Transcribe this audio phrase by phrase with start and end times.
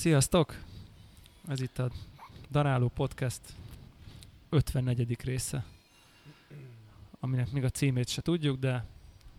[0.00, 0.56] Sziasztok!
[1.48, 1.90] Ez itt a
[2.50, 3.40] Daráló Podcast
[4.48, 5.22] 54.
[5.22, 5.64] része,
[7.18, 8.84] aminek még a címét se tudjuk, de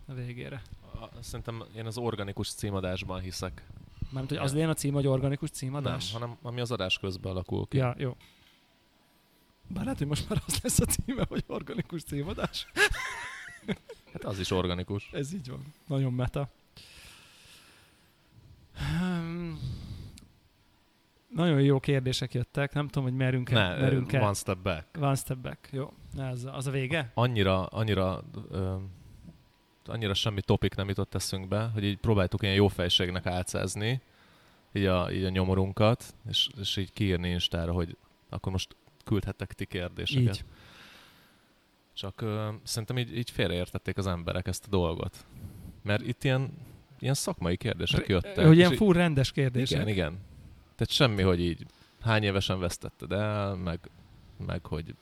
[0.07, 0.61] a végére.
[0.93, 3.65] A, szerintem én az organikus címadásban hiszek.
[4.03, 6.11] Mármint, hogy az legyen a cím, hogy organikus címadás?
[6.11, 7.77] Nem, hanem ami az adás közben alakul ki.
[7.77, 8.15] Ja, jó.
[9.67, 12.67] Bár lehet, hogy most már az lesz a címe, hogy organikus címadás.
[14.13, 15.09] Hát az is organikus.
[15.11, 15.73] Ez így van.
[15.87, 16.49] Nagyon meta.
[18.73, 19.59] Hmm.
[21.41, 23.53] Nagyon jó kérdések jöttek, nem tudom, hogy merünk-e.
[23.53, 24.21] Ne, merünk-e.
[24.21, 24.85] one step back.
[24.99, 25.69] One step back.
[25.71, 25.93] Jó.
[26.17, 27.11] Ez, az a vége?
[27.13, 28.75] Annyira, annyira, ö,
[29.85, 34.01] annyira semmi topik nem jutott eszünkbe, hogy így próbáltuk ilyen jó fejségnek álcázni,
[34.73, 37.97] így a, így a nyomorunkat, és, és így kiírni Instára, hogy
[38.29, 40.35] akkor most küldhettek ti kérdéseket.
[40.35, 40.43] Így.
[41.93, 45.25] Csak ö, szerintem így, így félreértették az emberek ezt a dolgot.
[45.83, 46.49] Mert itt ilyen,
[46.99, 48.45] ilyen szakmai kérdések jöttek.
[48.45, 49.77] Hogy ilyen full rendes kérdések.
[49.77, 50.29] Igen, igen.
[50.81, 51.65] Tehát semmi, hogy így
[51.99, 53.79] hány évesen vesztetted el, meg,
[54.45, 54.95] meg hogy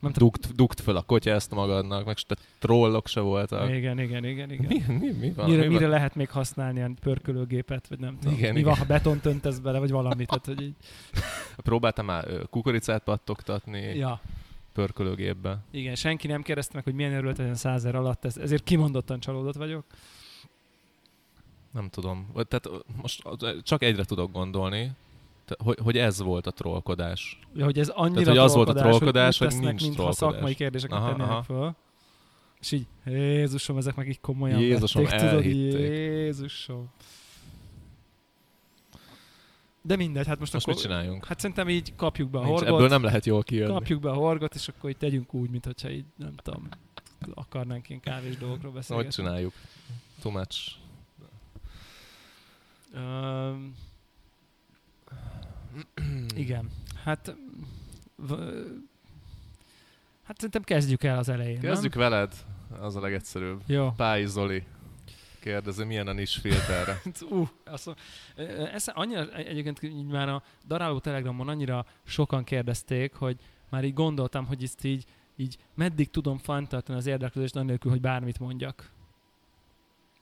[0.00, 3.70] Nem dugt, dugt föl a kotyászt magadnak, meg te trollok se voltak.
[3.70, 4.66] Igen, igen, igen, igen.
[4.68, 5.50] Mi, mi, mi van?
[5.50, 5.90] Mire, mi mire van?
[5.90, 8.38] lehet még használni ilyen pörkölőgépet, vagy nem tudom.
[8.38, 8.70] Igen, Mi igen.
[8.70, 10.28] van, ha betont öntesz bele, vagy valamit.
[10.28, 10.74] Tehát, hogy így,
[11.56, 14.20] Próbáltam már kukoricát pattogtatni ja.
[14.72, 15.58] pörkölőgépbe.
[15.70, 19.56] igen, senki nem kérdezte meg, hogy milyen örült ezen százer alatt, ez, ezért kimondottan csalódott
[19.56, 19.84] vagyok.
[21.72, 22.32] Nem tudom.
[22.34, 22.68] Tehát
[23.02, 23.22] most
[23.62, 24.92] csak egyre tudok gondolni,
[25.58, 27.38] hogy, hogy ez volt a trollkodás.
[27.54, 30.54] Ja, hogy ez annyira Tehát, hogy az volt a trollkodás, hogy, hogy nincs mintha szakmai
[30.54, 31.42] kérdéseket Aha, tennének aha.
[31.42, 31.74] föl.
[32.60, 35.44] És így, Jézusom, ezek meg így komolyan Jézusom, vették, tudod.
[35.44, 36.90] Jézusom.
[39.82, 40.80] De mindegy, hát most, Most akkor...
[40.80, 41.24] mit csináljunk?
[41.24, 42.74] Hát szerintem így kapjuk be a Nincs, horgot.
[42.74, 43.72] ebből nem lehet jól kijönni.
[43.72, 46.68] kapjuk be a horgot, és akkor így tegyünk úgy, mintha így, nem tudom,
[47.34, 49.12] akarnánk ilyen kávés dolgokról Hogy beszélgetni.
[49.12, 49.52] csináljuk?
[50.22, 50.79] Too much.
[56.34, 56.70] Igen.
[57.04, 57.36] Hát...
[60.22, 62.32] Hát szerintem kezdjük el az elején, Kezdjük veled,
[62.80, 63.62] az a legegyszerűbb.
[63.66, 63.76] nem?
[63.76, 63.90] Jó.
[63.96, 64.64] Pályi Zoli
[65.40, 67.00] kérdezi, milyen a nis filterre.
[67.30, 67.90] Uh, azt
[68.72, 73.36] ez annyira, egyébként így már a Daráló Telegramon annyira sokan kérdezték, hogy
[73.68, 75.04] már így gondoltam, hogy ezt így,
[75.36, 78.90] így meddig tudom fenntartani az érdeklődést annélkül, hogy bármit mondjak.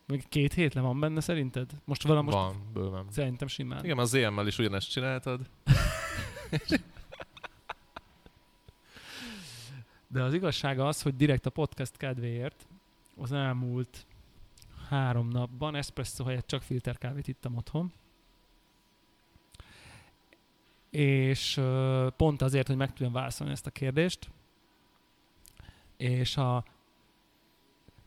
[0.09, 1.71] Még két hét le van benne szerinted?
[1.85, 3.07] Most valami most Van, bőven.
[3.11, 3.85] szerintem simán.
[3.85, 5.41] Igen, az EM-mel is ugyanezt csináltad.
[10.11, 12.67] De az igazság az, hogy direkt a podcast kedvéért
[13.17, 14.07] az elmúlt
[14.89, 17.93] három napban espresso helyett csak filterkávét ittam otthon.
[20.91, 21.61] És
[22.17, 24.31] pont azért, hogy meg tudjam válaszolni ezt a kérdést,
[25.97, 26.65] és a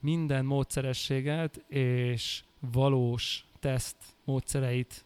[0.01, 5.06] minden módszerességet és valós teszt módszereit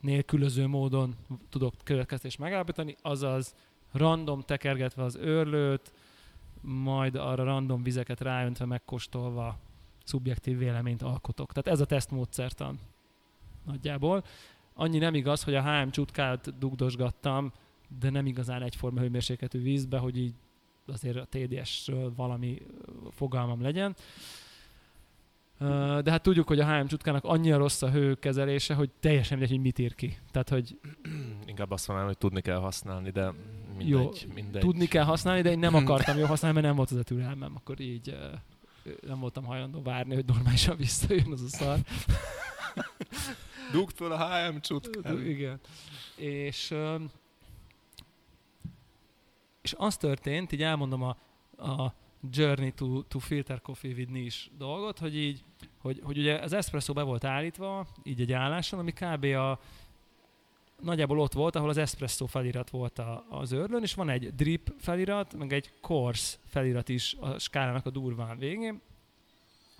[0.00, 1.14] nélkülöző módon
[1.48, 3.54] tudok következést megállapítani, azaz
[3.92, 5.92] random tekergetve az őrlőt,
[6.60, 9.58] majd arra random vizeket ráöntve, megkóstolva
[10.04, 11.52] szubjektív véleményt alkotok.
[11.52, 12.78] Tehát ez a tesztmódszertan
[13.64, 14.24] nagyjából.
[14.74, 17.52] Annyi nem igaz, hogy a HM csutkát dugdosgattam,
[18.00, 20.34] de nem igazán egyforma hőmérsékletű vízbe, hogy így
[20.92, 22.62] azért a TDS-ről valami
[23.10, 23.96] fogalmam legyen.
[26.02, 29.64] De hát tudjuk, hogy a HM csutkának annyira rossz a hőkezelése, hogy teljesen mindegy, hogy
[29.64, 30.18] mit ír ki.
[30.30, 30.78] Tehát, hogy
[31.46, 33.32] Inkább azt mondanám, hogy tudni kell használni, de
[33.76, 33.88] mindegy.
[33.88, 34.60] Jó, mindegy.
[34.60, 37.52] tudni kell használni, de én nem akartam jól használni, mert nem volt az a türelmem.
[37.56, 38.16] Akkor így
[39.06, 41.78] nem voltam hajlandó várni, hogy normálisan visszajön az a szar.
[43.72, 45.18] Dugd fel a HM csutkát.
[45.18, 45.60] Igen.
[46.16, 46.74] És,
[49.62, 51.16] és az történt, így elmondom a,
[51.56, 51.94] a
[52.30, 55.44] Journey to, to Filter Coffee with Niche dolgot, hogy így,
[55.78, 59.24] hogy, hogy ugye az espresso be volt állítva, így egy álláson, ami kb.
[59.24, 59.58] a
[60.80, 64.74] nagyjából ott volt, ahol az espresso felirat volt a, az őrlőn, és van egy drip
[64.78, 68.80] felirat, meg egy course felirat is a skálának a durván végén.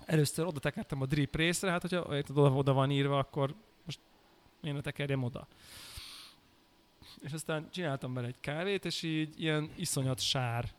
[0.05, 3.55] Először oda tekertem a drip részre, hát hogyha oda, oda van írva, akkor
[3.85, 3.99] most
[4.63, 5.47] én ne tekerjem oda.
[7.23, 10.71] És aztán csináltam bele egy kávét, és így ilyen iszonyat sár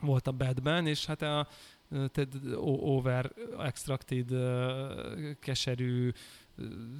[0.00, 1.48] volt a bedben, és hát a
[1.90, 2.28] tehát
[2.62, 4.32] over extracted
[5.38, 6.10] keserű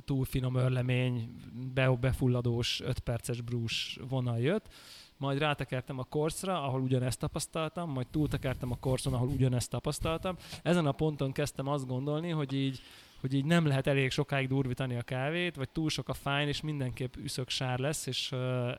[0.05, 1.35] túl finom örlemény,
[1.75, 4.69] be, befulladós 5 perces brús vonal jött,
[5.17, 10.37] majd rátekertem a korszra, ahol ugyanezt tapasztaltam, majd túltekertem a korszon, ahol ugyanezt tapasztaltam.
[10.63, 12.81] Ezen a ponton kezdtem azt gondolni, hogy így,
[13.21, 16.61] hogy így nem lehet elég sokáig durvítani a kávét, vagy túl sok a fájn, és
[16.61, 18.33] mindenképp üszök sár lesz, és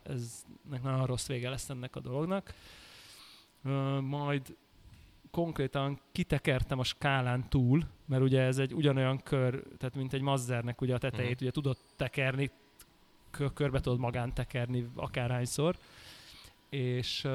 [0.03, 2.53] ez nagyon rossz vége lesz ennek a dolognak.
[4.01, 4.55] Majd
[5.31, 10.81] konkrétan kitekertem a skálán túl, mert ugye ez egy ugyanolyan kör, tehát mint egy mazzernek
[10.81, 11.41] ugye a tetejét, Mhm.
[11.43, 12.49] ugye tudod tekerni
[13.31, 15.75] kö- körbe tudod magán tekerni akárhányszor,
[16.69, 17.27] és,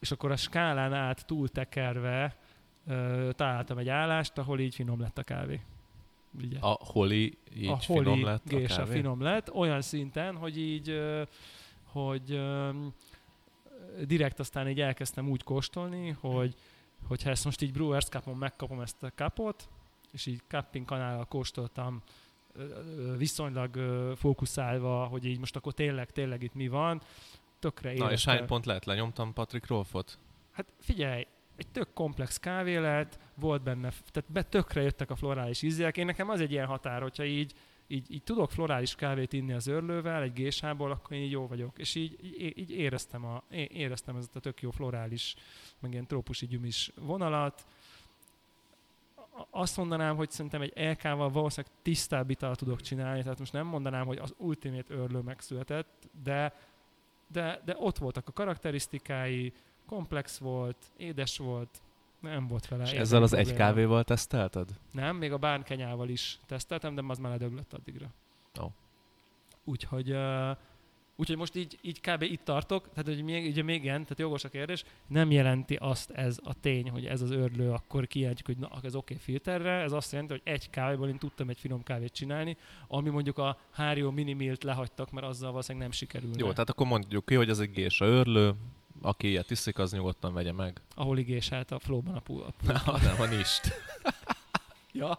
[0.00, 2.36] és akkor a skálán át túl tekerve
[3.30, 5.60] találtam egy állást, ahol így finom lett a kávé.
[6.32, 6.58] Ugye?
[6.60, 8.92] A holi így a finom holi lett a kávé?
[8.92, 11.00] finom lett, olyan szinten, hogy így,
[11.84, 12.40] hogy
[14.06, 16.54] direkt aztán így elkezdtem úgy kóstolni, hogy
[17.06, 19.68] hogyha ezt most így Brewers Cupon megkapom ezt a kapot,
[20.12, 22.02] és így cupping kanállal kóstoltam
[23.16, 23.76] viszonylag
[24.16, 27.00] fókuszálva, hogy így most akkor tényleg, tényleg itt mi van,
[27.58, 28.36] tökre Na és éreztem.
[28.36, 28.84] hány pont lehet?
[28.84, 30.18] Lenyomtam Patrick Rolfot?
[30.52, 31.26] Hát figyelj,
[31.58, 35.96] egy tök komplex kávé lett, volt benne, tehát be tökre jöttek a florális ízek.
[35.96, 37.54] Én nekem az egy ilyen határ, hogyha így,
[37.86, 41.78] így, így tudok florális kávét inni az örlővel, egy gésából, akkor én így jó vagyok.
[41.78, 42.18] És így,
[42.56, 45.34] így, éreztem, a, éreztem ezt a tök jó florális,
[45.80, 47.66] meg ilyen trópusi gyümis vonalat.
[49.50, 54.06] Azt mondanám, hogy szerintem egy LK-val valószínűleg tisztább italt tudok csinálni, tehát most nem mondanám,
[54.06, 56.54] hogy az ultimate örlő megszületett, de,
[57.32, 59.52] de, de ott voltak a karakterisztikái,
[59.88, 61.80] komplex volt, édes volt,
[62.20, 62.84] nem volt vele.
[62.84, 63.64] És ezzel az egy probléma.
[63.64, 64.68] kávéval tesztelted?
[64.92, 68.06] Nem, még a bánkenyával is teszteltem, de az már ledöglött addigra.
[68.60, 68.66] Ó.
[69.64, 70.56] Úgyhogy, uh,
[71.16, 72.22] úgyhogy most így, így kb.
[72.22, 76.10] itt tartok, tehát hogy még, ugye még ilyen, tehát jogos a kérdés, nem jelenti azt
[76.10, 79.70] ez a tény, hogy ez az örlő, akkor kijelentjük, hogy na, ez oké okay filterre,
[79.70, 82.56] ez azt jelenti, hogy egy kávéból én tudtam egy finom kávét csinálni,
[82.88, 86.36] ami mondjuk a Hárió Minimilt lehagytak, mert azzal valószínűleg nem sikerülne.
[86.38, 88.54] Jó, tehát akkor mondjuk ki, hogy ez egy gésa örlő,
[89.02, 90.80] aki ilyet iszik, az nyugodtan vegye meg.
[90.94, 92.46] Ahol igés állt a flóban a pul.
[92.66, 93.72] Na, nem, a nist.
[94.92, 95.18] Ja.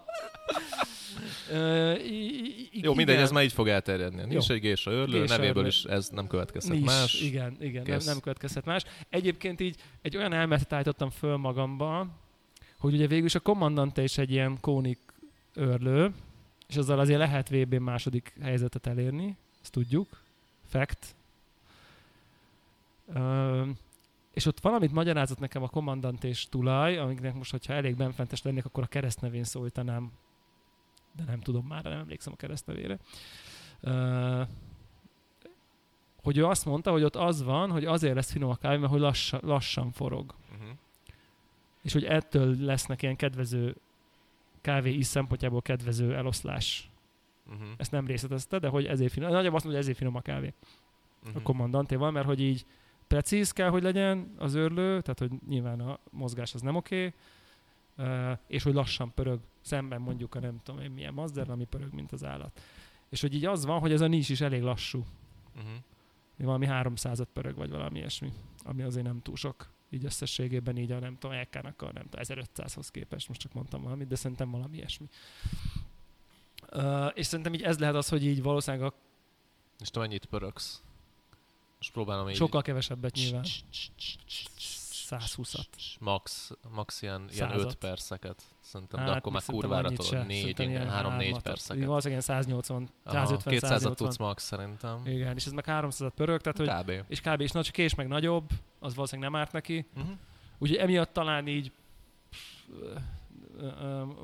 [1.51, 3.25] Ö, i- i- Jó, mindegy, igen.
[3.25, 4.23] ez már így fog elterjedni.
[4.25, 4.55] Nincs Jó.
[4.55, 5.67] egy gésa örlő, Gésa nevéből örlő.
[5.67, 7.21] is ez nem következhet Nis, más.
[7.21, 8.05] Igen, igen, nem, Kész.
[8.05, 8.83] nem következhet más.
[9.09, 12.07] Egyébként így egy olyan elméletet állítottam föl magamba,
[12.77, 14.99] hogy ugye végül is a kommandante is egy ilyen kónik
[15.53, 16.13] örlő,
[16.67, 20.21] és azzal azért lehet VB második helyzetet elérni, ezt tudjuk.
[20.69, 21.15] Fact.
[23.13, 23.65] Ö,
[24.33, 28.65] és ott valamit magyarázott nekem a kommandant és tulaj, amiknek most, hogyha elég benfentes lennék,
[28.65, 30.11] akkor a keresztnevén szólítanám,
[31.15, 32.99] de nem tudom már, nem emlékszem a keresztnevére.
[33.79, 34.41] Ö,
[36.23, 38.91] hogy ő azt mondta, hogy ott az van, hogy azért lesz finom a kávé, mert
[38.91, 40.35] hogy lassan, lassan forog.
[40.51, 40.69] Uh-huh.
[41.83, 43.75] És hogy ettől lesznek ilyen kedvező
[44.61, 46.89] kávé íz szempontjából kedvező eloszlás.
[47.47, 47.67] Uh-huh.
[47.77, 49.31] Ezt nem részletezte, de hogy ezért finom.
[49.31, 50.53] Nagyjából azt mondja, hogy ezért finom a kávé
[51.19, 51.35] Uh-huh.
[51.35, 52.65] a kommandantéval, mert hogy így
[53.09, 57.13] precíz kell, hogy legyen az örlő, tehát hogy nyilván a mozgás az nem oké,
[57.97, 61.93] okay, és hogy lassan pörög, szemben mondjuk a nem tudom én milyen Mazda, ami pörög,
[61.93, 62.61] mint az állat.
[63.09, 65.05] És hogy így az van, hogy ez a nis is elég lassú.
[65.55, 65.71] Uh-huh.
[66.37, 68.31] valami 300 pörög, vagy valami ilyesmi,
[68.63, 72.45] ami azért nem túl sok így összességében így a nem tudom, LK-nak a nem tudom,
[72.45, 75.07] 1500-hoz képest, most csak mondtam valamit, de szerintem valami ilyesmi.
[76.73, 78.93] Uh, és szerintem így ez lehet az, hogy így valószínűleg a
[79.79, 80.83] És te mennyit pöröksz?
[81.79, 82.35] Most próbálom így...
[82.35, 83.43] sokkal kevesebbet nyilván.
[85.09, 85.65] 120-at.
[85.99, 87.75] Max, max ilyen, ilyen 5 Százat.
[87.75, 88.43] perceket.
[88.59, 90.05] Szerintem, de akkor már kurvára tudod.
[90.05, 90.23] se.
[90.23, 91.41] 4, Szerintem ilyen 3-4 hármat.
[91.41, 91.85] perceket.
[91.85, 93.95] Valószínűleg ilyen 180, Aha, 150, 200-at 180.
[93.95, 95.01] tudsz max szerintem.
[95.05, 97.05] Igen, és ez meg 300 pörög, tehát hogy, Kb.
[97.11, 97.41] és kb.
[97.41, 98.49] és nagy kés meg nagyobb,
[98.79, 99.85] az valószínűleg nem árt neki.
[99.95, 100.11] Uh-huh.
[100.57, 101.71] Úgyhogy emiatt talán így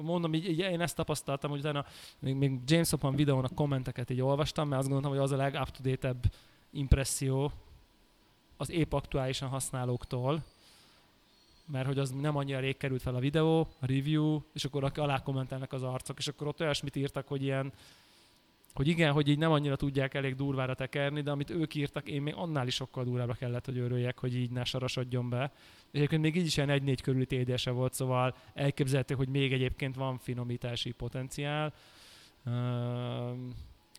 [0.02, 1.86] mondom, így, így én ezt tapasztaltam, hogy utána
[2.20, 5.36] még, még James Hopan videón a kommenteket így olvastam, mert azt gondoltam, hogy az a
[5.36, 5.82] leg up to
[6.76, 7.52] impresszió
[8.58, 10.44] az épp aktuálisan használóktól,
[11.66, 14.98] mert hogy az nem annyira rég került fel a videó, a review, és akkor ak-
[14.98, 17.74] alá kommentelnek az arcok, és akkor ott olyasmit írtak, hogy ilyen,
[18.74, 22.22] hogy igen, hogy így nem annyira tudják elég durvára tekerni, de amit ők írtak, én
[22.22, 25.52] még annál is sokkal durvábbra kellett, hogy örüljek, hogy így ne sarasodjon be.
[25.92, 29.96] És egyébként még így is ilyen 1-4 körüli TDS-e volt, szóval elképzelhető, hogy még egyébként
[29.96, 31.74] van finomítási potenciál.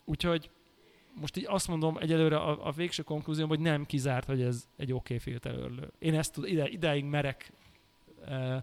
[0.05, 0.51] Úgyhogy
[1.21, 4.93] most így azt mondom egyelőre a, a végső konklúzióm, hogy nem kizárt, hogy ez egy
[4.93, 5.91] oké okay filterörlő.
[5.99, 7.53] Én ezt tud, ide, ideig merek
[8.29, 8.57] uh,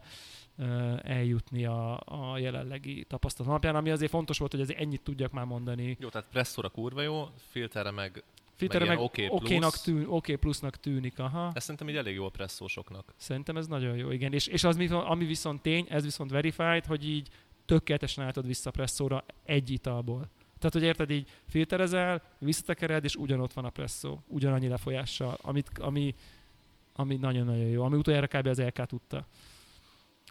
[0.58, 5.32] uh, eljutni a, a jelenlegi tapasztalat alapján, ami azért fontos volt, hogy azért ennyit tudjak
[5.32, 5.98] már mondani.
[6.00, 8.24] Jó, tehát presszóra kurva jó, filterre meg...
[8.56, 9.82] Filterre ilyen meg oké okénak plusz.
[9.82, 11.52] tűn, oké plusznak tűnik, aha.
[11.54, 13.14] Ez szerintem így elég jó a presszósoknak.
[13.18, 14.34] Szerintem ez nagyon jó, igen.
[14.34, 17.30] És, és az, mi- ami viszont tény, ez viszont verified, hogy így
[17.66, 20.30] tökéletesen állítod vissza presszóra egy italból.
[20.64, 26.16] Tehát, hogy érted, így filterezel, visszatekered, és ugyanott van a presszó, ugyanannyi lefolyással, amit, ami,
[26.94, 27.84] ami nagyon-nagyon jó.
[27.84, 28.48] Ami utoljára kb.
[28.48, 29.26] az LK tudta.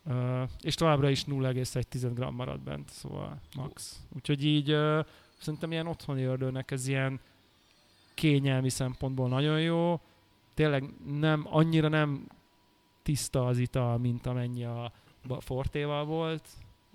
[0.05, 4.01] Uh, és továbbra is 0,1 g marad bent, szóval max.
[4.17, 5.07] Úgyhogy így uh,
[5.39, 7.21] szerintem ilyen otthoni ördőnek ez ilyen
[8.15, 10.01] kényelmi szempontból nagyon jó.
[10.55, 12.27] Tényleg nem, annyira nem
[13.03, 14.93] tiszta az ital, mint amennyi a
[15.39, 16.49] Fortéval volt,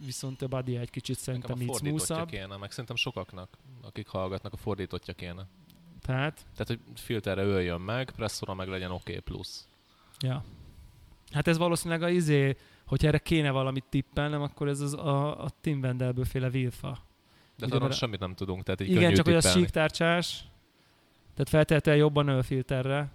[0.05, 2.27] viszont a body egy kicsit szerintem a így smoothabb.
[2.29, 5.47] kéne, meg szerintem sokaknak, akik hallgatnak, a fordítottja kéne.
[6.01, 9.67] Tehát, Tehát, hogy filterre öljön meg, presszóra meg legyen oké okay plusz.
[10.19, 10.43] ja.
[11.31, 15.49] Hát ez valószínűleg a izé, hogyha erre kéne valamit tippelnem, akkor ez az a, a
[15.61, 16.97] Tim Wendelből féle vilfa.
[17.57, 19.65] De arról mert- semmit nem tudunk, tehát így Igen, csak hogy az tippelni.
[19.65, 20.43] síktárcsás,
[21.33, 23.11] tehát feltétlenül jobban öl filterre,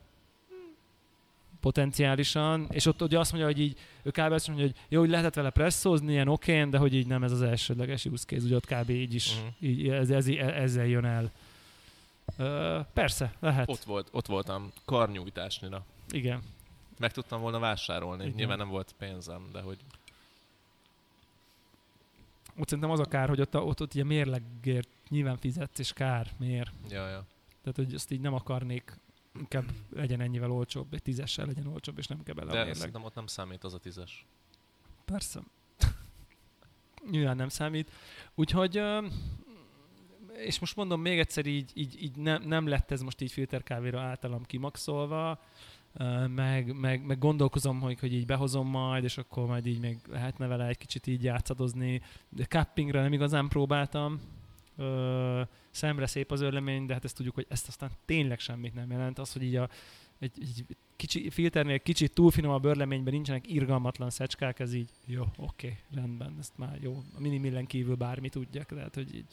[1.62, 4.33] potenciálisan, és ott ugye azt mondja, hogy így, ő kb.
[4.33, 7.33] azt mondja, hogy jó, hogy lehetett vele presszózni, ilyen okén, de hogy így nem ez
[7.33, 8.90] az elsődleges use case, ugye ott kb.
[8.90, 9.47] így is, Mhm.
[9.71, 11.31] így, ez, ez, ezzel jön el.
[12.37, 13.69] Ö, persze, lehet.
[13.69, 15.85] Ott, volt, ott voltam karnyújtásnira.
[16.11, 16.42] Igen.
[16.99, 18.23] Meg tudtam volna vásárolni.
[18.25, 18.37] Igen.
[18.37, 19.78] Nyilván nem volt pénzem, de hogy
[22.59, 26.26] Ott szerintem az a kár, hogy ott, ott, ott ugye mérlegért nyilván fizetsz, és kár,
[26.38, 26.71] miért?
[26.90, 27.25] ja, ja.
[27.62, 28.97] Tehát, hogy ezt így nem akarnék,
[29.39, 33.15] inkább legyen ennyivel olcsóbb, egy tízessel legyen olcsóbb, és nem kell bele De szerintem ott
[33.15, 34.27] nem számít az a tízes.
[35.05, 35.43] Persze.
[37.11, 37.91] Nyilván nem számít.
[38.35, 38.83] Úgyhogy,
[40.37, 44.01] és most mondom még egyszer, így, így, így nem, nem lett ez most így filterkávéra
[44.01, 45.41] általam kimaxolva,
[46.27, 50.47] meg, meg, meg gondolkozom, hogy, hogy így behozom majd, és akkor majd így még lehetne
[50.47, 52.01] vele egy kicsit így játszadozni.
[52.29, 54.21] De cuppingra nem igazán próbáltam.
[54.76, 58.91] Ö, szemre szép az örlemény, de hát ezt tudjuk, hogy ezt aztán tényleg semmit nem
[58.91, 59.19] jelent.
[59.19, 59.69] Az, hogy így a,
[60.19, 60.64] egy, egy
[60.97, 66.37] kicsi, filternél kicsit túl finom a bőrleményben nincsenek irgalmatlan szecskák, ez így jó, oké, rendben,
[66.38, 67.02] ezt már jó.
[67.17, 69.26] A mini millen kívül bármi tudják, tehát hogy így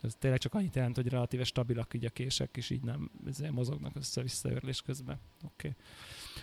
[0.00, 3.50] ez tényleg csak annyit jelent, hogy relatíve stabilak így a kések, és így nem ezzel
[3.50, 5.18] mozognak össze-vissza örlés közben.
[5.44, 5.74] Oké.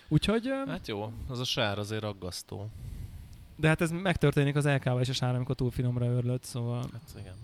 [0.07, 2.69] Úgyhogy, ö, Hát jó, az a sár azért aggasztó.
[3.55, 7.15] de hát ez megtörténik az LK-val és a sár, amikor túl finomra örlött, szóval Hát
[7.19, 7.35] igen.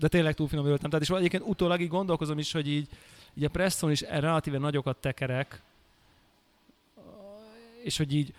[0.00, 0.90] De tényleg túl finom öltem.
[0.90, 2.88] Tehát és egyébként utólag így gondolkozom is, hogy így,
[3.34, 5.62] így a presszon is relatíve nagyokat tekerek,
[7.84, 8.34] és hogy így,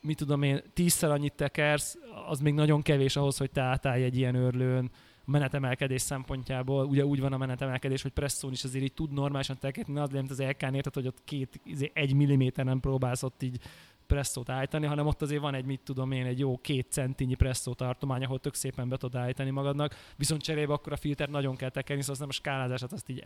[0.00, 4.16] mit tudom én, tízszer annyit tekersz, az még nagyon kevés ahhoz, hogy te átállj egy
[4.16, 4.90] ilyen örlőn
[5.24, 6.86] menetemelkedés szempontjából.
[6.86, 10.30] Ugye úgy van a menetemelkedés, hogy presszón is azért így tud normálisan tekerni, az mint
[10.30, 13.60] az LK-n érted, hogy ott két, izé, egy milliméter nem próbálsz ott így
[14.06, 17.74] presszót állítani, hanem ott azért van egy, mit tudom én, egy jó két centinyi presszó
[17.74, 21.68] tartomány, ahol tök szépen be tudod állítani magadnak, viszont cserébe akkor a filtert nagyon kell
[21.68, 23.22] tekerni, szóval nem a skálázását azt így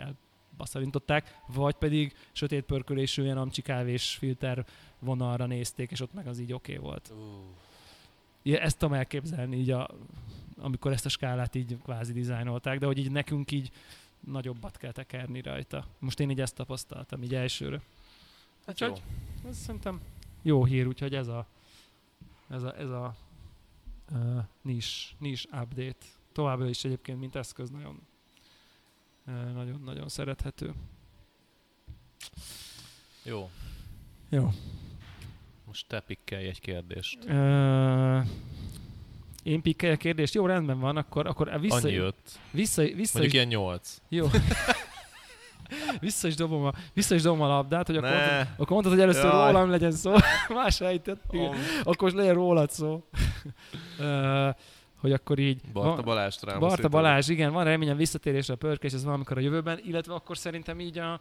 [0.52, 4.64] elbaszalintották, vagy pedig sötét pörkölésű ilyen amcsi kávés filter
[4.99, 7.12] vonalra nézték, és ott meg az így oké okay volt.
[8.42, 9.88] Ja, ezt tudom elképzelni, így a,
[10.59, 13.71] amikor ezt a skálát így kvázi dizájnolták, de hogy így nekünk így
[14.21, 15.87] nagyobbat kell tekerni rajta.
[15.99, 17.80] Most én így ezt tapasztaltam, így elsőre.
[18.66, 19.02] Hát Úgyhogy-
[19.45, 19.49] jó.
[19.50, 20.00] Ez szerintem
[20.43, 21.47] jó hír, úgyhogy ez a
[22.49, 23.16] ez a, ez a
[24.12, 26.07] uh, nis, nis update.
[26.33, 28.00] Továbbra is egyébként, mint eszköz nagyon
[29.26, 30.75] uh, nagyon, nagyon szerethető.
[33.23, 33.50] Jó.
[34.28, 34.50] Jó.
[35.64, 37.25] Most te pikkelj egy kérdést.
[37.25, 38.26] Uh,
[39.43, 40.35] én pikkelj a kérdést.
[40.35, 42.38] Jó, rendben van, akkor, akkor vissza, Annyi jött.
[42.50, 44.00] vissza, vissza, Mondjuk is, ilyen nyolc.
[44.09, 44.26] jó.
[46.00, 49.02] vissza, is dobom a, vissza is dobom a labdát, hogy akkor, mondtad, akkor mondtad, hogy
[49.02, 49.52] először Jaj.
[49.52, 50.14] rólam legyen szó.
[50.49, 51.23] Más ejtett.
[51.28, 51.54] Om.
[51.82, 53.02] Akkor most legyen rólad szó.
[53.99, 54.54] uh,
[55.00, 55.61] hogy akkor így...
[55.73, 56.58] Barta Balást rám.
[56.58, 60.80] Barta Balázs, igen, van reményem visszatérésre a pörkés, ez valamikor a jövőben, illetve akkor szerintem
[60.80, 61.12] így a,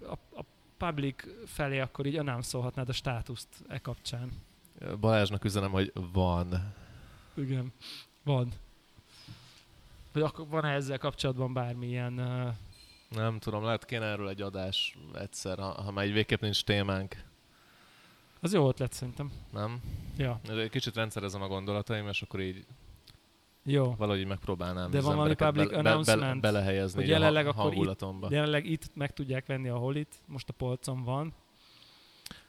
[0.00, 0.42] a, a
[0.76, 4.30] public felé akkor így nem szólhatnád a státuszt e kapcsán.
[5.00, 6.74] Balázsnak üzenem, hogy van.
[7.34, 7.72] Igen,
[8.22, 8.52] van.
[10.12, 12.18] Vagy akkor van-e ezzel kapcsolatban bármilyen...
[12.18, 12.54] Uh,
[13.08, 17.16] Nem tudom, lehet kéne erről egy adás egyszer, ha, ha már egy végképp nincs témánk.
[18.40, 19.32] az jó ötlet szerintem.
[19.52, 19.80] Nem?
[20.16, 22.64] Ja, Egy kicsit rendszerezem a gondolataim, és akkor így
[23.62, 23.94] jó.
[23.94, 26.40] valahogy megpróbálnám De van valami public announcement?
[26.40, 28.28] belehelyezni Hogy így a jelenleg ha- akkor itt- hangulatomba.
[28.30, 31.34] Jelenleg itt meg tudják venni a holit, most a polcon van.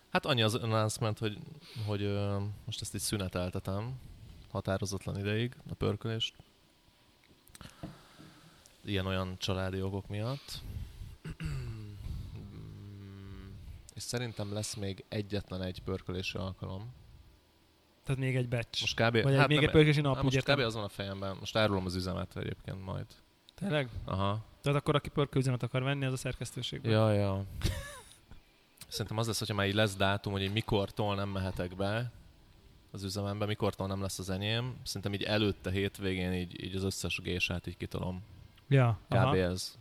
[0.09, 1.37] Hát annyi az announcement, hogy,
[1.85, 3.93] hogy ö, most ezt így szüneteltetem
[4.51, 6.35] határozatlan ideig, a pörkölést.
[8.87, 10.61] Ilyen-olyan családi okok miatt.
[13.95, 16.93] És szerintem lesz még egyetlen egy pörkölési alkalom.
[18.03, 18.81] Tehát még egy batch.
[18.81, 19.21] Most kb.
[19.21, 20.47] Vagy egy, még nem, egy pörkési nap, hát most kb.
[20.47, 20.65] értem.
[20.65, 21.37] az van a fejemben.
[21.39, 23.05] Most árulom az üzemet egyébként majd.
[23.55, 23.89] Tényleg?
[24.05, 24.45] Aha.
[24.61, 26.91] Tehát akkor aki pörkőzenet akar venni, az a szerkesztőségben.
[26.91, 27.45] Ja, ja.
[28.87, 32.11] Szerintem az lesz, hogyha már így lesz dátum, hogy így mikortól nem mehetek be
[32.91, 34.75] az üzemembe, mikortól nem lesz az enyém.
[34.83, 38.23] Szerintem így előtte hétvégén így, így az összes gésát így kitolom.
[38.67, 39.13] Ja, Kb.
[39.13, 39.37] aha.
[39.37, 39.77] ez.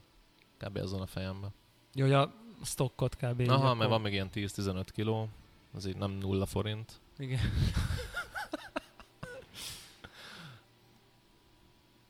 [0.59, 0.77] Kb.
[0.77, 1.51] ez van a fejemben.
[1.95, 2.33] Jó, hogy a
[2.65, 3.41] stockot kb.
[3.49, 5.29] Aha, akkor- mert van még ilyen 10-15 kiló,
[5.75, 7.01] az így nem nulla forint.
[7.19, 7.41] Igen.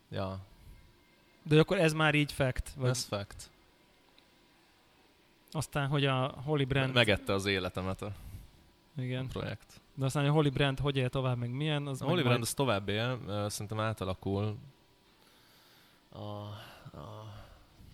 [0.09, 0.39] Ja,
[1.43, 2.69] De akkor ez már így fact?
[2.75, 3.49] Vagy ez fact.
[5.51, 6.93] aztán, hogy a Holy Brand...
[6.93, 8.11] Megette az életemet a
[8.97, 9.27] Igen.
[9.27, 9.81] projekt.
[9.95, 12.41] De aztán, a Holy Brand hogy él tovább, meg milyen, az A Holy majd- Brand
[12.41, 13.19] az tovább él,
[13.49, 14.57] szerintem átalakul
[16.17, 16.47] a,
[16.97, 17.33] a,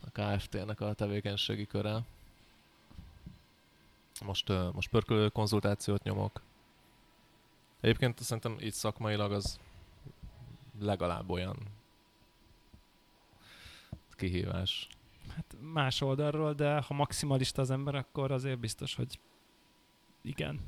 [0.02, 2.02] a Kft-nek a tevékenységi köre.
[4.26, 6.42] Most, most pörkölő konzultációt nyomok.
[7.80, 9.60] Egyébként szerintem így szakmailag az
[10.80, 11.58] legalább olyan
[14.16, 14.88] kihívás.
[15.36, 19.20] Hát más oldalról, de ha maximalista az ember, akkor azért biztos, hogy
[20.22, 20.60] igen.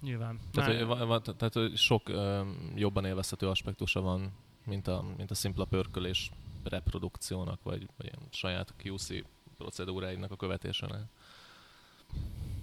[0.00, 0.38] Nyilván.
[0.52, 4.32] Tehát, Már- hogy, tehát hogy sok ö, jobban élvezhető aspektusa van,
[4.70, 6.30] mint a, mint a szimpla pörkölés
[6.64, 9.08] reprodukciónak, vagy, vagy saját QC
[9.56, 11.02] procedúráinak a követésének.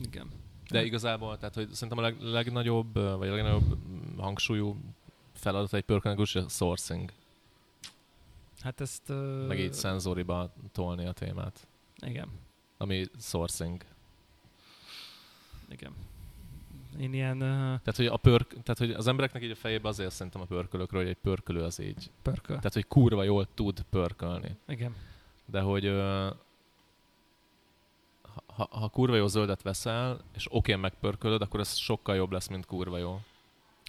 [0.02, 0.32] Igen.
[0.70, 4.78] De igazából, tehát hogy szerintem a leg, legnagyobb, vagy a legnagyobb mm, hangsúlyú
[5.34, 7.12] feladat egy pörkölnek úgy, a sourcing,
[8.62, 9.10] Hát ezt...
[9.10, 11.68] Uh, meg így szenzoriba tolni a témát,
[12.00, 12.30] Igen.
[12.78, 13.84] ami sourcing.
[15.70, 15.96] Igen.
[17.00, 20.12] Én ilyen uh, Tehát, hogy, a pörk, tehát, hogy az embereknek így a fejében azért
[20.12, 22.12] szerintem a pörkölökről, hogy egy pörkölő az így.
[22.22, 22.56] pörköl.
[22.56, 24.58] Tehát, hogy kurva jól tud pörkölni.
[24.68, 24.96] Igen.
[25.46, 26.30] De hogy ö,
[28.58, 32.66] ha, ha kurva jó zöldet veszel, és okén megpörkölöd, akkor ez sokkal jobb lesz, mint
[32.66, 33.20] kurva jó.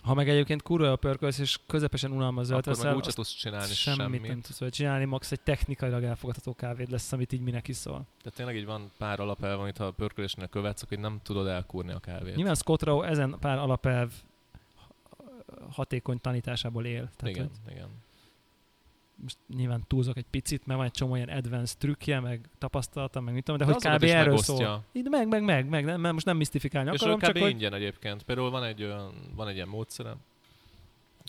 [0.03, 3.17] Ha meg egyébként kurva a pörkölsz, és közepesen unalmas zöld akkor meg veszel, úgyse azt
[3.17, 4.27] tudsz csinálni semmit, semmit.
[4.27, 8.07] nem tudsz vele csinálni, max egy technikailag elfogadható kávéd lesz, amit így minek iszol.
[8.23, 11.93] Tehát tényleg így van pár alapelv, amit ha a pörkölésnél követsz, akkor nem tudod elkúrni
[11.93, 12.37] a kávét.
[12.37, 14.13] Nyilván Scott Rowe ezen pár alapelv
[15.71, 17.11] hatékony tanításából él.
[17.17, 17.89] Tehát, igen, hogy igen.
[19.23, 23.35] Most nyilván túlzok egy picit, mert van egy csomó ilyen advanced trükkje, meg tapasztalata, meg
[23.35, 24.03] mit tudom, de, De hogy kb.
[24.05, 24.55] erről megosztja.
[24.55, 24.85] szól.
[24.93, 27.39] Így meg, meg, meg, meg, nem, mert most nem misztifikálni És akarom, ő csak kb.
[27.39, 27.51] hogy...
[27.51, 28.23] ingyen egyébként.
[28.23, 30.17] Például van egy, olyan, van egy ilyen módszere,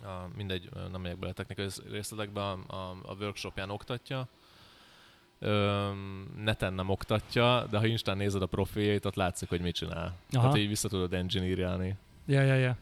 [0.03, 4.27] a, mindegy, nem megyek bele technikai részletekbe, a, a, a workshopján oktatja,
[5.41, 10.15] Öm, neten nem oktatja, de ha Instán nézed a profiljait, ott látszik, hogy mit csinál.
[10.31, 10.41] Aha.
[10.41, 11.95] Tehát így vissza tudod engineerelni.
[12.25, 12.77] Ja, ja, ja.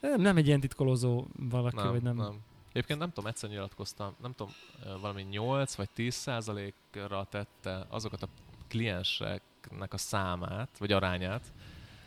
[0.00, 2.16] Nem, nem egy ilyen titkolózó valaki, Nem, vagy nem.
[2.16, 2.40] nem.
[2.72, 4.52] Egyébként nem tudom, egyszer nyilatkoztam, nem tudom,
[5.00, 8.28] valami 8 vagy 10 százalékra tette azokat a
[8.68, 11.42] klienseknek a számát, vagy arányát,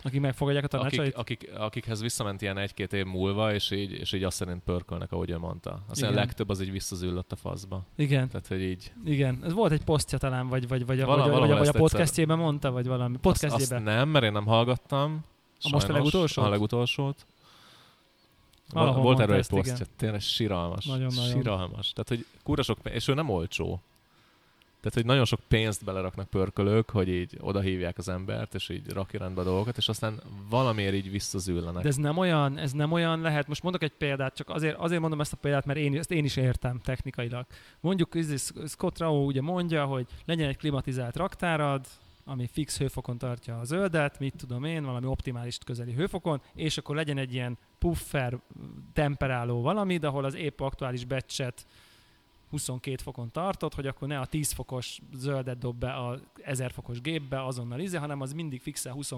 [0.06, 1.15] Akik megfogadják a tanácsait?
[1.15, 5.12] akik, akik, akikhez visszament ilyen egy-két év múlva, és így, és így azt szerint pörkölnek,
[5.12, 5.71] ahogy ő mondta.
[5.89, 6.23] Aztán a Igen.
[6.26, 7.84] legtöbb az így visszazüllött a faszba.
[7.95, 9.39] Igen, Tehát, hogy így igen.
[9.43, 11.58] Ez volt egy posztja talán, vagy, vagy, vagy, a, Vala- vagy, a- vagy, a- vagy
[11.58, 13.15] a egyszer- podcastjében mondta, vagy valami.
[13.21, 13.84] azt, azt Podcastjében.
[13.84, 15.26] nem, mert én nem hallgattam.
[15.62, 16.45] A most a legutolsót?
[16.45, 17.26] A legutolsót.
[18.73, 19.63] Valahol Volt erről egy ezt, igen.
[19.63, 20.86] posztja, tényleg siralmas.
[20.86, 21.29] Nagyon-nagyon.
[21.29, 21.93] Siralmas.
[21.93, 23.81] Tehát, hogy kurva sok és ő nem olcsó.
[24.83, 28.89] Tehát, hogy nagyon sok pénzt beleraknak pörkölők, hogy így oda hívják az embert, és így
[28.89, 31.81] rakja rendbe a dolgokat, és aztán valamiért így visszazűllenek.
[31.81, 33.47] De ez nem olyan, ez nem olyan lehet.
[33.47, 36.23] Most mondok egy példát, csak azért, azért mondom ezt a példát, mert én, ezt én
[36.25, 37.45] is értem technikailag.
[37.79, 41.86] Mondjuk is Scott Rao ugye mondja, hogy legyen egy klimatizált raktárad,
[42.25, 46.95] ami fix hőfokon tartja a zöldet, mit tudom én, valami optimális közeli hőfokon, és akkor
[46.95, 48.39] legyen egy ilyen puffer
[48.93, 51.65] temperáló valami, de ahol az épp aktuális batchet
[52.49, 57.01] 22 fokon tartott, hogy akkor ne a 10 fokos zöldet dob be a 1000 fokos
[57.01, 59.12] gépbe azonnal izé, hanem az mindig fixen 20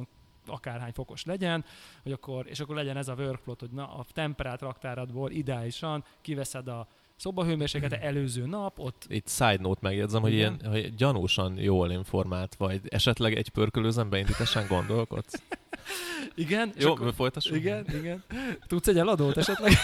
[0.48, 1.66] akárhány fokos legyen,
[2.04, 6.68] hogy akkor, és akkor legyen ez a workflow, hogy na, a temperált raktáradból ideálisan kiveszed
[6.68, 12.56] a szobahőmérsékletet előző nap, ott Itt side note megjegyzem, hogy, ilyen, hogy gyanúsan jól informált
[12.56, 12.82] vagy.
[12.88, 15.42] Esetleg egy pörkölőzen beindításen gondolkodsz?
[16.36, 17.56] igen, Jó, akkor, folytassuk.
[17.56, 18.24] igen, igen.
[18.68, 19.72] Tudsz egy eladót esetleg?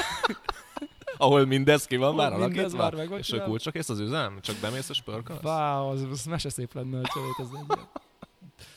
[1.18, 4.40] Ahol mindez ki van már mindez már meg és a kulcsok és az üzem?
[4.42, 5.44] Csak bemész és pörkölsz?
[5.44, 7.48] Wow, az, az mese szép lenne, hogy ez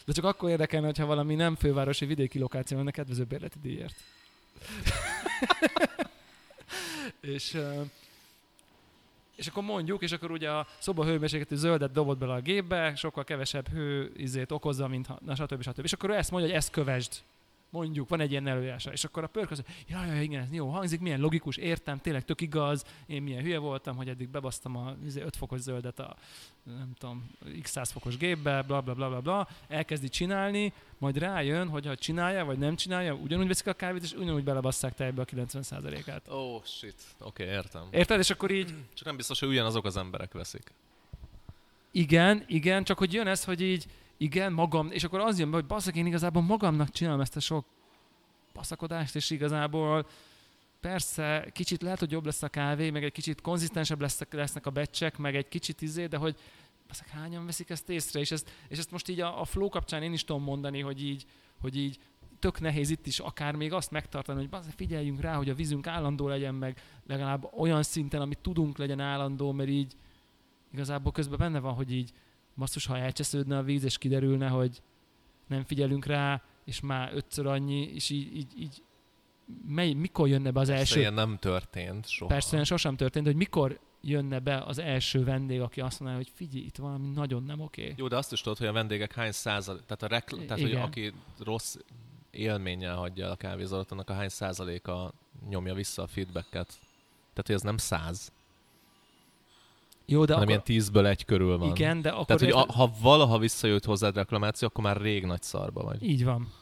[0.05, 3.95] De csak akkor érdekelne, hogyha valami nem fővárosi vidéki lokáció lenne kedvező bérleti díjért.
[7.35, 7.81] és, ö,
[9.37, 13.25] és akkor mondjuk, és akkor ugye a szoba hőmérsékletű zöldet dobott bele a gépbe, sokkal
[13.25, 15.63] kevesebb hő izét okozza, mint ha, na stb.
[15.63, 15.85] stb.
[15.85, 17.13] És akkor ő ezt mondja, hogy ezt kövesd.
[17.75, 18.93] Mondjuk, van egy ilyen előírása.
[18.93, 22.41] És akkor a pörköz, ja, ja, igen, ez jó hangzik, milyen logikus, értem, tényleg tök
[22.41, 26.17] igaz, én milyen hülye voltam, hogy eddig bebasztam a 5 fokos zöldet a
[26.63, 27.31] nem tudom,
[27.63, 31.97] x 100 fokos gépbe, bla bla bla bla bla, elkezdi csinálni, majd rájön, hogy ha
[31.97, 36.29] csinálja, vagy nem csinálja, ugyanúgy veszik a kávét, és ugyanúgy belebasszák tejbe a 90%-át.
[36.29, 37.03] Oh, shit.
[37.19, 37.89] Oké, okay, értem.
[37.91, 38.19] Érted?
[38.19, 40.73] És akkor így, Csak nem biztos, hogy ugyanazok az emberek veszik.
[41.91, 43.87] igen, igen, csak hogy jön ez, hogy így,
[44.25, 47.41] igen, magam, és akkor az jön be, hogy basszak, én igazából magamnak csinálom ezt a
[47.41, 47.67] sok
[48.53, 50.07] baszakodást, és igazából
[50.81, 54.71] persze kicsit lehet, hogy jobb lesz a kávé, meg egy kicsit konzisztensebb lesznek, lesznek a
[54.71, 56.37] becsek, meg egy kicsit izé, de hogy
[56.89, 60.03] basszak, hányan veszik ezt észre, és ezt, és ezt most így a, a flow kapcsán
[60.03, 61.25] én is tudom mondani, hogy így,
[61.61, 61.99] hogy így
[62.39, 65.87] tök nehéz itt is akár még azt megtartani, hogy bazzak, figyeljünk rá, hogy a vízünk
[65.87, 69.97] állandó legyen, meg legalább olyan szinten, amit tudunk legyen állandó, mert így
[70.73, 72.13] igazából közben benne van, hogy így
[72.57, 74.83] basszus, ha elcsesződne a víz, és kiderülne, hogy
[75.47, 78.83] nem figyelünk rá, és már ötször annyi, és így, így, így
[79.67, 81.01] mely, mikor jönne be az Persze első?
[81.01, 82.31] ilyen nem történt soha.
[82.31, 86.33] Persze, olyan sosem történt, hogy mikor jönne be az első vendég, aki azt mondaná, hogy
[86.35, 87.95] figyelj, itt valami nagyon nem oké.
[87.97, 90.75] Jó, de azt is tudod, hogy a vendégek hány százalék, tehát, a rekl- tehát hogy
[90.75, 91.77] aki rossz
[92.31, 95.13] élménnyel hagyja el a kávézót, annak a hány százaléka
[95.49, 96.69] nyomja vissza a feedbacket.
[97.33, 98.33] Tehát, hogy ez nem száz,
[100.07, 101.69] Jó, de hanem akkor, ilyen tízből egy körül van.
[101.71, 105.43] igen, de akkor Tehát, hogy a, ha valaha visszajött hozzád reklamáció, akkor már rég nagy
[105.43, 106.03] szarba vagy.
[106.03, 106.53] így van.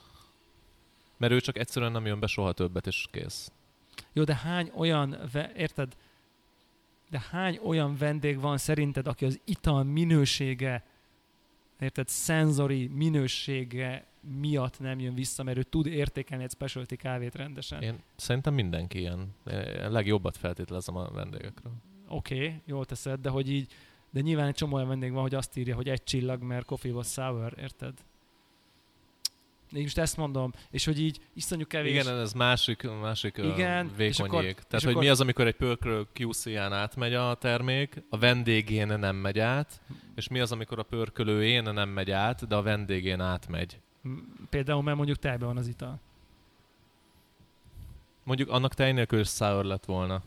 [1.16, 3.52] Mert ő csak egyszerűen nem jön be soha többet, és kész.
[4.12, 5.96] Jó, de hány olyan, ve- érted?
[7.10, 10.84] De hány olyan vendég van szerinted, aki az ital minősége,
[11.80, 14.06] érted, szenzori minősége
[14.40, 17.82] miatt nem jön vissza, mert ő tud értékelni egy specialty kávét rendesen.
[17.82, 19.34] Én szerintem mindenki ilyen.
[19.50, 21.72] Én legjobbat feltételezem a vendégekről.
[22.14, 23.72] Oké, okay, jól teszed, de hogy így,
[24.10, 26.92] de nyilván egy csomó olyan vendég van, hogy azt írja, hogy egy csillag, mert coffee
[26.92, 27.94] was sour, érted?
[29.72, 31.92] Én most ezt mondom, és hogy így iszonyú kevés.
[31.92, 34.54] Igen, ez másik, másik Igen, Igen, és vékony akkor- jég.
[34.58, 38.86] és Tehát, hogy akkor- mi az, amikor egy pörkölő QC-án átmegy a termék, a vendégén
[38.98, 39.80] nem megy át,
[40.14, 43.80] és mi az, amikor a pörkölőjén nem megy át, de a vendégén átmegy.
[44.50, 46.00] Például, mert mondjuk tejben van az ital.
[48.24, 50.22] Mondjuk annak tej nélkül is sour lett volna.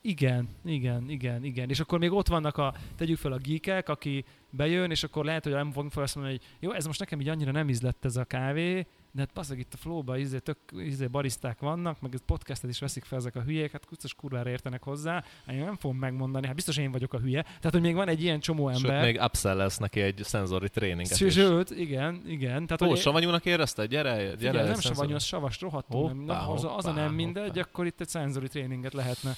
[0.00, 1.68] Igen, igen, igen, igen.
[1.68, 5.44] És akkor még ott vannak a, tegyük fel a geekek, aki bejön, és akkor lehet,
[5.44, 8.04] hogy nem fogunk fel azt mondani, hogy jó, ez most nekem így annyira nem ízlett
[8.04, 12.12] ez a kávé, de hát passzag itt a flowba izé, tök izé bariszták vannak, meg
[12.26, 15.12] podcastet is veszik fel ezek a hülyék, hát kucos kurvára értenek hozzá,
[15.46, 17.42] hát én nem fogom megmondani, hát biztos én vagyok a hülye.
[17.42, 19.02] Tehát, hogy még van egy ilyen csomó Sőt, ember.
[19.02, 21.34] még upsell lesz neki egy szenzori tréninget Sőt, is.
[21.34, 22.66] sőt, igen, igen.
[22.66, 23.88] Tehát, Ó, hogy savanyúnak érezted?
[23.90, 24.36] Gyere, gyere.
[24.36, 26.06] Figyelj, nem savanyú, az savas, rohadtul.
[26.06, 27.60] nem, nem, Hoppá, az, az a nem hoppá, mindegy, hoppá.
[27.60, 29.30] akkor itt egy szenzori tréninget lehetne.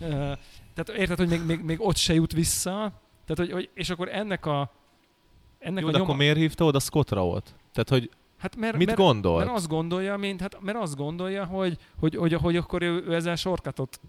[0.00, 0.08] Uh,
[0.74, 2.92] tehát érted, hogy még, még, még ott se jut vissza,
[3.34, 4.70] tehát, hogy, hogy, és akkor ennek a
[5.58, 7.54] ennek Jó, a de nyoma, akkor miért hívta oda Scott Rao-t?
[7.72, 9.44] Tehát, hogy hát mert, mit mert, gondolt?
[9.44, 13.14] mert azt gondolja, mint, hát, mert azt gondolja, hogy, hogy, hogy, hogy akkor ő, ő
[13.14, 14.00] ezzel sorkatot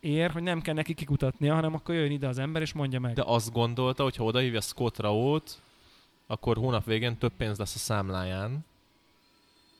[0.00, 3.14] ér, hogy nem kell neki kikutatnia, hanem akkor jön ide az ember és mondja meg.
[3.14, 5.60] De azt gondolta, hogy ha odahívja Scott Rao-t,
[6.26, 8.64] akkor hónap végén több pénz lesz a számláján.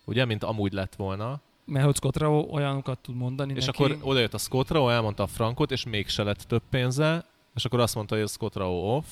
[0.04, 1.40] Ugye, mint amúgy lett volna.
[1.64, 3.82] Mert hogy Scott Rao olyanokat tud mondani És neki.
[3.82, 7.24] akkor odajött a Scott Rao, elmondta a frankot, és mégse lett több pénze,
[7.56, 9.04] és akkor azt mondta, hogy a Scott Rao off,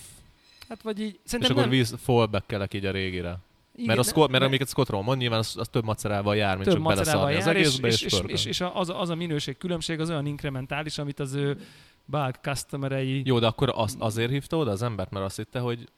[0.68, 1.68] hát vagy így, és akkor nem.
[1.68, 3.38] víz, fallback így a régire.
[3.74, 6.56] Igen, mert, a Scott, mert amiket Scott Rao mond, nyilván az, az több macerával jár,
[6.56, 9.56] mint több csak beleszarni az egészbe, és, és, és, és, és az, az a minőség
[9.56, 11.66] különbség az olyan inkrementális, amit az ő
[12.04, 15.88] bulk customerei, Jó, de akkor az, azért hívta oda az embert, mert azt hitte, hogy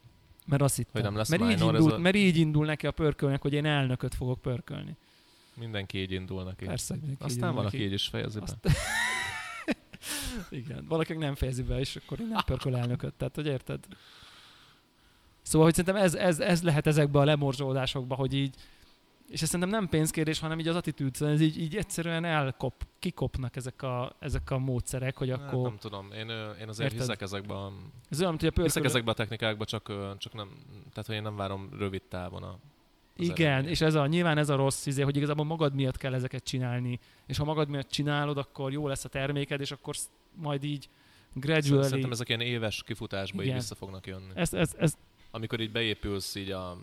[0.46, 0.92] mert azt hittem.
[0.92, 3.42] hogy nem lesz mert, így minor, ez indult, a- mert így indul neki a pörkölnek,
[3.42, 4.96] hogy én elnököt fogok pörkölni.
[5.54, 6.64] mindenki így indul neki.
[6.64, 8.44] Persze, mindenki így Aztán indul valaki így is fejezi be.
[8.44, 8.56] Azt...
[10.51, 13.14] Igen, valakinek nem fejezi be, és akkor nem pörköl elnököt.
[13.14, 13.85] Tehát, hogy érted?
[15.42, 18.55] Szóval, hogy szerintem ez, ez, ez lehet ezekbe a lemorzsolódásokba, hogy így,
[19.31, 22.87] és ez szerintem nem pénzkérdés, hanem így az attitűd, szóval ez így, így egyszerűen elkop,
[22.99, 25.62] kikopnak ezek a, ezek a módszerek, hogy Hát, akkor...
[25.62, 26.29] nem tudom, én,
[26.61, 26.99] én azért Érted?
[26.99, 27.73] hiszek ezekben a,
[28.09, 28.85] Ez olyan, hogy a hiszek pörkölő...
[28.85, 30.49] ezekbe a technikákba, csak, csak nem,
[30.90, 32.59] tehát hogy én nem várom rövid távon a
[33.16, 33.72] Igen, eredményt.
[33.72, 36.98] és ez a, nyilván ez a rossz izé, hogy igazából magad miatt kell ezeket csinálni,
[37.26, 39.94] és ha magad miatt csinálod, akkor jó lesz a terméked, és akkor
[40.35, 40.88] majd így
[41.33, 41.83] gradually...
[41.83, 43.59] Szerintem ezek ilyen éves kifutásba így Igen.
[43.59, 44.31] vissza fognak jönni.
[44.35, 44.96] Ez, ez, ez,
[45.31, 46.76] Amikor így beépülsz így a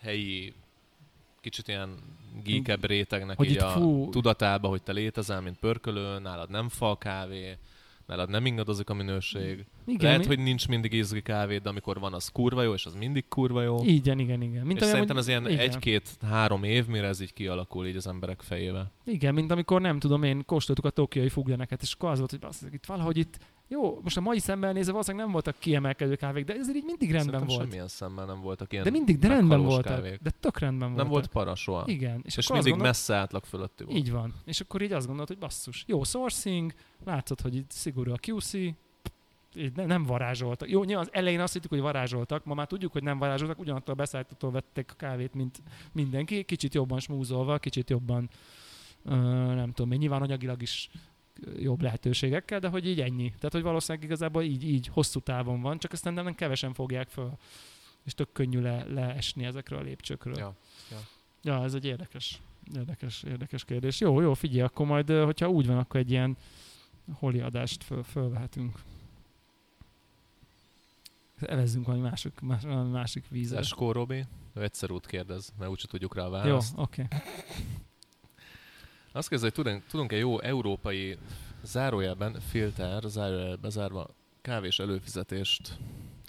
[0.00, 0.54] helyi
[1.40, 1.98] kicsit ilyen
[2.44, 4.10] geekebb rétegnek Hogy így itt a fú.
[4.10, 7.56] tudatába, hogy te létezel, mint pörkölő, nálad nem fal kávé,
[8.12, 9.64] nálad nem ingadozik a minőség.
[9.86, 12.86] igen, Lehet, mi- hogy nincs mindig ízgi kávé, de amikor van, az kurva jó, és
[12.86, 13.76] az mindig kurva jó.
[13.84, 14.66] Igen, igen, igen.
[14.66, 15.58] Mint és olyan, szerintem ez ilyen igen.
[15.58, 18.90] egy-két-három év, mire ez így kialakul így az emberek fejébe.
[19.04, 22.74] Igen, mint amikor nem tudom, én kóstoltuk a tokiai fugleneket, és akkor az volt, hogy
[22.74, 23.38] itt valahogy itt,
[23.72, 27.10] jó, most a mai szemmel nézve valószínűleg nem voltak kiemelkedő kávék, de ezért így mindig
[27.10, 27.60] rendben Szerintem volt.
[27.68, 29.94] semmilyen szemmel nem voltak ilyen De mindig, de rendben voltak.
[29.94, 30.18] kávék.
[30.22, 31.12] De tök rendben Nem voltak.
[31.12, 31.82] volt para soha.
[31.86, 32.20] Igen.
[32.24, 33.96] És, És, mindig gondolt- messze átlag fölötti volt.
[33.96, 34.34] Így van.
[34.44, 38.52] És akkor így azt gondolod, hogy basszus, jó sourcing, látszott, hogy itt szigorú a QC,
[38.54, 40.70] így ne, nem varázsoltak.
[40.70, 43.94] Jó, nyilván az elején azt hittük, hogy varázsoltak, ma már tudjuk, hogy nem varázsoltak, ugyanattól
[43.94, 48.28] a beszállítótól vették a kávét, mint mindenki, kicsit jobban smúzolva, kicsit jobban,
[49.04, 49.14] ö,
[49.54, 50.90] nem tudom, én nyilván anyagilag is
[51.56, 53.28] jobb lehetőségekkel, de hogy így ennyi.
[53.28, 57.30] Tehát, hogy valószínűleg igazából így, így hosszú távon van, csak aztán nem kevesen fogják föl.
[58.04, 60.36] És tök könnyű le, leesni ezekről a lépcsőkről.
[60.38, 60.54] Ja.
[61.42, 62.40] Ja, ez egy érdekes,
[62.74, 64.00] érdekes, érdekes kérdés.
[64.00, 66.36] Jó, jó, figyelj, akkor majd, hogyha úgy van, akkor egy ilyen
[67.12, 68.78] holi adást föl, fölvehetünk.
[71.40, 73.58] Evezzünk valami másik, más, valami másik vízzel.
[73.58, 76.74] Eskó Robi, ő egyszer út kérdez, mert úgyse tudjuk rá a Jó, választ.
[76.76, 77.02] oké.
[77.02, 77.18] Okay.
[79.12, 81.18] Azt kérdezi, hogy tudunk- tudunk-e jó európai
[81.62, 84.10] zárójelben filter, zárójelben bezárva
[84.42, 85.78] kávés előfizetést,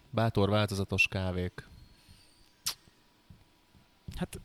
[0.10, 1.68] bátor változatos kávék.
[4.16, 4.40] Hát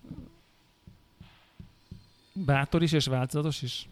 [2.33, 3.89] bátor is és változatos is.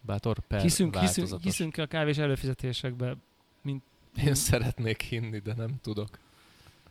[0.00, 3.16] Bátor per Hiszünk, hiszünk, hiszünk a kávés előfizetésekbe,
[3.62, 3.82] mint
[4.24, 6.18] Én szeretnék hinni, de nem tudok.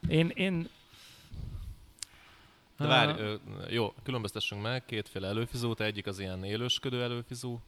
[0.08, 0.70] Én, én
[2.78, 3.36] De várj, ö,
[3.70, 7.62] jó, különböztessünk meg, kétféle előfizót, egyik az ilyen élősködő előfizú,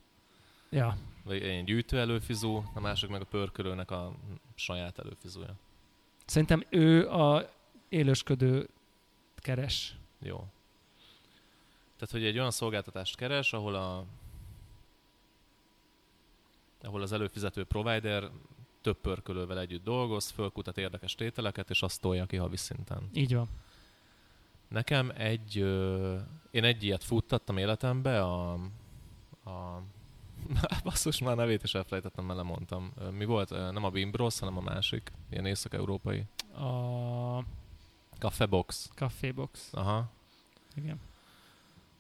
[0.70, 4.16] Ja, vagy ilyen gyűjtő előfizú, a másik meg a pörkölőnek a
[4.56, 5.54] saját előfizúja.
[6.26, 7.50] szerintem ő a
[7.90, 8.70] élősködő
[9.36, 9.96] keres.
[10.20, 10.36] Jó.
[11.96, 14.06] Tehát, hogy egy olyan szolgáltatást keres, ahol a
[16.82, 18.30] ahol az előfizető provider
[18.82, 23.10] több pörkölővel együtt dolgoz, fölkutat érdekes tételeket, és azt tolja ki havi szinten.
[23.14, 23.48] Így van.
[24.68, 26.18] Nekem egy, ö,
[26.52, 28.52] én egy ilyet futtattam életembe, a,
[29.44, 29.82] a
[30.84, 32.94] basszus, már nevét is elfelejtettem, mert lemondtam.
[33.12, 33.50] Mi volt?
[33.50, 36.24] Nem a Bimbros, hanem a másik, ilyen észak-európai.
[36.54, 37.44] A
[38.20, 38.90] Cafebox.
[38.96, 39.74] Cafébox.
[39.74, 40.10] Aha.
[40.76, 41.00] Igen.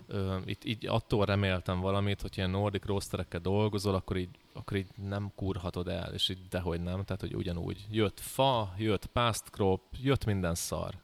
[0.08, 4.88] Ö, itt így attól reméltem valamit, hogy ilyen nordic roasterekkel dolgozol, akkor így, akkor így
[4.96, 7.88] nem kurhatod el, és így dehogy nem, tehát hogy ugyanúgy.
[7.92, 10.96] Jött fa, jött past crop, jött minden szar.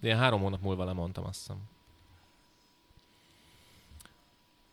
[0.00, 1.58] Ilyen három hónap múlva lemondtam, azt hiszem.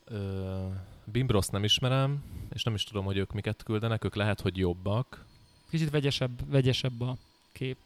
[0.05, 0.67] Ö,
[1.03, 5.25] Bimbroszt nem ismerem, és nem is tudom, hogy ők miket küldenek, ők lehet, hogy jobbak.
[5.69, 7.17] Kicsit vegyesebb, vegyesebb a
[7.51, 7.77] kép.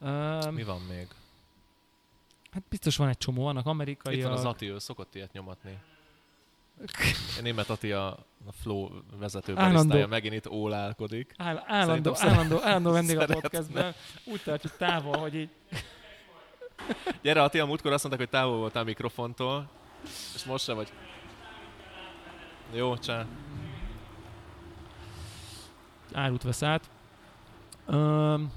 [0.00, 1.06] Um, Mi van még?
[2.50, 4.16] hát biztos van egy csomó, vannak amerikai.
[4.16, 5.78] Itt van az Ati, ő szokott ilyet nyomatni.
[7.42, 8.06] Német Ati a,
[8.46, 11.34] a Flow vezető barisztája megint itt ólálkodik.
[11.36, 13.40] Áll, állandó, Szerintem állandó, állandó vendég a szeretne.
[13.40, 13.94] podcastben.
[14.24, 15.48] Úgy tartjuk távol, hogy így
[17.22, 19.70] Gyere a múltkor azt mondták, hogy távol voltál a mikrofontól,
[20.34, 20.92] és most se vagy.
[22.72, 23.26] Jó, csá.
[26.12, 26.90] árut vesz át.
[27.86, 28.52] Um,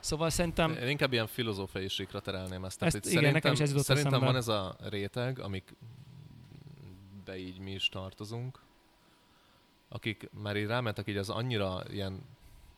[0.00, 2.78] szóval szerintem Én inkább ilyen filozófiai síkra terelném ezt.
[2.78, 5.74] Tehát Ezt itt igen, szerintem, nekem is ez Szerintem van ez a réteg, amik
[7.24, 8.60] be így mi is tartozunk,
[9.88, 12.22] akik már így rámentek így az annyira ilyen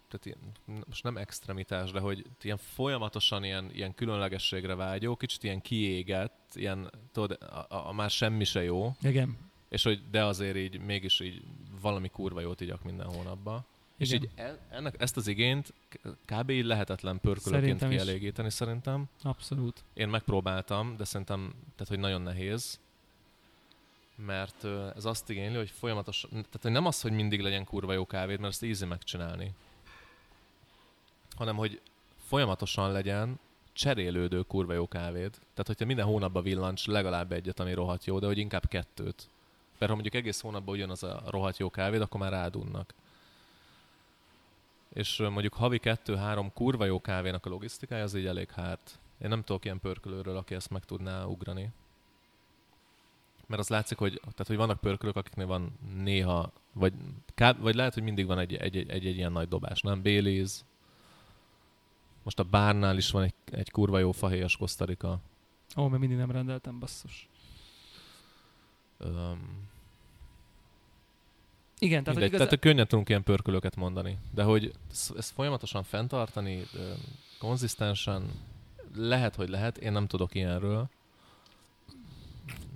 [0.09, 0.27] tehát
[0.67, 6.53] ilyen, most nem extremitás, de hogy ilyen folyamatosan ilyen, ilyen különlegességre vágyó, kicsit ilyen kiégett,
[6.55, 9.37] ilyen, tudod, a, a, a már semmi se jó, igen.
[9.69, 11.43] és hogy de azért így mégis így
[11.81, 13.65] valami kurva jót igyak minden hónapban.
[13.97, 14.23] És Igen.
[14.23, 15.73] így e- ennek, ezt az igényt
[16.25, 16.51] kb.
[16.51, 17.97] így lehetetlen pörkölőként Szerintem is.
[17.97, 19.05] kielégíteni szerintem.
[19.23, 19.85] Abszolút.
[19.95, 22.81] Én megpróbáltam, de szerintem tehát, hogy nagyon nehéz.
[24.17, 24.65] Mert
[24.97, 28.41] ez azt igényli, hogy folyamatosan, tehát hogy nem az, hogy mindig legyen kurva jó kávéd,
[28.41, 29.53] mert ezt easy megcsinálni.
[31.37, 31.81] Hanem, hogy
[32.27, 33.39] folyamatosan legyen
[33.73, 35.31] cserélődő kurva jó kávéd.
[35.31, 39.29] Tehát, hogyha minden hónapban villancs legalább egyet, ami rohadt jó, de hogy inkább kettőt.
[39.79, 42.95] Mert ha mondjuk egész hónapban ugyanaz a rohadt jó kávéd, akkor már rádunnak.
[44.89, 48.99] És mondjuk havi kettő-három kurva jó kávénak a logisztikája, az így elég hárt.
[49.19, 51.69] Én nem tudok ilyen pörkölőről, aki ezt meg tudná ugrani.
[53.47, 56.93] Mert az látszik, hogy, tehát, hogy vannak pörkölők, akiknél van néha, vagy,
[57.35, 60.03] ká- vagy lehet, hogy mindig van egy, egy, egy, egy, egy ilyen nagy dobás, nem?
[60.03, 60.51] Baileys.
[62.23, 65.21] Most a bárnál is van egy, egy kurva jó fahéjas kosztarika.
[65.77, 67.29] Ó, mert mindig nem rendeltem, basszus.
[68.99, 69.69] Um,
[71.79, 74.19] Igen, tehát, tehát, hogy tehát könnyen tudunk ilyen pörkölőket mondani.
[74.35, 76.63] De hogy ezt, folyamatosan fenntartani,
[77.39, 78.31] konzisztensen,
[78.95, 80.89] lehet, hogy lehet, én nem tudok ilyenről.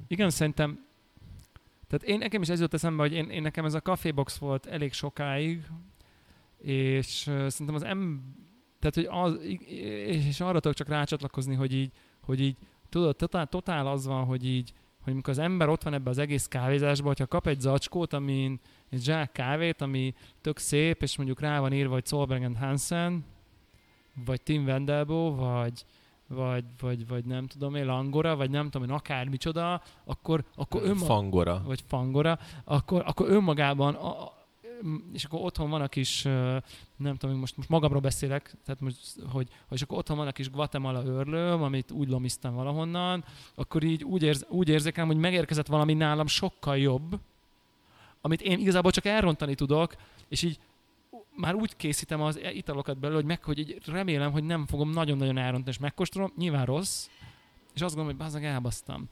[0.09, 0.87] Igen, szerintem
[1.89, 4.67] tehát én nekem is ez jutott eszembe, hogy én, én nekem ez a cafébox volt
[4.67, 5.67] elég sokáig,
[6.59, 8.23] és uh, szerintem az em...
[8.79, 9.45] Tehát, hogy az,
[10.29, 12.57] és arra tudok csak rácsatlakozni, hogy így, hogy így
[12.89, 16.19] tudod, totál, totál az van, hogy így, hogy amikor az ember ott van ebbe az
[16.19, 21.41] egész kávézásban, hogyha kap egy zacskót, amin egy zsák kávét, ami tök szép, és mondjuk
[21.41, 23.25] rá van írva, hogy Solberg Hansen,
[24.25, 25.85] vagy Tim Wendelbo, vagy,
[26.29, 31.07] vagy, vagy, vagy nem tudom én, Langora, vagy nem tudom én, akármicsoda, akkor, akkor önmagában
[31.07, 31.63] Fangora.
[31.67, 34.37] vagy fangora, akkor, akkor önmagában, a,
[35.13, 36.23] és akkor otthon van a kis,
[36.97, 38.99] nem tudom, most, most magamról beszélek, tehát most,
[39.33, 44.05] hogy, hogy akkor otthon van a kis Guatemala őrlőm, amit úgy lomisztam valahonnan, akkor így
[44.05, 47.19] úgy, érz, úgy érzékelem, hogy megérkezett valami nálam sokkal jobb,
[48.21, 49.95] amit én igazából csak elrontani tudok,
[50.29, 50.59] és így
[51.39, 55.39] már úgy készítem az italokat belőle, hogy, meg, hogy így remélem, hogy nem fogom nagyon-nagyon
[55.39, 57.09] elrontani, és megkóstolom, nyilván rossz,
[57.75, 59.09] és azt gondolom, hogy bazdmeg elbasztam.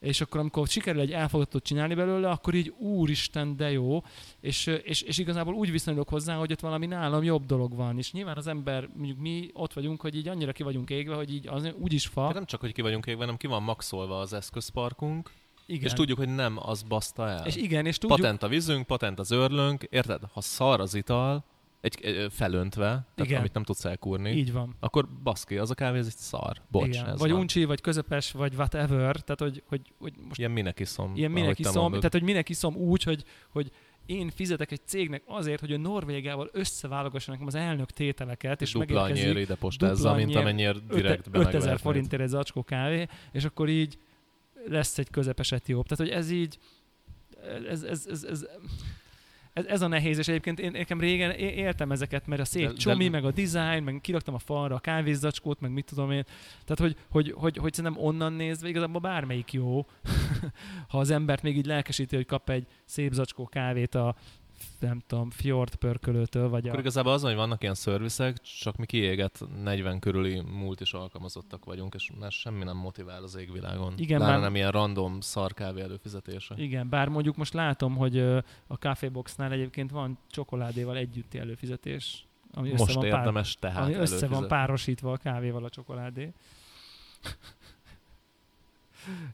[0.00, 4.02] És akkor, amikor sikerül egy elfogadott csinálni belőle, akkor így úristen, de jó.
[4.40, 7.98] És, és, és igazából úgy viszonyulok hozzá, hogy ott valami nálam jobb dolog van.
[7.98, 11.34] És nyilván az ember, mondjuk mi ott vagyunk, hogy így annyira ki vagyunk égve, hogy
[11.34, 12.26] így az úgyis fa.
[12.26, 15.30] De nem csak, hogy ki vagyunk égve, hanem ki van maxolva az eszközparkunk,
[15.66, 15.84] igen.
[15.84, 17.46] és tudjuk, hogy nem az baszta el.
[17.46, 20.22] és igen, és tudjuk, Patent a vízünk, patent az örlőnk, érted?
[20.32, 21.44] Ha szar az ital,
[21.82, 23.38] egy, felöntve, tehát Igen.
[23.38, 24.76] amit nem tudsz elkúrni, Így van.
[24.80, 26.56] akkor baszki, az a kávé, ez egy szar.
[26.70, 27.08] Bocs, Igen.
[27.08, 27.40] ez Vagy van.
[27.40, 29.16] uncsi, vagy közepes, vagy whatever.
[29.16, 31.12] Tehát, hogy, hogy, hogy most Ilyen minek iszom.
[31.16, 33.70] ilyen minek iszom, tehát, hogy minek iszom úgy, hogy, hogy
[34.06, 39.38] én fizetek egy cégnek azért, hogy a Norvégiával összeválogassanak az elnök tételeket, és dupla megérkezik
[39.42, 41.78] ide postázza, mint amennyiért direktbe 5000 megvehetnéd.
[41.78, 43.98] forintért egy zacskó kávé, és akkor így
[44.68, 45.88] lesz egy közepes etióp.
[45.88, 46.58] Tehát, hogy ez így,
[47.68, 48.46] ez, ez, ez, ez,
[49.52, 52.62] ez, ez a nehéz, és egyébként én nekem régen é- éltem ezeket, mert a szép
[52.62, 55.84] De- de, de- csomi, meg a design, meg kiraktam a falra a kávézacskót, meg mit
[55.84, 56.24] tudom én.
[56.64, 59.86] Tehát, hogy, hogy, hogy, hogy szerintem onnan nézve igazából bármelyik jó,
[60.88, 64.14] ha az embert még így lelkesíti, hogy kap egy szép zacskó kávét a
[64.78, 66.80] nem tudom, Fjord pörkölőtől, vagy Akkor a...
[66.80, 71.94] igazából az, hogy vannak ilyen szervizek, csak mi kiégett 40 körüli múlt is alkalmazottak vagyunk,
[71.94, 73.94] és már semmi nem motivál az égvilágon.
[73.96, 76.54] Igen, Lára bár- nem ilyen random szarkávé előfizetése.
[76.58, 78.18] Igen, bár mondjuk most látom, hogy
[78.66, 83.94] a Caféboxnál egyébként van csokoládéval együtti előfizetés, ami össze, Most van, pár, érdemes tehát ami
[83.94, 86.32] össze van párosítva a kávéval a csokoládé.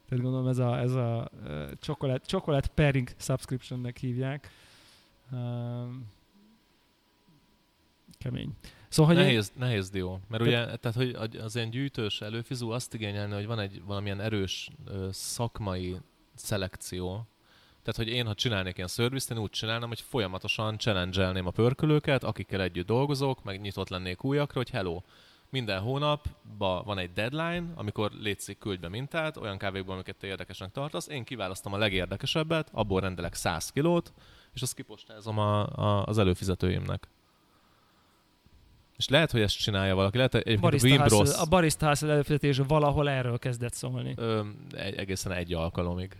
[0.09, 4.51] Tehát gondolom ez a, ez a uh, chocolate, chocolate pairing subscriptionnek hívják.
[8.19, 8.53] Kemény.
[8.88, 10.21] Szóval, hogy én- Nehéz, nehéz dió.
[10.29, 14.69] Mert ugye, tehát, hogy az ilyen gyűjtős előfizú azt igényelne, hogy van egy valamilyen erős
[14.87, 15.97] ö, szakmai
[16.35, 17.27] szelekció.
[17.83, 22.25] Tehát, hogy én, ha csinálnék ilyen szervizt, én úgy csinálnám, hogy folyamatosan challenge a pörkölőket,
[22.25, 25.01] akikkel együtt dolgozok, meg nyitott lennék újakra, hogy hello,
[25.51, 30.73] minden hónapban van egy deadline, amikor létszik, küldj be mintát, olyan kávékból, amiket te érdekesnek
[30.73, 31.09] tartasz.
[31.09, 34.12] Én kiválasztom a legérdekesebbet, abból rendelek 100 kilót,
[34.59, 37.09] és azt kipostázom a, a, az előfizetőimnek.
[38.97, 40.16] És lehet, hogy ezt csinálja valaki.
[40.16, 44.14] Lehet, egyébként a barista Wimbros hustle, a barista hustle előfizetés valahol erről kezdett szólni.
[44.16, 46.16] ö, egy, egészen egy alkalomig.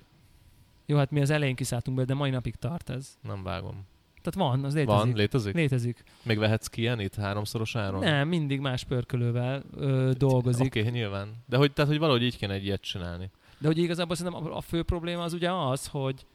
[0.87, 3.19] Jó, hát mi az elején kiszálltunk be, de mai napig tart ez.
[3.23, 3.87] Nem vágom.
[4.23, 5.01] Tehát van, az létezik.
[5.05, 5.55] Van, létezik?
[5.55, 6.05] Létezik.
[6.23, 8.01] Még vehetsz ki ilyen itt háromszoros áron?
[8.01, 10.67] Nem, mindig más pörkölővel ö, dolgozik.
[10.67, 11.29] Oké, okay, nyilván.
[11.47, 13.31] De hogy, tehát, hogy valahogy így kéne egy ilyet csinálni.
[13.59, 16.27] De hogy igazából szerintem a- a fő probléma az ugye az, hogy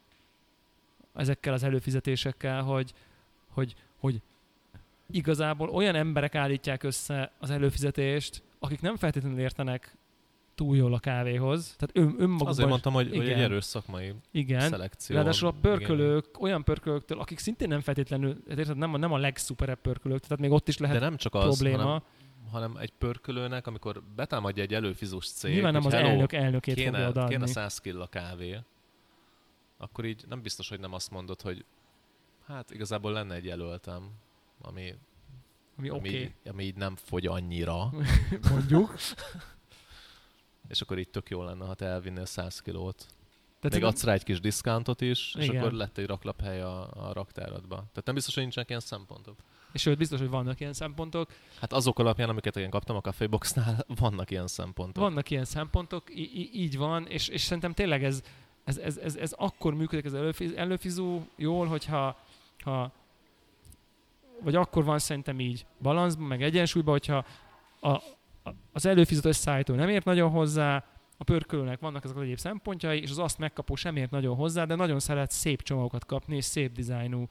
[1.14, 2.94] ezekkel az előfizetésekkel, hogy,
[3.50, 4.22] hogy, hogy
[5.12, 9.98] igazából olyan emberek állítják össze az előfizetést, akik nem feltétlenül értenek
[10.56, 11.76] túl jól a kávéhoz.
[11.78, 13.40] Tehát ön, önmagukban Azért mondtam, hogy, hogy egy igen.
[13.40, 14.70] erős szakmai igen.
[14.70, 15.16] szelekció.
[15.16, 15.62] Ráadásul a Igen.
[15.62, 20.20] pörkölők, olyan pörkölőktől, akik szintén nem feltétlenül, hát érted, nem a, nem a legszuperebb pörkölők,
[20.20, 21.84] tehát még ott is lehet De nem csak az, probléma.
[21.84, 22.02] hanem,
[22.52, 26.92] hanem egy pörkölőnek, amikor betámadja egy előfizús cég, Nyilván nem az hello, elnök elnökét fogja
[26.92, 27.34] kéne, odaadni.
[27.34, 28.58] kéne 100 kill a kávé,
[29.84, 31.66] akkor így nem biztos, hogy nem azt mondod, hogy
[32.46, 34.12] hát igazából lenne egy jelöltem,
[34.62, 34.96] ami,
[35.78, 36.34] Ami ami, okay.
[36.46, 37.92] ami így nem fogy annyira,
[38.52, 38.96] mondjuk.
[40.74, 43.06] és akkor így tök jó lenne, ha te elvinnél 100 kilót.
[43.60, 45.58] Tehát Még adsz rá egy kis diszkántot is, és Igen.
[45.58, 47.76] akkor lett egy raklaphely a, a raktáradba.
[47.76, 49.38] Tehát nem biztos, hogy nincsenek ilyen szempontok.
[49.72, 51.32] És sőt, biztos, hogy vannak ilyen szempontok.
[51.60, 55.04] Hát azok alapján, amiket én kaptam a Caféboxnál, vannak ilyen szempontok.
[55.04, 58.22] Vannak ilyen szempontok, í- í- így van, és, és szerintem tényleg ez,
[58.64, 62.18] ez, ez, ez, ez akkor működik az előfiz, előfizú jól, hogyha
[62.60, 62.92] ha,
[64.42, 67.26] vagy akkor van szerintem így balanszban, meg egyensúlyban, hogyha
[67.80, 70.86] a, a, az előfizető összeállító nem ért nagyon hozzá,
[71.18, 74.66] a pörkölőnek vannak ezek az egyéb szempontjai, és az azt megkapó sem ért nagyon hozzá,
[74.66, 77.28] de nagyon szeret szép csomagokat kapni, és szép dizájnú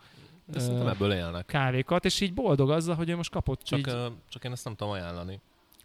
[0.47, 1.47] De ö, ebből élnek.
[1.47, 4.64] kávékat, és így boldog azzal, hogy ő most kapott Csak, így, ö, csak én ezt
[4.64, 5.40] nem tudom ajánlani.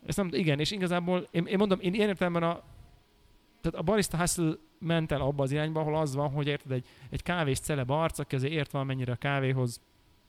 [0.05, 2.61] ezt nem, igen, és igazából én, én mondom, én ilyen értelemben a,
[3.61, 6.85] tehát a barista hustle ment el abba az irányba, ahol az van, hogy érted, egy,
[7.09, 9.81] egy kávés celeb arc, aki azért ért valamennyire a kávéhoz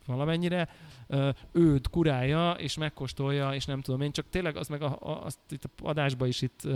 [0.07, 0.69] valamennyire,
[1.53, 5.39] őt kurálja, és megkóstolja, és nem tudom én, csak tényleg az meg a, a, azt
[5.49, 6.69] itt a adásban is itt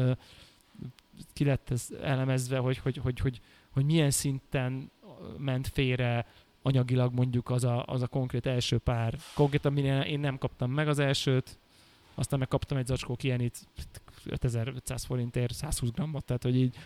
[1.33, 4.91] ki lett ez elemezve, hogy, hogy, hogy, hogy, hogy milyen szinten
[5.39, 6.27] ment félre
[6.63, 9.19] anyagilag mondjuk az a, az a konkrét első pár.
[9.35, 11.59] Konkrétan minél én nem kaptam meg az elsőt,
[12.15, 13.67] aztán megkaptam egy zacskó kienit
[14.25, 16.77] 5500 forintért 120 grammot, tehát hogy így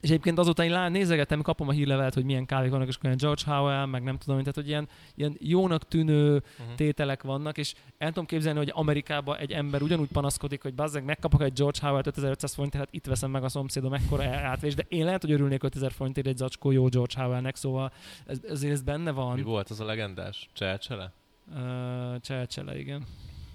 [0.00, 3.16] és egyébként azóta én lá, nézegetem, kapom a hírlevelet, hogy milyen kávék vannak, és olyan
[3.16, 6.74] George Howell, meg nem tudom, tehát hogy ilyen, ilyen jónak tűnő Uh-huh.
[6.74, 11.42] tételek vannak, és el tudom képzelni, hogy Amerikában egy ember ugyanúgy panaszkodik, hogy bazzeg, megkapok
[11.42, 15.04] egy George Howell 5500 forintért, hát itt veszem meg a szomszédom, mekkora átvés, de én
[15.04, 17.92] lehet, hogy örülnék 5000 forintért egy zacskó jó George Howellnek, szóval
[18.26, 19.42] ez, ezért ez benne Mi van.
[19.42, 20.48] volt az a legendás?
[20.52, 21.12] Cselcsele?
[21.54, 23.04] Uh, Cselcsele, igen.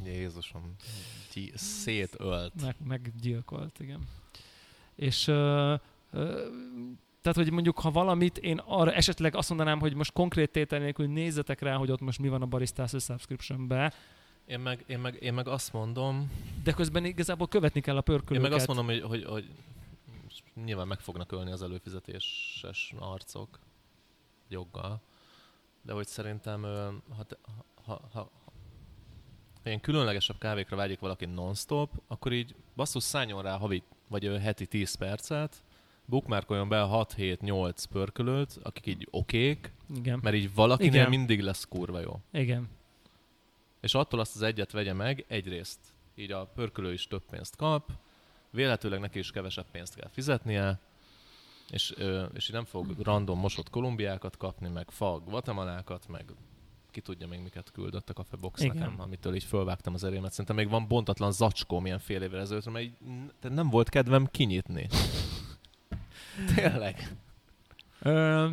[0.06, 0.76] Jézusom.
[1.32, 2.62] Ti szétölt.
[2.62, 4.00] Meg, meggyilkolt, igen.
[5.02, 5.24] És
[7.22, 11.08] tehát, hogy mondjuk, ha valamit, én arra esetleg azt mondanám, hogy most konkrét tétel nélkül
[11.08, 13.94] nézzetek rá, hogy ott most mi van a Baristász subscriptionbe,
[14.46, 16.32] Én meg, én, meg, én meg azt mondom,
[16.64, 18.50] de közben igazából követni kell a én pörkölőket.
[18.50, 19.50] meg azt mondom, hogy, hogy, hogy
[20.66, 23.60] nyilván meg fognak ölni az előfizetéses arcok
[24.50, 25.02] joggal.
[25.82, 26.62] de hogy szerintem,
[27.18, 28.30] ha, te- ha, ha, ha,
[29.64, 34.66] ha ilyen különlegesebb kávékra vágyik valaki non-stop, akkor így basszus szálljon rá havi, vagy heti
[34.66, 35.64] 10 percet,
[36.06, 40.20] bookmarkoljon be 6-7-8 pörkölőt, akik így okék, Igen.
[40.22, 41.10] mert így valakinél Igen.
[41.10, 42.20] mindig lesz kurva jó.
[42.32, 42.70] Igen.
[43.80, 45.80] És attól azt az egyet vegye meg, egyrészt
[46.16, 47.92] így a pörkölő is több pénzt kap,
[48.50, 50.80] véletőleg neki is kevesebb pénzt kell fizetnie,
[51.70, 51.94] és,
[52.34, 56.26] és így nem fog random mosott kolumbiákat kapni, meg fag guatemalákat, meg
[56.92, 58.76] ki tudja még miket küldött a Cafebox Igen.
[58.76, 60.32] nekem, amitől így fölvágtam az erémet.
[60.32, 62.94] Szerintem még van bontatlan zacskóm ilyen fél évvel ezelőtt, mert így,
[63.42, 64.88] nem volt kedvem kinyitni.
[66.56, 67.16] Tényleg.
[68.00, 68.50] Ö,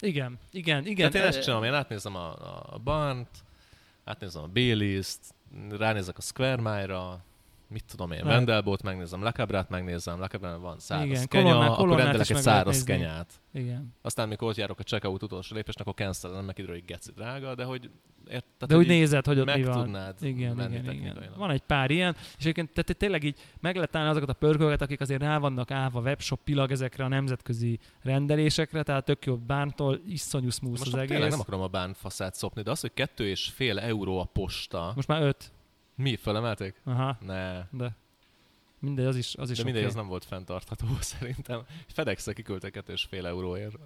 [0.00, 1.10] igen, igen, igen.
[1.10, 2.34] Tehát én ezt csinálom, én átnézem a,
[2.74, 3.44] a Barnt,
[4.04, 5.34] átnézem a Baileys-t,
[5.68, 7.24] ránézek a Square Mile-ra,
[7.70, 8.24] mit tudom én.
[8.24, 13.40] Vendelbot megnézem, Lecabrát megnézem, Lecabrán van száraz Igen, kenya, kolonnát- akkor rendelek egy száraz kenyát.
[13.52, 13.94] Igen.
[14.02, 17.54] Aztán mikor ott járok a checkout utolsó lépésnek, akkor cancelem, meg kiderül, hogy geci drága,
[17.54, 17.90] de hogy
[18.28, 19.82] ért, tehát, De úgy nézed, hogy ott mi meg van.
[19.82, 21.18] tudnád Igen, igen, igen.
[21.36, 24.82] Van egy pár ilyen, és egyébként tehát tényleg így meg lehet találni azokat a pörkölget,
[24.82, 30.50] akik azért rá vannak állva webshop-pilag ezekre a nemzetközi rendelésekre, tehát tök jó bántól, iszonyú
[30.50, 31.30] smooth Most az egész.
[31.30, 34.92] nem akarom a bán faszát szopni, de az, hogy kettő és fél euró a posta,
[34.94, 35.52] Most már öt.
[36.00, 36.80] Mi, felemelték?
[36.84, 37.66] Aha, Ne.
[37.70, 37.96] de
[38.78, 39.90] mindegy, az is, az is De mindegy, oké.
[39.90, 41.62] ez nem volt fenntartható szerintem.
[41.86, 43.76] fedex kiküldtek és fél euróért.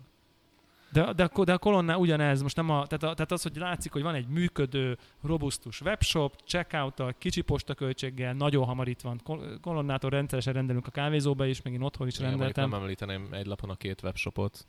[0.93, 3.57] De, de, akkor- de a kolonna ugyanez, most nem a, tehát, a, tehát az, hogy
[3.57, 9.21] látszik, hogy van egy működő, robusztus webshop, checkout kicsi postaköltséggel, nagyon hamar itt van.
[9.25, 12.71] Kol- Kolonnától rendszeresen rendelünk a kávézóba is, meg én otthon is rendeltem.
[12.71, 14.67] nem említeném egy lapon a két webshopot.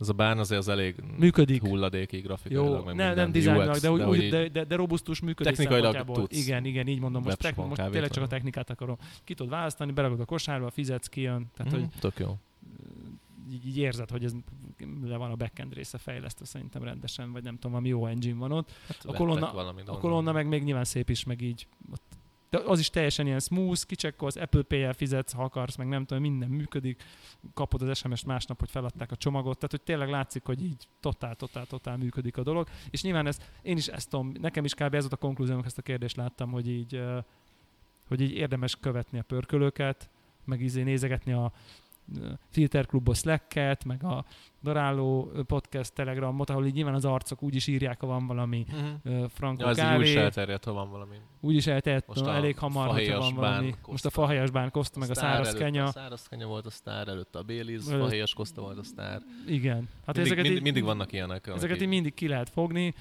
[0.00, 1.62] Ez a bán azért az elég Működik.
[1.62, 4.74] hulladéki grafikailag, Jó, meg nem, nem dizájnilag, UX, de, úgy, hogy úgy, de, de, de
[4.76, 7.22] robusztus működés Technikailag tudsz Igen, igen, így mondom.
[7.22, 8.96] Most, tek, most tényleg csak a technikát akarom.
[9.24, 11.46] Ki tudod választani, beragod a kosárba, fizetsz, kijön.
[11.56, 12.36] Tehát, Mhm, hogy Tök jó.
[13.52, 14.32] így, így érzed, hogy ez
[15.04, 18.52] le van a backend része fejlesztve szerintem rendesen, vagy nem tudom, valami jó engine van
[18.52, 18.70] ott.
[18.86, 19.52] Hát A kolonna-
[19.86, 21.66] A kolonna meg még nyilván szép is, meg így.
[21.92, 22.02] Ott.
[22.50, 26.22] De az is teljesen ilyen smooth, kicsekkolsz, Apple Pay-el fizetsz, ha akarsz, meg nem tudom,
[26.22, 27.02] minden működik,
[27.54, 31.34] kapod az SMS-t másnap, hogy feladták a csomagot, tehát hogy tényleg látszik, hogy így totál,
[31.34, 32.68] totál, totál működik a dolog.
[32.90, 34.94] És nyilván ez, én is ezt tudom, nekem is kb.
[34.94, 37.02] ez volt a konklúzióm, ezt a kérdést láttam, hogy így,
[38.08, 40.08] hogy így érdemes követni a pörkölőket,
[40.44, 41.52] meg izé nézegetni a
[42.50, 44.24] Filterklubos Slack-et, meg a
[44.62, 49.14] Daráló podcast Telegramot, ahol így nyilván az arcok úgy is írják, ha van valami Mhm.
[49.14, 50.08] ö, frankó Ja, ez így úgy kávé.
[50.08, 51.16] is elterjedt, ha van valami.
[51.40, 53.70] Úgy is eltehet Most no, a elég hamar, fahéjas van valami.
[53.70, 53.90] Costa.
[53.90, 55.84] Most a fahéjas bán koszta, meg a száraz előtt- kenya.
[55.84, 59.20] A száraz kenya volt a sztár, előtte a Baileys, Előtt- fahéjas koszta volt a sztár.
[59.46, 59.88] Igen.
[60.06, 61.46] Hát mindig, ezeket mindig, így, mindig vannak ilyenek.
[61.46, 62.94] Ezeket így- így mindig ki lehet fogni.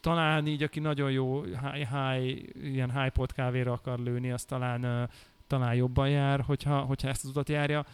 [0.00, 5.10] Talán így, aki nagyon jó high, high, ilyen high pot kávéra akar lőni, az talán,
[5.50, 7.86] talán jobban jár, hogyha, hogyha ezt az utat járja.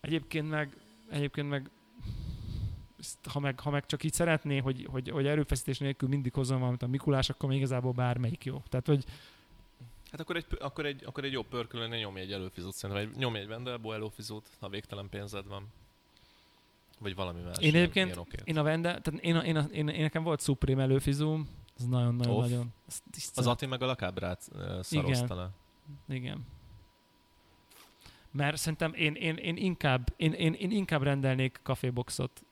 [0.00, 0.76] Egyébként meg,
[1.10, 1.70] egyébként meg
[3.32, 6.82] ha meg, ha meg csak így szeretné, hogy, hogy, hogy erőfeszítés nélkül mindig hozzon valamit
[6.82, 8.62] a Mikulás, akkor még igazából bármelyik jó.
[8.68, 9.04] Tehát, hogy
[10.10, 13.38] Hát akkor egy, akkor egy, akkor egy jó pörkölőnél nyomj egy előfizót szerintem, vagy nyomj
[13.38, 15.66] egy Vendelbo előfizót, ha végtelen pénzed van.
[16.98, 17.58] Vagy valami más.
[17.58, 20.42] Én egyébként- ilyen én a Vende, tehát én, a, én, a, én, én, nekem volt
[20.42, 22.72] Supreme előfizum, az nagyon-nagyon-nagyon.
[23.34, 24.50] Az Ati meg a lakábrát
[24.80, 25.50] szarozta le.
[26.08, 26.46] Igen.
[28.30, 32.42] Mert szerintem én, én, én, inkább, én, én, én inkább rendelnék kaféboxot,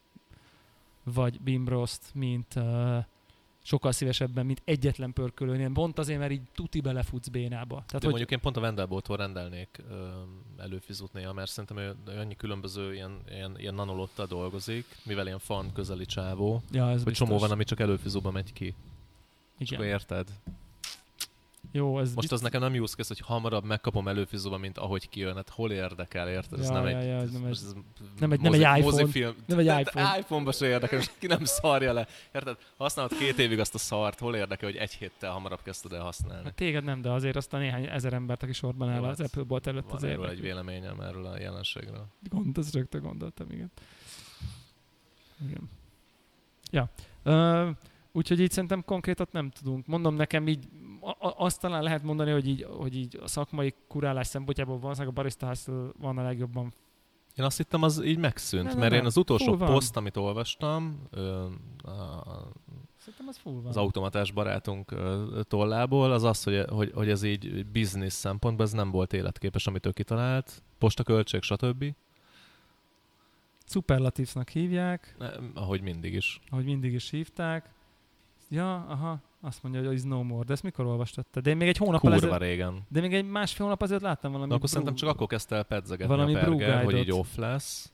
[1.02, 3.04] vagy Bimbrost, mint uh,
[3.66, 5.70] sokkal szívesebben, mint egyetlen pörkölőnél.
[5.72, 7.74] Pont azért, mert így tuti belefutsz bénába.
[7.74, 10.08] Tehát, De hogy, mondjuk én pont a Vendelboltól rendelnék ö,
[10.56, 15.72] előfizút néha, mert szerintem ő, annyi különböző ilyen, ilyen, ilyen nanolottal dolgozik, mivel ilyen fan
[15.72, 17.28] közeli csávó, ja, ez hogy biztos.
[17.28, 18.74] csomó van, ami csak előfizóba megy ki.
[19.58, 19.74] És Igen.
[19.74, 20.28] akkor érted?
[21.76, 25.34] Jó, ez Most az nekem nem use case, hogy hamarabb megkapom előfizóba, mint ahogy kijön.
[25.34, 26.58] Hát hol érdekel, érted?
[26.58, 27.72] Ez Ja, nem ja, egy, ja, ez, nem egy- ez
[28.18, 29.00] nem egy- nem mozi, egy iPhone.
[29.00, 29.34] Mozifilm.
[29.46, 30.18] Nem egy iPhone.
[30.18, 32.06] iPhone-ba se érdekel, és ki nem szarja le.
[32.34, 32.56] Érted?
[32.76, 36.44] Használod két évig azt a szart, hol érdekel, hogy egy héttel hamarabb kezdted el használni.
[36.44, 39.26] Hát téged nem, de azért azt a néhány ezer embert, aki sorban áll az hát
[39.26, 42.06] Apple bolt előtt Van az erről egy véleményem erről a jelenségről.
[42.28, 43.70] Gond, azt rögtön gondoltam, igen.
[45.48, 45.68] Igen.
[46.70, 46.90] Ja.
[47.24, 47.76] Uh,
[48.12, 49.86] úgyhogy így szerintem konkrétat nem tudunk.
[49.86, 50.68] Mondom nekem így,
[51.18, 55.46] azt talán lehet mondani, hogy így, hogy így a szakmai kurálás szempontjából valószínűleg a Barista
[55.46, 56.74] Hustle van a legjobban.
[57.34, 59.00] Én azt hittem, az így megszűnt, Nem, nem, mert nem.
[59.00, 59.72] én az utolsó Full van.
[59.72, 61.44] poszt, amit olvastam, ö,
[61.82, 62.52] a-
[62.96, 63.66] Szerintem az full van.
[63.66, 68.72] az automatás barátunk ö, tollából, az az, hogy, hogy, hogy ez így business szempontból ez
[68.72, 71.84] nem volt életképes, amit ő kitalált, postaköltség, stb.
[73.68, 76.40] Superlatívsnak hívják, Nem, ahogy mindig is.
[76.50, 77.70] ahogy mindig is hívták.
[78.48, 80.44] Ja, aha, azt mondja, hogy is no more.
[80.44, 81.40] De ezt mikor olvastad te?
[81.40, 82.84] De én még egy hónap Kurva ezelőtt, régen.
[82.88, 85.56] de még egy másfél hónap azért láttam valami Na, akkor brew- szerintem csak akkor kezdte
[85.56, 87.92] el pedzegetni valami a perger, hogy így off lesz.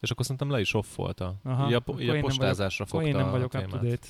[0.00, 3.06] És akkor szerintem le is off volt a, Aha, így a, így a postázásra fogta
[3.06, 3.90] én nem vagyok a up to témát.
[3.90, 4.06] date.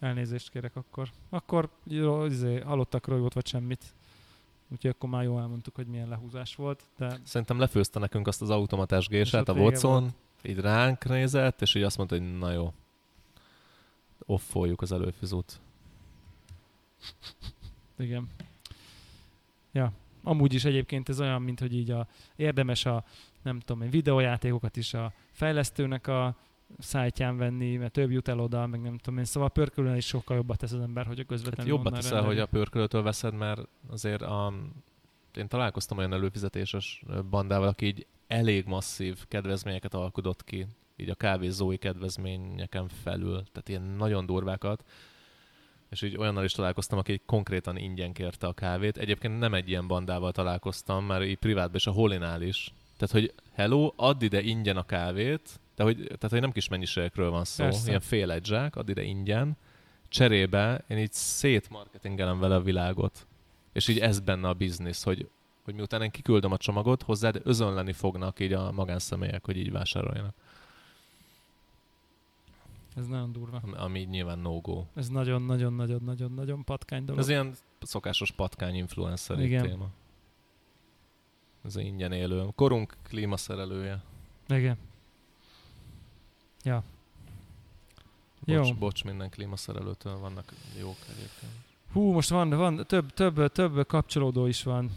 [0.00, 1.08] Elnézést kérek akkor.
[1.30, 3.84] Akkor jó, izé, hallottakról jót vagy semmit.
[4.72, 8.50] Úgyhogy akkor már jól elmondtuk, hogy milyen lehúzás volt, de Szerintem lefőzte nekünk azt az
[8.50, 10.10] automatás gésát, a Watson,
[10.42, 12.72] így ránk nézett, és így azt mondta, hogy na jó,
[14.26, 15.60] offoljuk az előfizút.
[17.98, 18.28] igen.
[19.72, 19.92] Ja,
[20.22, 22.06] amúgy is egyébként ez olyan, mint hogy így a,
[22.36, 23.04] érdemes a,
[23.42, 26.36] nem tudom én, videójátékokat is a fejlesztőnek a
[26.78, 29.24] szájtján venni, mert több jut el oda, meg nem tudom én.
[29.24, 32.00] Szóval a pörkölően is sokkal jobbat tesz az ember, hogy a Hát közvetlenül jobbat onnan
[32.00, 34.52] teszel, hogy a pörkölőtől veszed, mert azért a,
[35.34, 40.66] én találkoztam olyan előfizetéses bandával, aki így elég masszív kedvezményeket alkudott ki,
[41.00, 44.84] így a kávézói kedvezményeken felül, tehát ilyen nagyon durvákat,
[45.90, 48.96] és így olyannal is találkoztam, aki konkrétan ingyen kérte a kávét.
[48.96, 52.72] Egyébként nem egy ilyen bandával találkoztam, már így privátban és a Holinál is.
[52.96, 57.30] Tehát, hogy hello, add ide ingyen a kávét, de hogy, tehát, hogy nem kis mennyiségekről
[57.30, 57.88] van szó, Persze.
[57.88, 59.56] ilyen fél egy zsák, add ide ingyen,
[60.08, 63.26] cserébe én így szétmarketingelem vele a világot.
[63.72, 65.28] És így ez benne a biznisz, hogy,
[65.64, 70.34] hogy miután én kiküldöm a csomagot, hozzád özönleni fognak így a magánszemélyek, hogy így vásároljanak.
[72.98, 73.62] Ez nagyon durva.
[73.72, 74.84] Ami- nyilván no-go.
[74.94, 77.20] Ez nagyon-nagyon-nagyon-nagyon-nagyon patkány dolog.
[77.20, 79.62] Ez ilyen szokásos patkány influencer Igen.
[79.62, 79.88] téma.
[81.64, 82.46] Ez ingyen élő.
[82.54, 84.02] Korunk klímaszerelője.
[84.48, 84.76] Igen.
[86.62, 86.82] Ja.
[88.46, 88.74] Bocs, Jó.
[88.74, 91.52] bocs minden klímaszerelőtől vannak jók egyébként.
[91.92, 94.90] Hú, most van, van több, több, több kapcsolódó is van.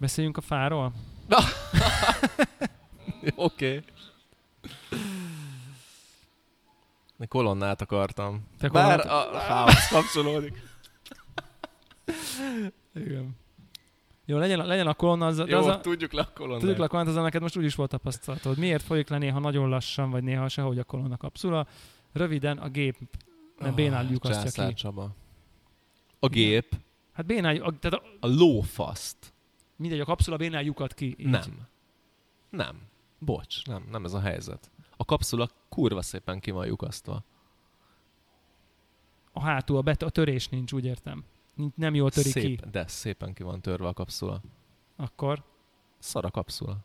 [0.00, 0.92] Beszéljünk a fáról?
[3.36, 3.36] Oké.
[3.36, 3.84] Okay.
[7.26, 8.46] Kolonnát akartam.
[8.58, 10.62] Te Bár kolonnát- a fához kapcsolódik.
[12.94, 13.36] Igen.
[14.24, 16.60] Jó, legyen, legyen a kolonna, az, Jó, az a, tudjuk le a kolonnát.
[16.60, 18.58] tudjuk le a kolonnát, az neked most úgyis volt tapasztalatod.
[18.58, 21.66] Miért folyik le néha nagyon lassan, vagy néha sehogy a kolonna kapszula?
[22.12, 22.96] Röviden a gép,
[23.58, 24.74] mert bénál lyukasztja ki.
[24.74, 25.10] Csaba.
[26.18, 26.76] A gép,
[27.12, 29.16] Hát bénál, a, tehát a, a lófaszt.
[29.76, 31.14] mindegy, a kapszula bénál lyukat ki.
[31.18, 31.26] Így.
[31.26, 31.66] Nem.
[32.50, 32.76] Nem.
[33.18, 34.70] Bocs, nem, nem ez a helyzet.
[35.00, 37.22] A kapszula kurva szépen ki van lyukasztva.
[39.32, 41.24] A hátul, a, bet, a törés nincs, úgy értem.
[41.74, 42.70] Nem jól töri Szép, ki.
[42.70, 44.40] De szépen ki van törve a kapszula.
[44.96, 45.42] Akkor
[45.98, 46.76] Szar a kapszula.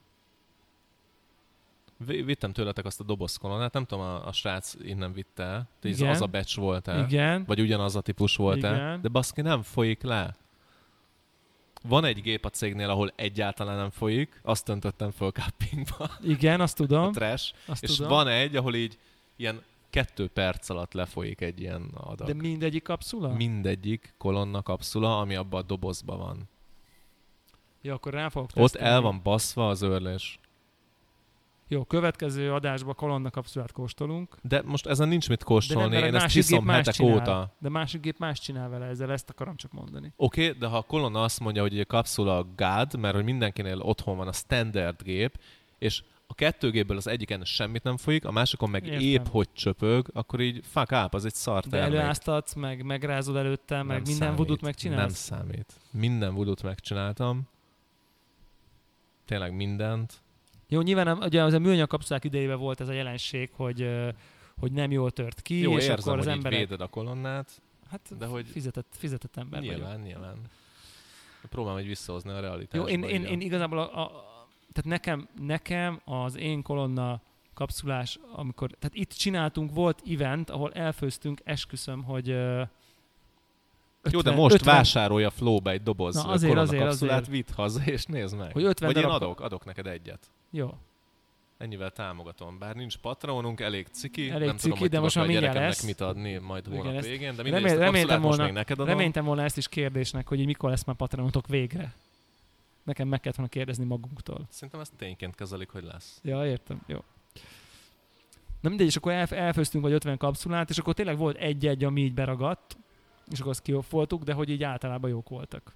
[1.97, 5.70] Vi- Vittem tőletek azt a dobozkolonát, nem tudom, a, a srác innen vitte el.
[6.09, 6.99] Az a becs volt-e?
[7.03, 8.74] igen, Vagy ugyanaz a típus volt-e?
[8.76, 9.01] Igen.
[9.01, 10.36] De baszki nem folyik le.
[11.88, 16.79] Van egy gép a cégnél, ahol egyáltalán nem folyik, azt öntöttem föl cuppingba, igen, azt
[16.79, 17.11] a tudom.
[17.11, 18.11] trash, Azt és tudom.
[18.11, 18.97] van egy, ahol így
[19.36, 22.27] ilyen kettő perc alatt lefolyik egy ilyen adag.
[22.27, 23.34] De mindegyik kapszula?
[23.34, 26.49] Mindegyik kolonna kapszula, ami abban a dobozban van.
[27.81, 30.39] Jó, akkor rá fogok Ott el van baszva az őrlés.
[31.74, 34.38] Jó, következő adásban kolonna kapszulát kóstolunk.
[34.41, 37.15] De most ezen nincs mit kóstolni, mert egy én ezt más hetek csinál.
[37.15, 37.55] óta.
[37.59, 40.13] De másik gép más csinál vele ezzel, ezt akarom csak mondani.
[40.15, 43.80] Oké, okay, de ha a kolonna azt mondja, hogy a kapszula gád, mert hogy mindenkinél
[43.80, 45.39] otthon van a standard gép,
[45.78, 49.01] és a kettő gépből az egyiken semmit nem folyik, a másikon meg Értem.
[49.01, 53.76] épp hogy csöpög, akkor így fuck up, az egy szar De előáztatsz, meg megrázod előtte,
[53.76, 54.38] meg Nem minden számít.
[54.38, 55.17] vudut Nem megcsinálsz?
[55.17, 55.74] számít.
[55.91, 57.41] Minden vudut megcsináltam.
[59.26, 60.22] Tényleg mindent.
[60.74, 63.89] Jó, nyilván ugye az a műanyag kapszulák idejében volt ez a jelenség, hogy,
[64.59, 68.17] hogy nem jól tört ki, Jó, és érzem, akkor az így véded a kolonnát, Hát
[68.17, 70.03] de hogy- fizetett, fizetett ember nyilván, vagyok.
[70.05, 70.36] nyilván.
[71.49, 72.89] Próbálom egy visszahozni a realitásba.
[72.89, 74.11] Jó, én, én, én igazából a, a,
[74.74, 77.21] tehát nekem, nekem az én kolonna
[77.53, 82.55] kapszulás, amikor, tehát itt csináltunk, volt event, ahol elfőztünk, esküszöm, hogy ö,
[84.11, 87.30] Jó, de 50 most 50 vásárolja Flowba egy doboz Na, azért, azért, kapszulát, azért.
[87.32, 88.51] vidd haza, és nézd meg.
[88.51, 90.32] Hogy 50 Vagy én darab- adok, adok neked egyet.
[90.56, 90.78] Jó,
[91.58, 92.58] Ennyivel támogatom.
[92.58, 94.30] Bár nincs patronunk, elég ciki.
[94.30, 95.84] Elég nem ciki, tudom, hogy de most már mindjárt lesz.
[95.84, 98.80] mit adni majd Igen, hónap ezt- végén, de Remél- mindegy, a reméltem volna- még neked
[98.80, 98.88] adom.
[98.91, 101.93] reméltem volna ezt is kérdésnek, hogy mikor lesz már patronotok végre.
[102.84, 104.45] Nekem meg kellett volna kérdezni magunktól.
[104.49, 106.20] Szerintem ezt tényként kezelik, hogy lesz.
[106.24, 106.97] Ja, értem, jó.
[108.62, 112.01] Na mindegy, és akkor elf- elfőztünk vagy 50 kapszulát, és akkor tényleg volt egy-egy, ami
[112.01, 112.78] így beragadt,
[113.32, 115.74] és akkor azt kioffoltuk, de hogy így általában jók voltak.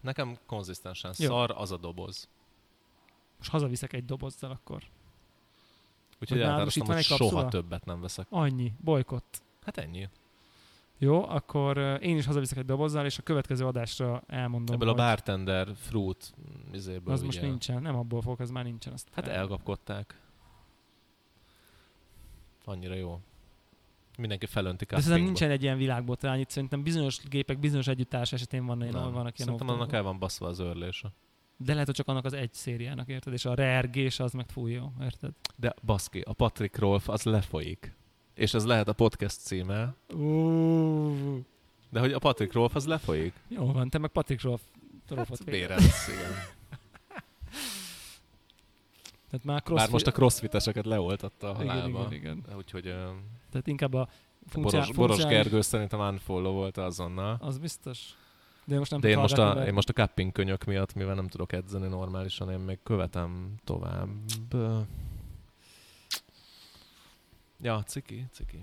[0.00, 1.28] Nekem konzisztensen Jó.
[1.28, 2.28] szar az a doboz.
[3.44, 4.82] Most hazaviszek egy dobozzal akkor.
[6.20, 7.48] Úgyhogy elhatároztam, hogy soha kapszula?
[7.48, 8.26] többet nem veszek.
[8.30, 9.42] Annyi, bolykott.
[9.64, 10.08] Hát ennyi.
[10.98, 14.92] Jó, akkor ö, én is hazaviszek egy dobozzal, és a következő adásra elmondom, Ebből a
[14.92, 16.34] hogy bartender fruit
[16.72, 18.92] izéből az most nincsen, nem abból fog, az már nincsen.
[18.92, 20.20] Azt Hát el- elkapkodták.
[22.64, 23.20] Annyira jó.
[24.18, 28.66] Mindenki felönti De szerintem nincsen egy ilyen világbotrány, itt szerintem bizonyos gépek, bizonyos együttárs esetén
[28.66, 28.92] van, Nem.
[28.92, 31.12] vannak ilyen Szerintem annak el van baszva az őrlése.
[31.56, 33.32] De lehet, hogy csak annak az egy szériának, érted?
[33.32, 35.30] És a reergés az meg túl jó, érted?
[35.56, 37.94] De baszki, a Patrick Rolf az lefolyik.
[38.34, 39.94] És ez lehet a podcast címe.
[40.14, 41.38] Uh.
[41.90, 43.32] De hogy a Patrick Rolf az lefolyik?
[43.48, 44.60] Jó van, te meg Patrick Rolf.
[45.16, 46.32] Hát béredsz, igen.
[49.30, 49.74] Tehát már, crossfit...
[49.74, 51.98] Már most a crossfiteseket leoltatta a halálba.
[51.98, 52.56] Igen, igen, igen.
[52.56, 52.94] Úgyhogy uh,
[53.50, 54.08] Tehát inkább a
[54.46, 54.80] funkciá...
[54.80, 57.36] Boros, Boros Gergő szerintem unfollow volt azonnal.
[57.40, 58.14] Az biztos.
[58.64, 59.66] De, most nem De én most, a, mert...
[59.66, 64.08] én most a cupping könyök miatt, mivel nem tudok edzeni normálisan, én még követem tovább.
[67.60, 68.58] Ja, ciki, ciki.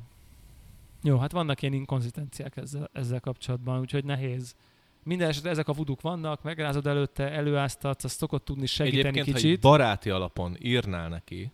[1.03, 4.55] Jó, hát vannak ilyen inkonzisztenciák ezzel, ezzel kapcsolatban, úgyhogy nehéz.
[5.03, 9.63] Minden esetre ezek a vuduk vannak, megrázod előtte, előáztatsz, azt szokott tudni segíteni Egyébként, kicsit.
[9.63, 11.51] ha baráti alapon írnál neki,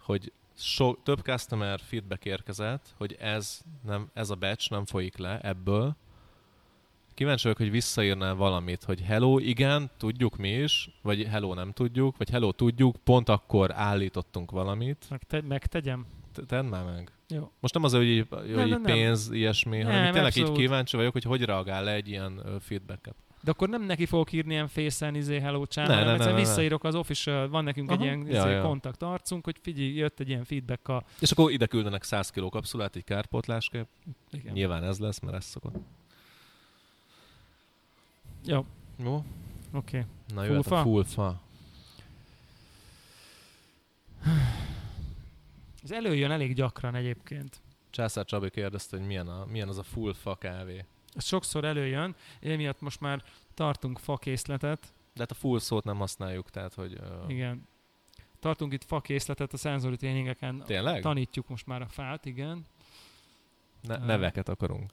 [0.00, 5.40] hogy so, több customer feedback érkezett, hogy ez, nem, ez a batch nem folyik le
[5.40, 5.96] ebből,
[7.18, 12.16] kíváncsi vagyok, hogy visszaírnál valamit, hogy hello, igen, tudjuk mi is, vagy hello, nem tudjuk,
[12.16, 15.06] vagy hello, tudjuk, pont akkor állítottunk valamit.
[15.10, 16.06] Meg te, megtegyem?
[16.46, 17.12] Tedd már meg.
[17.28, 17.50] Jó.
[17.60, 19.36] Most nem az, hogy így, hogy nem, nem, pénz, nem.
[19.36, 20.50] ilyesmi, nem, hanem tényleg abszolút.
[20.50, 23.14] így kíváncsi vagyok, hogy hogy reagál le egy ilyen feedbacket.
[23.42, 26.30] De akkor nem neki fogok írni ilyen face izé hello channel, ne, hanem ne, ne,
[26.30, 27.98] ne, visszaírok az official, van nekünk Aha.
[27.98, 28.62] egy ilyen ja, izé, ja.
[28.62, 31.04] kontakt arcunk, hogy figyelj, jött egy ilyen feedback a...
[31.20, 33.86] És akkor ide küldenek 100 kg kapszulát, egy kárpótlásképp.
[34.30, 34.52] Igen.
[34.52, 35.76] Nyilván ez lesz, mert ez szokott.
[38.48, 38.64] Jó.
[38.96, 39.14] Jó?
[39.14, 39.24] Oké.
[39.72, 40.02] Okay.
[40.34, 41.40] Na jöhet a full fa.
[45.82, 47.60] Ez előjön elég gyakran egyébként.
[47.90, 50.84] Császár Csabi kérdezte, hogy milyen, a, milyen az a full fa kávé.
[51.14, 53.22] Ez sokszor előjön, miatt most már
[53.54, 54.92] tartunk fakészletet.
[55.14, 56.98] De hát a full szót nem használjuk, tehát hogy...
[57.00, 57.30] Uh...
[57.30, 57.68] Igen.
[58.38, 60.62] Tartunk itt fakészletet a szenzori tréningeken.
[60.66, 61.02] Tényleg?
[61.02, 62.64] Tanítjuk most már a fát, igen.
[63.82, 64.90] Ne, neveket akarunk.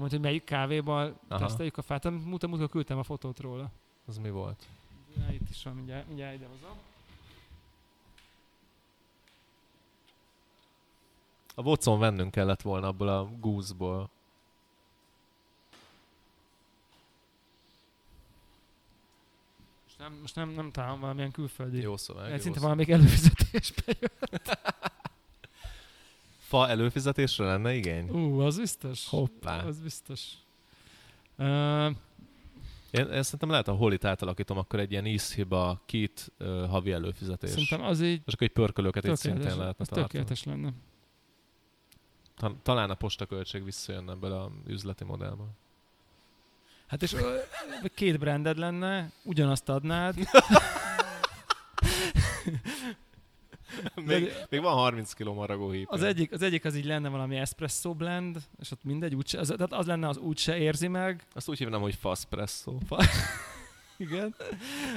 [0.00, 1.40] Mondja, hogy melyik kávéval Aha.
[1.40, 2.10] teszteljük a fát.
[2.10, 3.70] Mutat, mutat, küldtem a fotót róla.
[4.06, 4.66] Az mi volt?
[5.16, 6.76] Ja, itt is van, mindjárt, mindjárt idehozom.
[11.54, 14.10] A vocon vennünk kellett volna abból a gúzból.
[19.84, 21.80] Most nem, most nem, nem találom valamilyen külföldi.
[21.80, 24.58] Jó szó, Szinte valamelyik előfizetésbe jött.
[26.50, 28.08] Fa előfizetésre lenne igény?
[28.08, 29.08] Ú, az biztos.
[29.08, 29.64] Hoppá.
[29.64, 30.20] Az biztos.
[31.38, 31.46] Uh,
[32.90, 37.50] én, én szerintem lehet, a holit átalakítom, akkor egy ilyen ízhiba, kit uh, havi előfizetés.
[37.50, 38.22] Szerintem az így...
[38.26, 40.02] És akkor egy pörkölőket itt szintén lehetne tartani.
[40.02, 40.72] tökéletes lenne.
[42.62, 45.50] Talán a postaköltség visszajönne ebből a üzleti modellből.
[46.86, 47.16] Hát és
[47.94, 50.16] két branded lenne, ugyanazt adnád.
[54.06, 55.90] még, még van 30 kg maragó híp.
[55.90, 59.46] Az egyik, az egyik az így lenne valami espresso blend, és ott mindegy, úgyse, az,
[59.56, 61.26] tehát az lenne, az úgyse érzi meg.
[61.32, 62.78] Azt úgy hívnám, hogy faspresso.
[63.96, 64.34] Igen,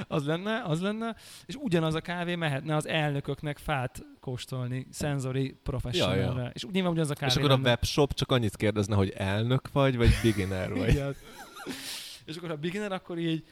[0.08, 1.16] az lenne, az lenne,
[1.46, 6.50] és ugyanaz a kávé mehetne az elnököknek fát kóstolni, szenzori professional ja, ja.
[6.52, 7.62] És nyilván ugyanaz a kávé És akkor lenne.
[7.62, 10.88] a webshop csak annyit kérdezne, hogy elnök vagy, vagy beginner vagy.
[10.88, 11.14] Igen.
[12.24, 13.44] És akkor a beginner, akkor így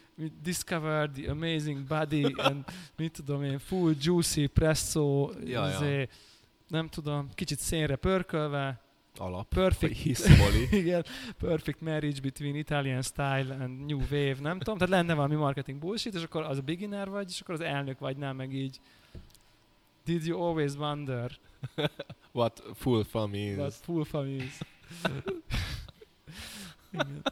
[0.43, 2.65] discover the amazing body, and
[2.97, 6.07] mit tudom én, full juicy presso, ja, izé, ja.
[6.69, 8.81] nem tudom, kicsit szénre pörkölve,
[9.17, 10.07] alap, perfect,
[10.71, 11.05] igen,
[11.39, 16.15] perfect marriage between Italian style and new wave, nem tudom, tehát lenne valami marketing bullshit,
[16.15, 18.81] és akkor az a beginner vagy, és akkor az elnök vagy, nem meg így.
[20.05, 21.39] Did you always wonder?
[22.33, 23.57] What full fun is.
[23.57, 24.59] What full fun is.
[26.93, 27.23] igen.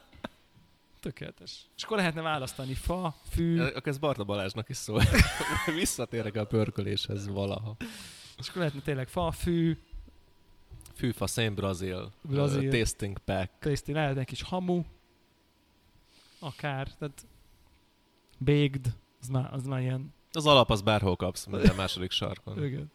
[1.00, 1.66] Tökéletes.
[1.76, 3.60] És akkor lehetne választani fa, fű.
[3.60, 5.02] Akkor ez Barta Balázsnak is szól.
[5.74, 7.76] Visszatérek a pörköléshez valaha.
[8.38, 9.76] És akkor lehetne tényleg fa, fű,
[11.00, 12.68] Fűfa, Szén Brazil, Brazil.
[12.68, 13.50] Uh, tasting pack.
[13.58, 14.82] Tasting, lehet egy kis hamu,
[16.38, 17.26] akár, tehát
[18.38, 20.14] baked, az már, az már ilyen...
[20.32, 22.62] Az alap az bárhol kapsz, minden második sarkon.
[22.66, 22.90] Igen.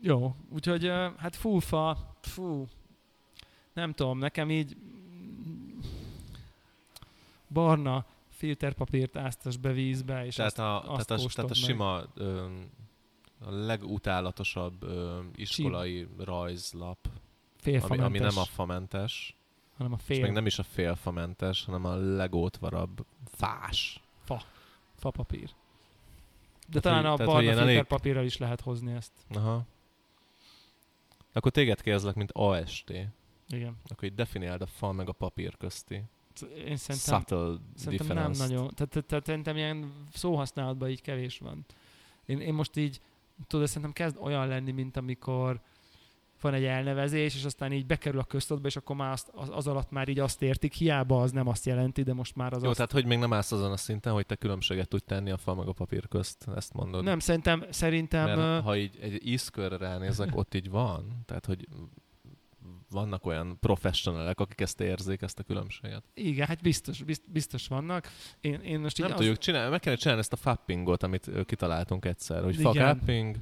[0.00, 2.68] Jó, úgyhogy hát fúfa, fú,
[3.72, 4.76] nem tudom, nekem így
[7.48, 12.02] barna filterpapírt áztas be vízbe, és tehát azt, a, azt tehát, a, tehát a sima
[13.44, 16.24] a legutálatosabb ö, iskolai Csim.
[16.24, 17.08] rajzlap,
[17.64, 19.36] ami, ami nem a famentes,
[19.76, 20.16] hanem a fél.
[20.16, 24.00] És még nem is a félfamentes, hanem a legótvarabb fás.
[24.24, 24.42] Fa.
[24.96, 25.50] Fa papír.
[26.68, 28.30] De tehát, talán a barna filterpapírral elég...
[28.30, 29.12] is lehet hozni ezt.
[29.28, 29.64] Aha.
[31.32, 32.92] Akkor téged kérdezlek, mint AST.
[33.54, 33.76] Igen.
[33.88, 36.02] Akkor így definiáld a fa meg a papír közti.
[36.66, 38.70] Én szerintem, Subtle szerintem nem nagyon.
[38.74, 41.64] Tehát, tehát szerintem ilyen szóhasználatban így kevés van.
[42.26, 43.00] Én, én most így
[43.46, 45.60] tudod, szerintem kezd olyan lenni, mint amikor
[46.40, 49.66] van egy elnevezés, és aztán így bekerül a köztudatba, és akkor már azt, az, az,
[49.66, 52.68] alatt már így azt értik, hiába az nem azt jelenti, de most már az Jó,
[52.68, 52.76] azt...
[52.76, 55.54] tehát hogy még nem állsz azon a szinten, hogy te különbséget tudj tenni a fa
[55.54, 57.04] meg a papír közt, ezt mondod?
[57.04, 61.22] Nem, szerintem, szerintem Mert ha így egy ízkörre ránézek, ott így van.
[61.26, 61.68] Tehát, hogy
[62.90, 66.02] vannak olyan professionalek, akik ezt érzik, ezt a különbséget.
[66.14, 68.08] igen, hát biztos, bizt- biztos vannak.
[68.40, 72.04] Én, én most így Nem tudjuk csinálni, meg kellene csinálni ezt a fappingot, amit kitaláltunk
[72.04, 73.36] egyszer, hogy fapping,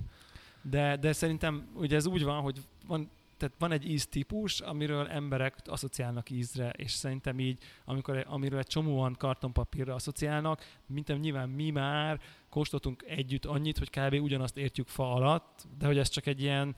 [0.63, 5.57] De, de szerintem ugye ez úgy van, hogy van, tehát van egy íztípus, amiről emberek
[5.65, 12.21] asszociálnak ízre, és szerintem így, amikor, amiről egy csomóan kartonpapírra asszociálnak, mint nyilván mi már
[12.49, 14.23] kóstoltunk együtt annyit, hogy kb.
[14.23, 16.77] ugyanazt értjük fa alatt, de hogy ez csak egy ilyen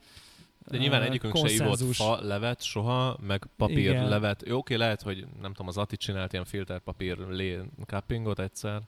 [0.67, 1.97] De nyilván egyikünk se konszenzus.
[1.97, 4.09] fa levet soha, meg papír Igen.
[4.09, 4.43] levet.
[4.47, 8.81] Jó, oké, lehet, hogy nem tudom, az Ati csinált ilyen filterpapír lé cuppingot egyszer,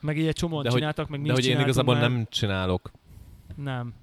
[0.00, 2.10] Meg így egy csomóan De hogy- csináltak, meg mi de hogy én igazából már.
[2.10, 2.90] nem csinálok.
[3.56, 3.94] Nem.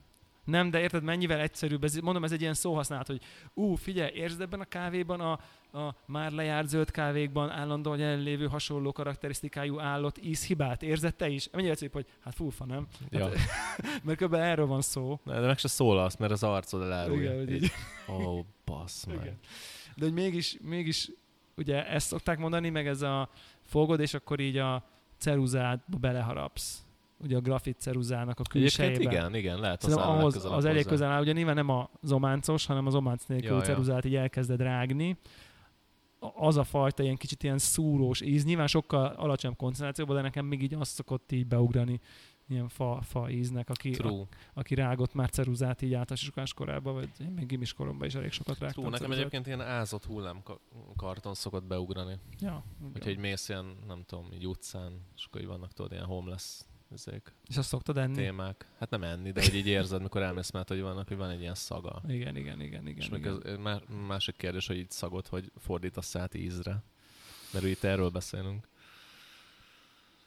[0.45, 3.21] Nem, de érted, mennyivel egyszerűbb, ez, mondom, ez egy ilyen szóhasználat, hogy
[3.53, 5.31] ú, figyelj, érzed ebben a kávéban, a,
[5.79, 11.49] a már lejárt zöld kávékban állandóan jelenlévő hasonló karakterisztikájú állott ízhibát, érzed te is?
[11.51, 12.87] Mennyire egyszerűbb, hogy hát fúfa, nem?
[13.09, 13.29] Ja.
[14.03, 14.33] Mert kb.
[14.33, 15.19] erről van szó.
[15.23, 17.41] De meg se szólalsz, mert az arcod elárulja.
[17.41, 17.71] Igen, Így.
[18.09, 19.15] Ó, bassz meg.
[19.21, 19.39] Igen.
[19.95, 21.11] De hogy mégis, mégis
[21.55, 23.29] ugye ezt szokták mondani, meg ez a
[23.63, 24.85] fogod, és akkor így a
[25.17, 26.84] ceruzádba beleharapsz.
[27.19, 29.11] Ugye a grafit ceruzának a Egyébként külsejébe.
[29.11, 31.89] igen, igen, lehet az Szerintem ahhoz legközelebb az elég közel áll, ugye nyilván nem a
[32.01, 33.65] zománcos, hanem az ománc nélkül Ja, ja, ja.
[33.65, 35.17] ceruzát így elkezded rágni.
[36.19, 40.45] A- Az a fajta ilyen kicsit ilyen szúrós íz, nyilván sokkal alacsonyabb koncentrációban, de nekem
[40.45, 41.99] még így azt szokott így beugrani
[42.47, 44.23] ilyen fa, fa íznek, aki, a, True.
[44.53, 48.59] aki rágott már ceruzát így általános korában, vagy én még gimis koromban is elég sokat
[48.59, 49.19] rágtam True, nekem ceruzát.
[49.19, 52.13] egyébként ilyen ázott hullámkarton szokott beugrani.
[52.39, 52.63] Ja,
[52.93, 56.59] Hogyha egy mész ilyen, nem tudom, így utcán, és akkor így vannak tudod, ilyen homeless
[56.93, 58.15] ezek, És azt szoktad enni?
[58.15, 58.67] témák.
[58.79, 61.39] Hát nem enni, de hogy így érzed, mikor elmész, mert hogy vannak, hogy van egy
[61.39, 62.01] ilyen szaga.
[62.07, 63.01] Igen, igen, igen, igen.
[63.01, 63.41] és igen.
[63.45, 66.83] ez, má- másik kérdés, hogy így szagod, hogy fordítasz át ízre.
[67.53, 68.67] Mert itt erről beszélünk.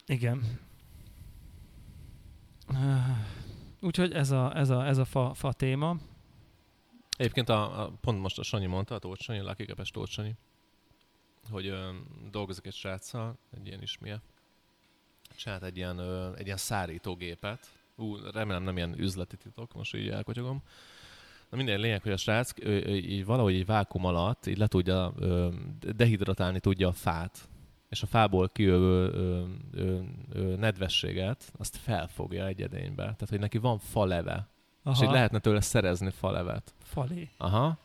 [0.06, 0.58] Igen.
[3.80, 5.96] Úgyhogy ez a, ez a, ez a fa, fa téma.
[7.16, 10.34] Egyébként a, a, pont most a Sanyi mondta, a Tóth Sanyi, Lucky Kepes Tóth Sanyi,
[11.50, 11.90] hogy ö,
[12.30, 14.20] dolgozik egy sráccal, egy ilyen ismie,
[15.38, 16.00] csinált egy ilyen,
[16.36, 17.66] egy ilyen szárítógépet.
[17.96, 20.62] Ú, remélem nem ilyen üzleti titok, most így elkotyogom.
[21.50, 24.66] Na minden lényeg, hogy a srác ő, ő, így valahogy egy vákum alatt így le
[24.66, 25.48] tudja, ö,
[25.80, 27.48] dehidratálni tudja a fát,
[27.88, 30.00] és a fából kijövő ö, ö,
[30.32, 33.02] ö, nedvességet, azt felfogja egy edénybe.
[33.02, 34.48] Tehát, hogy neki van faleve,
[34.82, 36.74] Aha, és így lehetne tőle szerezni falevet.
[36.82, 37.28] falé.
[37.36, 37.78] Aha,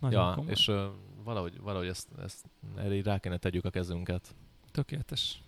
[0.00, 0.50] Nagyon ja, komoly.
[0.50, 0.86] és ö,
[1.24, 4.34] valahogy, valahogy ezt, ezt erre rá kéne tegyük a kezünket.
[4.72, 5.42] Tökéletes.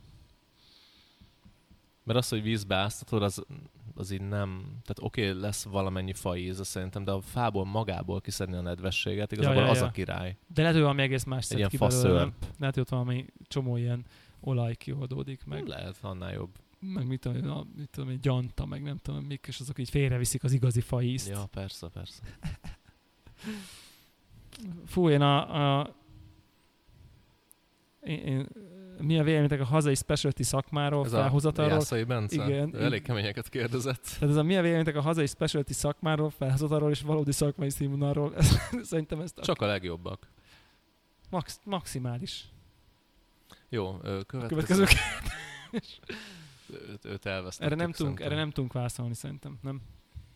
[2.04, 3.44] Mert az, hogy vízbe áztatod, az,
[3.94, 4.62] az így nem...
[4.64, 9.62] Tehát oké, okay, lesz valamennyi faíze szerintem, de a fából magából kiszedni a nedvességet, igazából
[9.62, 9.86] ja, az ja.
[9.86, 10.36] a király.
[10.46, 12.28] De lehet, hogy valami egész más szed ki belőle.
[12.58, 14.04] Lehet, hogy ott valami csomó ilyen
[14.40, 16.50] olaj kioldódik, meg, lehet, annál jobb.
[16.80, 19.90] meg mit tudom, a, mit tudom, egy gyanta, meg nem tudom mik, és azok így
[19.90, 21.28] félreviszik az igazi faízt.
[21.28, 22.22] Ja, persze, persze.
[24.86, 25.94] Fú, én a, a
[28.02, 28.48] én, én,
[29.00, 31.72] mi a véleményetek a hazai specialty szakmáról, Ez a felhozatalról?
[31.72, 32.44] Jászai Bence?
[32.44, 34.02] Igen, Ő elég keményeket kérdezett.
[34.02, 38.36] Tehát ez a mi a véleményetek a hazai specialty szakmáról, felhozatalról és valódi szakmai színvonalról?
[38.36, 38.56] Ez,
[38.90, 40.28] szerintem ezt a Csak a legjobbak.
[41.30, 42.44] max, maximális.
[43.68, 43.96] Jó,
[44.26, 44.46] következő.
[44.48, 44.84] Következő.
[46.90, 49.80] Őt, őt elvesztettük Erre nem, tudunk, erre nem tudunk válaszolni szerintem, nem?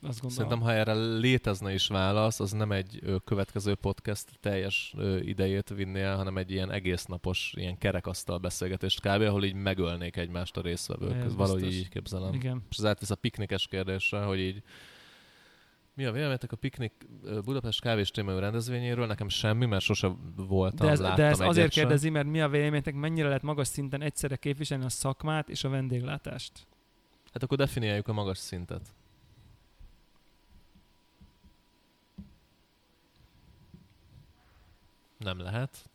[0.03, 0.31] Azt gondolom.
[0.31, 5.69] Szerintem, ha erre létezne is válasz, az nem egy ö, következő podcast teljes ö, idejét
[5.69, 10.57] vinné el, hanem egy ilyen egész napos, ilyen kerekasztal beszélgetést kb., ahol így megölnék egymást
[10.57, 11.17] a résztvevők.
[11.17, 11.79] Ez Ez valahogy biztos.
[11.79, 12.33] így képzelem.
[12.35, 12.63] Igen.
[12.71, 14.63] És az átvisz a piknikes kérdésre, hogy így
[15.95, 16.93] mi a véleményetek a piknik
[17.45, 19.07] Budapest kávés témájú rendezvényéről?
[19.07, 21.83] Nekem semmi, mert sose voltam, De ez, de ez azért sem.
[21.83, 25.69] kérdezi, mert mi a véleményetek, mennyire lehet magas szinten egyszerre képviselni a szakmát és a
[25.69, 26.67] vendéglátást?
[27.33, 28.83] Hát akkor definiáljuk a magas szintet.
[35.27, 35.91] Nem lehet.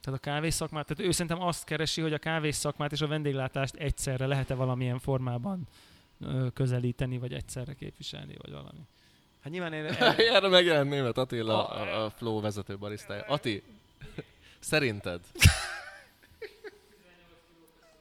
[0.00, 3.06] Tehát a kávész szakmát, tehát ő szerintem azt keresi, hogy a kávész szakmát és a
[3.06, 5.68] vendéglátást egyszerre lehet-e valamilyen formában
[6.54, 8.80] közelíteni, vagy egyszerre képviselni, vagy valami.
[9.40, 9.84] Hát nyilván én,
[10.34, 13.24] Erre megjelent német Attila, a, a Flow vezető barisztája.
[13.24, 13.62] Ati,
[14.58, 15.20] szerinted?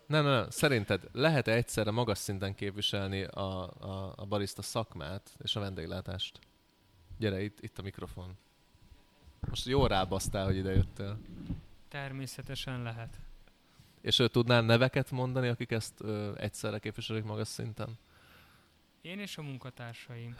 [0.06, 0.50] Nem, nem, nem.
[0.50, 6.40] Szerinted lehet-e egyszerre magas szinten képviselni a, a, a barista szakmát és a vendéglátást?
[7.18, 8.38] Gyere, itt, itt a mikrofon.
[9.48, 11.18] Most jól rábasztál, hogy ide jöttél.
[11.88, 13.18] Természetesen lehet.
[14.02, 17.98] És ő tudnál neveket mondani, akik ezt ö, egyszerre képviselik magas szinten?
[19.02, 20.36] Én és a munkatársaim.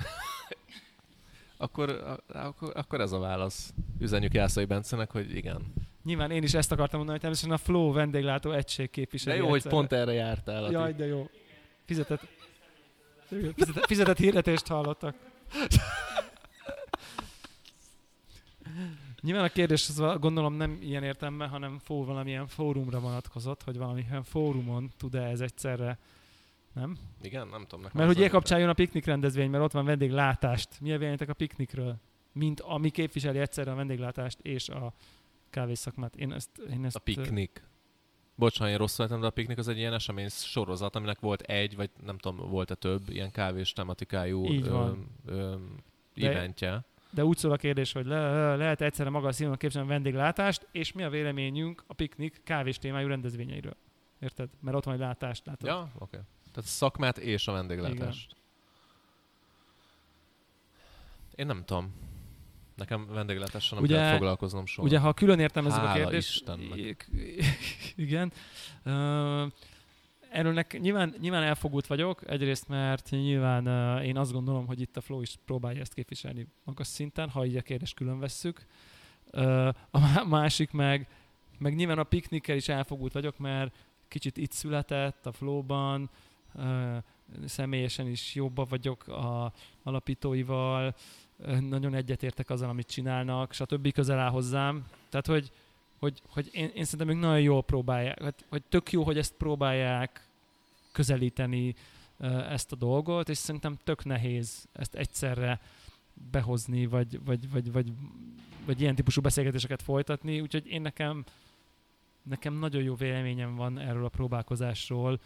[1.58, 3.74] akkor, a- akkor, akkor ez a válasz.
[4.00, 5.74] Üzenjük Jászai Bencenek, hogy igen.
[6.04, 9.38] Nyilván én is ezt akartam mondani, hogy természetesen a Flow vendéglátó egység De képviseli.
[9.38, 9.76] jó, hogy egyszerre.
[9.76, 10.72] pont erre jártál.
[10.72, 11.30] Jaj, de jó.
[11.86, 12.28] Fizetett,
[13.28, 15.16] fizetett, fizetett hirdetést hallottak.
[19.22, 24.24] Nyilván a kérdés az gondolom nem ilyen értelme, hanem fó, valamilyen fórumra vonatkozott, hogy valamilyen
[24.24, 25.98] fórumon tud-e ez egyszerre,
[26.74, 26.98] nem?
[27.22, 27.82] Igen, nem tudom.
[27.82, 30.82] Nekem Mert hogy ilyen a- kapcsoljon a piknik rendezvény, mert ott van vendéglátást.
[30.82, 31.96] Mi véleményetek a piknikről?
[32.32, 34.94] Mint ami képviseli egyszerre a vendéglátást és a
[35.50, 36.16] kávészakmát.
[36.16, 37.64] Én ezt, én ezt A piknik.
[38.36, 41.42] Bocs, ha én rosszul értem, de a piknik az egy ilyen esemény sorozat, aminek volt
[41.42, 45.08] egy, vagy nem tudom, volt-e több ilyen kávés tematikájú Így van.
[45.26, 45.56] Ö,
[46.16, 46.86] ö, eventje.
[47.12, 50.92] De úgy szól a kérdés, hogy le, lehet egyszerre magas színvonalon képzelni a vendéglátást, és
[50.92, 53.76] mi a véleményünk a piknik kávés témájú rendezvényeiről.
[54.20, 54.50] Érted?
[54.60, 55.68] Mert ott van egy látást, látod?
[55.68, 55.94] Ja, oké.
[55.96, 56.20] Okay.
[56.40, 58.36] Tehát a szakmát és a vendéglátást.
[61.36, 61.94] Én nem tudom.
[62.76, 64.88] Nekem vendéglátással nem Ugye- kell foglalkoznom soha.
[64.88, 66.30] Ugye, ha külön értelmezzük a Hála kérdést...
[66.30, 67.10] Istennek.
[67.96, 68.32] Igen.
[68.86, 69.52] Uh,
[70.30, 74.98] erről nek, nyilván, nyilván elfogult vagyok, egyrészt mert nyilván uh, én azt gondolom, hogy itt
[74.98, 78.66] a Flow is próbálja ezt képviselni magas szinten, ha így a kérdést külön vesszük.
[79.32, 81.08] Uh, a má- másik meg,
[81.58, 83.76] meg nyilván a piknikkel is elfogult vagyok, mert
[84.08, 86.10] kicsit itt született a Flow-ban,
[86.54, 86.98] uh,
[87.46, 89.54] személyesen is jobban vagyok a
[89.84, 90.96] alapítóival,
[91.60, 93.92] nagyon egyetértek azzal, amit csinálnak, stb.
[93.92, 94.86] közel áll hozzám.
[95.10, 95.52] Tehát, hogy,
[96.00, 99.34] hogy, hogy én, én szerintem ők nagyon jól próbálják, hogy, hogy tök jó, hogy ezt
[99.34, 100.28] próbálják
[100.92, 101.76] közelíteni
[102.50, 105.62] ezt a dolgot, és szerintem tök nehéz ezt egyszerre
[106.32, 107.92] behozni, vagy, vagy, vagy, vagy,
[108.66, 111.26] vagy ilyen típusú beszélgetéseket folytatni, úgyhogy én nekem
[112.24, 115.20] nekem nagyon jó véleményem van erről a próbálkozásról,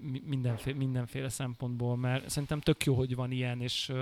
[0.00, 3.92] mi- mindenféle, mindenféle szempontból, mert szerintem tök jó, hogy van ilyen, és,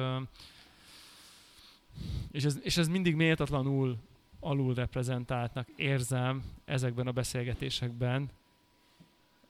[2.30, 3.96] és, ez, és ez mindig méltatlanul
[4.40, 8.30] alul reprezentáltnak érzem ezekben a beszélgetésekben,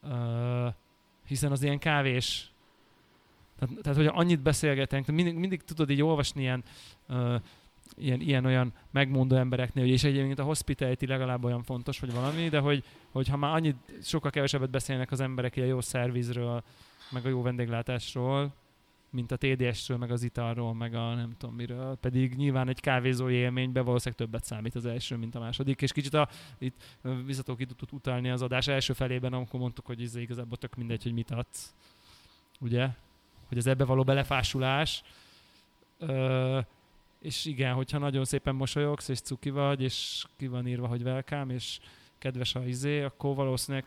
[0.03, 0.69] ö,
[1.27, 2.51] hiszen az ilyen kávés,
[3.59, 6.65] tehát, tehát hogy annyit beszélgetünk, mindig, mindig tudod így olvasni ilyen
[7.07, 7.37] ö,
[7.97, 12.49] ilyen, ilyen olyan megmondó embereknél, hogy és egyébként a hospitality legalább olyan fontos, hogy valami,
[12.49, 16.63] de hogy, hogy ha már annyit, sokkal kevesebbet beszélnek az emberek a jó szervizről,
[17.11, 18.55] meg a jó vendéglátásról,
[19.11, 23.35] mint a TDS-ről, meg az italról, meg a nem tudom miről, pedig nyilván egy kávézói
[23.35, 26.29] élményben valószínűleg többet számít az első, mint a második, és kicsit a,
[26.59, 26.83] itt
[27.25, 31.03] visszatok itt tud utalni az adás első felében, amikor mondtuk, hogy ez igazából tök mindegy,
[31.03, 31.75] hogy mit adsz,
[32.61, 32.89] ugye?
[33.49, 35.03] Hogy az ebbe való belefásulás,
[35.99, 36.61] ö,
[37.21, 41.55] és igen, hogyha nagyon szépen mosolyogsz, és cuki vagy, és ki van írva, hogy welcome,
[41.55, 41.79] és
[42.19, 43.87] kedves a izé, akkor valószínűleg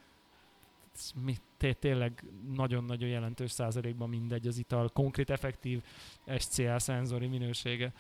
[0.94, 2.24] ez mi, té- tényleg
[2.56, 5.84] nagyon-nagyon jelentős százalékban mindegy az ital, konkrét, effektív
[6.38, 7.94] SCL szenzori minősége.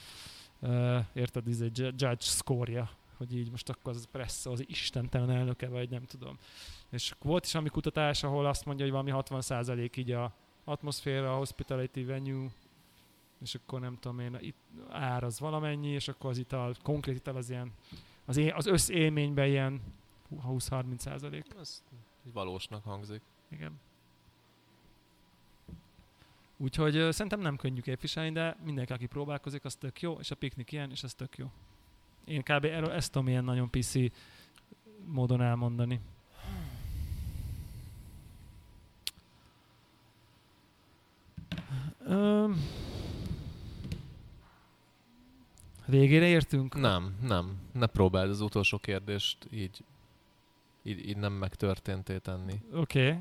[1.14, 2.90] Érted, ez egy ju- judge score
[3.28, 6.38] hogy így most akkor az Presso az istentelen elnöke, vagy nem tudom.
[6.90, 10.34] És volt is ami kutatás, ahol azt mondja, hogy valami 60% így a
[10.64, 12.50] atmoszféra, a hospitality venue,
[13.42, 14.58] és akkor nem tudom én, itt
[14.90, 17.72] ár az valamennyi, és akkor az ital, konkrét ital az ilyen,
[18.26, 19.82] az, é, az összélményben ilyen
[20.48, 21.46] 20-30 százalék.
[21.60, 21.84] Ez
[22.34, 23.22] valósnak hangzik.
[23.52, 23.80] Igen.
[26.58, 30.36] Úgyhogy ö, szerintem nem könnyű képviselni, de mindenki, aki próbálkozik, az tök jó, és a
[30.36, 31.52] piknik ilyen, és ez tök jó.
[32.26, 32.66] Én kb.
[32.66, 33.94] erről ezt tudom ilyen nagyon PC
[35.06, 36.00] módon elmondani.
[42.06, 42.56] Öm,
[45.86, 46.76] végére értünk?
[46.76, 47.58] Nem, nem.
[47.72, 49.84] Ne próbáld az utolsó kérdést így,
[50.84, 52.62] így, így nem megtörténté tenni.
[52.74, 53.08] Oké.
[53.08, 53.20] Okay.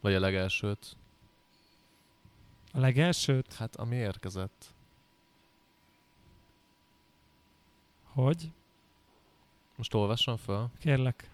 [0.00, 0.96] Vagy a legelsőt.
[2.72, 3.54] A legelsőt?
[3.54, 4.74] Hát ami érkezett.
[8.12, 8.50] Hogy?
[9.76, 10.70] Most olvasom fel.
[10.78, 11.30] Kérlek.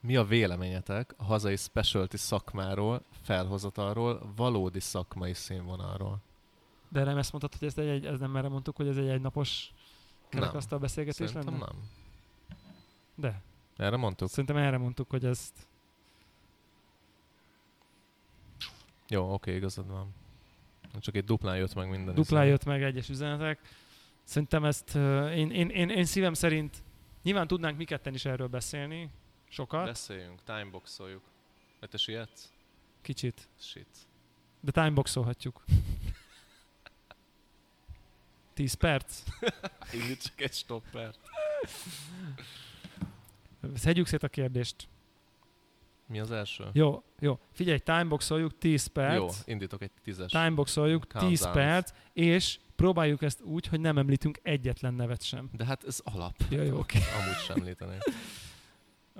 [0.00, 6.18] Mi a véleményetek a hazai specialty szakmáról, felhozatalról, valódi szakmai színvonalról?
[6.88, 9.72] De nem ezt mondtad, hogy ez, egy, ez nem erre mondtuk, hogy ez egy egynapos
[10.28, 11.66] kerekasztal beszélgetés Szerintem lenne?
[11.66, 11.90] nem.
[13.14, 13.42] De.
[13.76, 14.28] Erre mondtuk?
[14.28, 15.66] Szerintem erre mondtuk, hogy ezt...
[19.08, 20.14] Jó, oké, igazad van.
[20.98, 22.14] Csak egy duplán jött meg minden.
[22.14, 23.60] Duplán jött meg egyes üzenetek.
[24.22, 26.82] Szerintem ezt uh, én, én, én, én szívem szerint
[27.22, 29.10] nyilván tudnánk mi ketten is erről beszélni,
[29.48, 31.22] sokat, Beszéljünk, timeboxoljuk.
[31.80, 32.52] Mert te sietsz?
[33.02, 33.86] kicsit, Shit.
[34.60, 35.64] de timeboxolhatjuk.
[38.54, 39.22] 10 perc.
[39.94, 41.14] Így csak egy stopper.
[43.74, 44.88] Szedjük szét a kérdést.
[46.08, 46.64] Mi az első?
[46.72, 47.38] Jó, jó.
[47.52, 49.14] Figyelj, timeboxoljuk 10 perc.
[49.14, 50.30] Jó, indítok egy tízes.
[50.30, 51.52] Timeboxoljuk 10 Countdown.
[51.52, 55.50] perc, és próbáljuk ezt úgy, hogy nem említünk egyetlen nevet sem.
[55.52, 56.34] De hát ez alap.
[56.50, 56.98] Ja, jó, oké.
[56.98, 58.02] Amúgy sem említenék.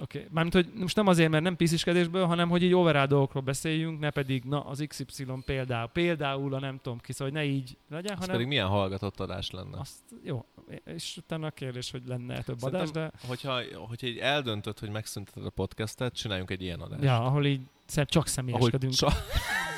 [0.01, 0.31] Oké, okay.
[0.33, 4.11] mármint, hogy most nem azért, mert nem pisziskedésből, hanem hogy így overall dolgokról beszéljünk, ne
[4.11, 8.19] pedig, na, az XY például, például a nem tudom ki, szóval ne így legyen, Ez
[8.19, 9.79] hanem pedig milyen hallgatott adás lenne.
[9.79, 10.45] azt, jó,
[10.85, 14.91] és utána a kérdés, hogy lenne több Szerintem- adás, de Hogyha, hogyha így eldöntöd, hogy
[14.91, 17.03] megszünteted a podcastet, csináljunk egy ilyen adást.
[17.03, 18.93] ja, ahol így csak Ahol személyeskedünk.
[19.03, 19.13] csak,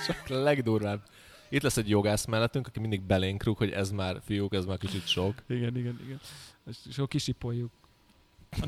[0.06, 1.02] csak legdurvább.
[1.48, 4.78] Itt lesz egy jogász mellettünk, aki mindig belénk rúg, hogy ez már, fiúk, ez már
[4.78, 5.42] kicsit sok.
[5.48, 6.20] Igen, igen, igen.
[6.66, 7.70] És, és akkor kisipoljuk.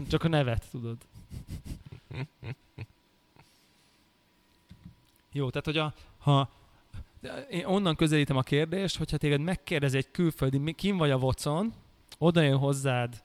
[0.08, 0.96] Csak a nevet, tudod.
[5.32, 6.50] Jó, tehát hogy a, ha
[7.50, 11.72] én onnan közelítem a kérdést, hogyha téged megkérdezi egy külföldi, kim vagy a vocon,
[12.18, 13.22] oda jön hozzád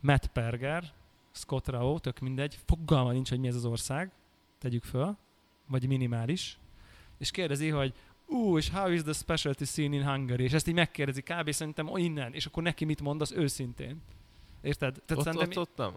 [0.00, 0.92] Matt Perger,
[1.30, 4.10] Scott Rao, tök mindegy, fogalma nincs, hogy mi ez az ország,
[4.58, 5.16] tegyük föl,
[5.66, 6.58] vagy minimális,
[7.18, 7.94] és kérdezi, hogy
[8.26, 10.44] ú, és how is the specialty scene in Hungary?
[10.44, 11.50] És ezt így megkérdezi kb.
[11.50, 14.02] szerintem innen, és akkor neki mit mondasz őszintén.
[14.62, 15.02] Érted?
[15.06, 15.92] Tehát Ott, szerintem, ott, ott nem.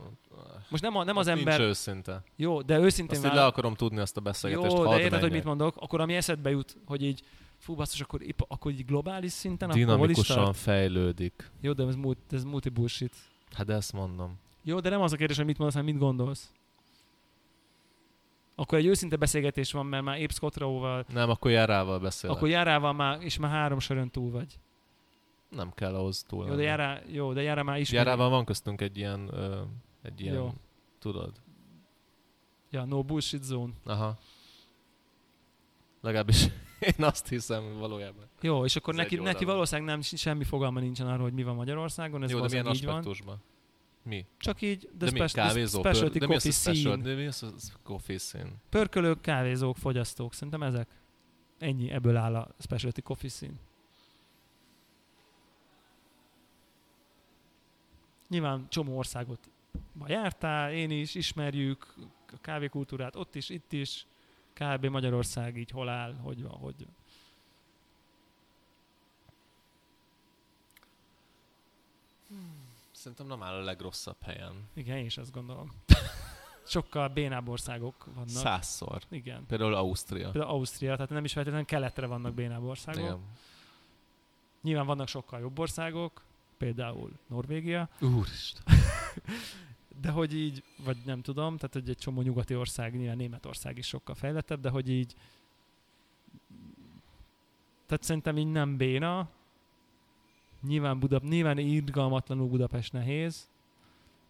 [0.69, 2.23] most nem, a, nem az Ott ember, Nincs őszinte.
[2.35, 4.75] jó, de őszintén Azt így le akarom tudni azt a beszélgetést.
[4.75, 5.75] jó, de érted, hogy mit mondok?
[5.77, 7.21] Akkor ami eszedbe jut, hogy így,
[7.57, 10.57] fú, basszus, akkor, épp, akkor így globális szinten, akkor Dinamikusan tart?
[10.57, 11.51] fejlődik.
[11.61, 13.15] Jó, de ez, multi, ez multi bullshit.
[13.55, 14.39] Hát de ezt mondom.
[14.63, 16.51] Jó, de nem az a kérdés, hogy mit mondasz, hanem mit gondolsz.
[18.55, 22.35] Akkor egy őszinte beszélgetés van, mert már épp Scott Rowe-val, Nem, akkor járával beszélek.
[22.35, 24.59] akkor járával már, és már három soron túl vagy.
[25.55, 26.47] Nem kell ahhoz túl.
[26.47, 28.03] Jó, de járá, jó, de járá már ismeri.
[28.05, 29.61] Járával van köztünk egy ilyen, ö,
[30.01, 30.53] egy ilyen, Jó.
[30.99, 31.31] tudod.
[32.69, 33.73] Ja, no bullshit zone.
[33.83, 34.17] Aha.
[36.01, 36.43] Legalábbis
[36.97, 38.25] én azt hiszem valójában.
[38.41, 41.55] Jó, és akkor Ez neki, neki valószínűleg nem, semmi fogalma nincsen arról, hogy mi van
[41.55, 43.41] Magyarországon, ez Jó, de milyen aspektusban?
[44.03, 44.25] Mi?
[44.37, 45.17] Csak így, the, De, mi?
[45.17, 45.79] spe- the Kávézó?
[45.79, 47.43] specialty de mi az a coffee special, de mi az
[47.73, 48.49] a coffee scene?
[48.69, 50.89] Pörkölők, kávézók, fogyasztók, szerintem ezek.
[51.59, 53.53] Ennyi, ebből áll a specialty coffee scene.
[58.27, 59.49] Nyilván csomó országot
[60.05, 61.93] jártál, én is, ismerjük
[62.27, 64.05] a kávékultúrát ott is, itt is.
[64.53, 64.85] Kb.
[64.85, 66.95] Magyarország így hol áll, hogy van, hogy van.
[72.91, 74.69] Szerintem nem áll a legrosszabb helyen.
[74.73, 75.71] Igen, én is azt gondolom.
[76.65, 78.27] Sokkal bénább országok vannak.
[78.29, 79.01] Százszor.
[79.09, 79.45] Igen.
[79.45, 80.31] Például Ausztria.
[80.31, 83.01] Például Ausztria, tehát nem is feltétlenül keletre vannak bénább országok.
[83.01, 83.19] Igen.
[84.61, 86.21] Nyilván vannak sokkal jobb országok,
[86.63, 88.63] például Norvégia, Úristen.
[90.01, 93.87] de hogy így, vagy nem tudom, tehát hogy egy csomó nyugati ország, nyilván Németország is
[93.87, 95.15] sokkal fejlettebb, de hogy így
[97.85, 99.29] tehát szerintem így nem béna.
[100.67, 103.49] Nyilván, Buda, nyilván irgalmatlanul Budapest nehéz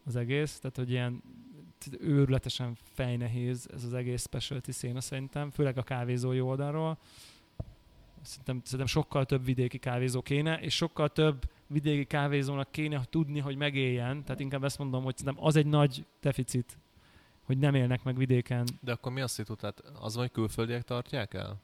[0.06, 1.22] az egész, tehát hogy ilyen
[2.00, 6.98] őrületesen fejnehéz ez az egész specialty széna szerintem, főleg a kávézói oldalról.
[8.22, 13.56] Szerintem, szerintem sokkal több vidéki kávézó kéne, és sokkal több vidéki kávézónak kéne tudni, hogy
[13.56, 14.24] megéljen.
[14.24, 16.78] Tehát inkább ezt mondom, hogy szerintem az egy nagy deficit,
[17.44, 18.66] hogy nem élnek meg vidéken.
[18.80, 19.54] De akkor mi a szitu?
[19.56, 21.60] Tehát az van, hogy külföldiek tartják el?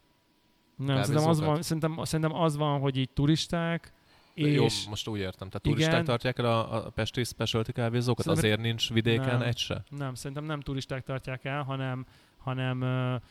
[0.76, 3.92] Nem, szerintem az, van, szerintem, szerintem az van, hogy így turisták,
[4.34, 4.54] És...
[4.54, 5.48] Jó, most úgy értem.
[5.48, 5.76] Tehát Igen.
[5.78, 8.24] turisták tartják el a, a pesti specialty kávézókat?
[8.24, 9.42] Szerintem- Azért nincs vidéken Nem.
[9.42, 9.84] egy se?
[9.88, 12.06] nem, szerintem nem turisták tartják el, hanem,
[12.38, 12.78] hanem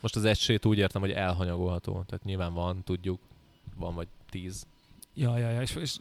[0.00, 1.92] Most az egysét úgy értem, hogy elhanyagolható.
[1.92, 3.20] Tehát nyilván van, tudjuk,
[3.76, 4.66] van vagy tíz.
[5.14, 5.96] Ja, ja, ja, és, és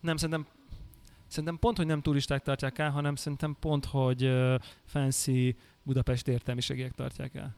[0.00, 0.46] nem, szerintem,
[1.26, 4.54] szerintem pont, hogy nem turisták tartják el, hanem szerintem pont, hogy uh,
[4.84, 7.56] fancy Budapest értelmiségiek tartják el.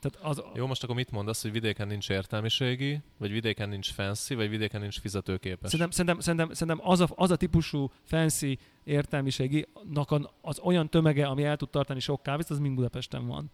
[0.00, 4.34] Tehát az, Jó, most akkor mit mondasz, hogy vidéken nincs értelmiségi, vagy vidéken nincs fancy,
[4.34, 5.70] vagy vidéken nincs fizetőképes?
[5.70, 11.26] Szerintem, szerintem, szerintem, szerintem az, a, az a típusú fancy értelmiséginak a- az olyan tömege,
[11.26, 13.50] ami el tud tartani sok kávét, az mind Budapesten van.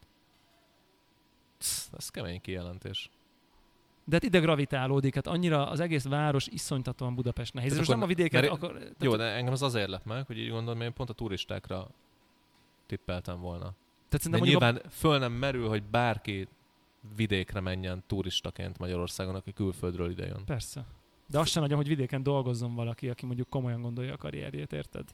[1.99, 3.11] Ez kemény kijelentés.
[4.05, 7.71] De hát ide gravitálódik, hát annyira az egész város iszonytatóan Budapest nehéz.
[7.71, 10.27] Tehát most nem a vidéket, mert- akkor, tehát, Jó, de engem az azért lep meg,
[10.27, 11.89] hogy így gondolom, én pont a turistákra
[12.87, 13.75] tippeltem volna.
[14.09, 16.49] tehát De mondjuk a, nyilván föl nem merül, hogy bárki
[17.17, 20.45] vidékre menjen turistaként Magyarországon, aki külföldről idejön.
[20.45, 20.85] Persze.
[21.27, 25.05] De azt sem nagyon, hogy vidéken dolgozzon valaki, aki mondjuk komolyan gondolja a karrierjét, érted?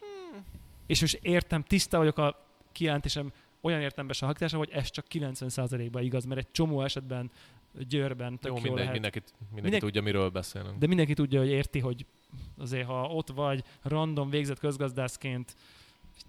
[0.00, 0.44] Hmm.
[0.86, 6.02] És most értem, tiszta vagyok a kijelentésem olyan értemben a hakítása, hogy ez csak 90%-ban
[6.02, 7.30] igaz, mert egy csomó esetben
[7.88, 8.92] Győrben tök Jó, mindegy, lehet.
[8.92, 10.78] mindenki, mindenki Mindenki- tudja, miről beszélünk.
[10.78, 12.06] De mindenki tudja, hogy érti, hogy
[12.58, 15.56] azért ha ott vagy random végzett közgazdászként,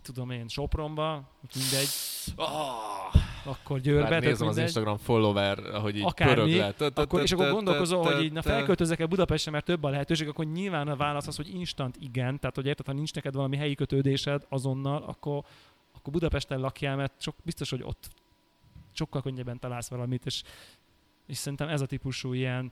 [0.02, 1.88] tudom én, Sopronba, mindegy,
[2.36, 4.58] Oh, akkor Győrbe, tök nézem az.
[4.58, 9.00] Instagram follower, ahogy így Akármi, pörög Akkor, és akkor gondolkozol, hogy így na tö- felköltözek
[9.00, 12.56] el Budapestre, mert több a lehetőség, akkor nyilván a válasz az, hogy instant igen, tehát
[12.56, 15.44] hogy érted, ha nincs neked valami helyi kötődésed azonnal, akkor,
[15.96, 18.10] akkor Budapesten lakjál, mert sok, biztos, hogy ott
[18.92, 20.44] sokkal könnyebben találsz valamit, és,
[21.30, 22.72] és szerintem ez a típusú ilyen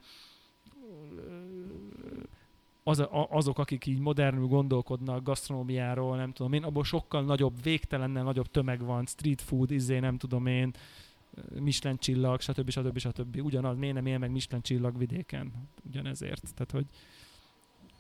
[2.84, 8.24] az, a, azok, akik így modernül gondolkodnak gasztronómiáról, nem tudom én, abból sokkal nagyobb, végtelennel
[8.24, 10.74] nagyobb tömeg van, street food, izé, nem tudom én,
[11.60, 12.70] Michelin csillag, stb.
[12.70, 12.98] stb.
[12.98, 13.40] stb.
[13.44, 15.70] Ugyanaz, miért nem él meg Michelin csillag vidéken?
[15.84, 16.54] Ugyanezért.
[16.54, 16.86] Tehát, hogy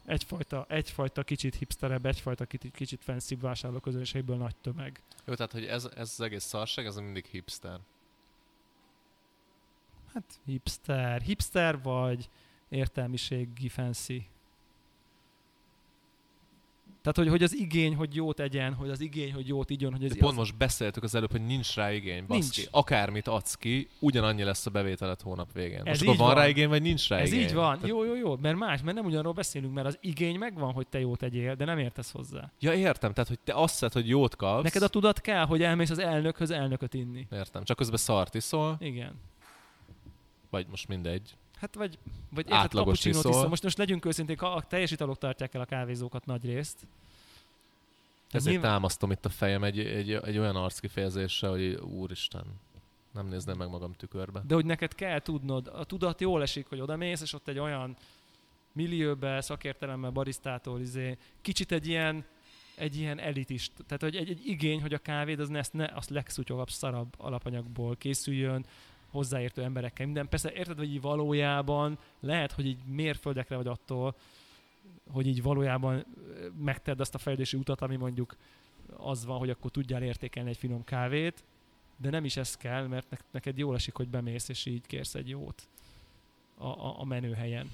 [0.05, 5.01] egyfajta, egyfajta kicsit hipsterebb, egyfajta kicsit, kicsit fancy vásárlóközönségből nagy tömeg.
[5.26, 7.80] Jó, tehát, hogy ez, ez az egész szarság, ez mindig hipster.
[10.18, 11.22] Hát hipster.
[11.22, 12.30] Hipster vagy
[12.70, 14.28] értelmiségi fancy.
[17.01, 20.03] Tehát, hogy, hogy az igény, hogy jót egyen, hogy az igény, hogy jót igyon, hogy
[20.03, 20.38] ez De pont az...
[20.38, 22.59] most beszéltük az előbb, hogy nincs rá igény, baszki.
[22.59, 22.70] Nincs.
[22.72, 25.80] Akármit adsz ki, ugyanannyi lesz a bevételet hónap végén.
[25.84, 26.36] Ez most akkor van, van.
[26.36, 27.43] rá igény, vagy nincs rá Ez igény?
[27.47, 27.74] így van.
[27.74, 28.36] Tehát- Jó, jó, jó.
[28.36, 31.65] Mert más, mert nem ugyanarról beszélünk, mert az igény megvan, hogy te jót tegyél, de
[31.65, 32.51] nem értesz hozzá.
[32.59, 34.63] Ja, értem, tehát, hogy te azt szed, hogy jót kapsz.
[34.63, 37.28] Neked a tudat kell, hogy elmész az elnökhöz elnököt inni.
[37.32, 39.13] Értem, csak közben szart iszol, Igen.
[40.58, 41.36] Vagy most mindegy.
[41.60, 41.97] Hát vagy,
[42.30, 43.32] vagy érted, Átlagos cappuccinót iszol.
[43.32, 43.49] iszol.
[43.49, 46.78] Most, most legyünk őszinték, a, teljes italok tartják el a kávézókat nagy részt.
[48.32, 52.43] Ezért nyilván- támasztom itt a fejem egy, egy, egy olyan arckifejezéssel, hogy úristen,
[53.12, 54.41] nem nézném meg magam tükörbe.
[54.47, 57.95] De hogy neked kell tudnod, a tudat jól esik, hogy odamész, és ott egy olyan
[58.72, 62.26] millióbe, szakértelemmel, barisztától, izé, kicsit egy ilyen,
[62.76, 66.01] egy ilyen elitist, tehát hogy egy, egy igény, hogy a kávéd az ne, ne a
[66.08, 68.66] legszutyogabb, szarabb alapanyagból készüljön,
[69.18, 70.30] hozzáértő emberekkel, minden.
[70.30, 74.15] Persze érted, hogy így valójában lehet, hogy így mérföldekre vagy attól,
[75.11, 76.05] hogy így valójában
[76.59, 78.36] megtedd azt a fejlődési utat, ami mondjuk
[78.97, 81.43] az van, hogy akkor tudjál értékelni egy finom kávét,
[81.97, 85.15] de nem is ez kell, mert nek- neked jól esik, hogy bemész, és így kérsz
[85.15, 85.68] egy jót
[86.57, 87.72] a, a, a menőhelyen.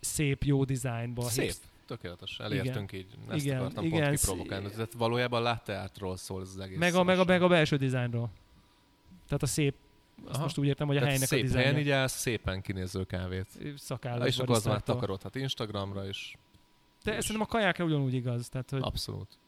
[0.00, 1.22] Szép, jó dizájnba.
[1.22, 1.44] Szép.
[1.44, 3.06] hipsz- Tökéletes, elértünk így.
[3.28, 4.70] Ezt Igen, akartam igen, pont kiprovokálni.
[4.70, 6.78] Tehát valójában latte artról szól ez az egész.
[6.78, 8.30] Meg a, meg, a, meg a belső dizájnról.
[9.26, 9.74] Tehát a szép,
[10.24, 10.42] azt Aha.
[10.42, 11.80] most úgy értem, hogy a Tehát helynek a szép helyen dizájnja.
[11.80, 13.46] így állsz, szépen kinéző kávét.
[13.76, 16.36] Szakállas és akkor az már takarodhat Instagramra is.
[17.04, 18.48] De ez szerintem a kajákra ugyanúgy igaz.
[18.48, 19.38] Tehát, hogy, Abszolút.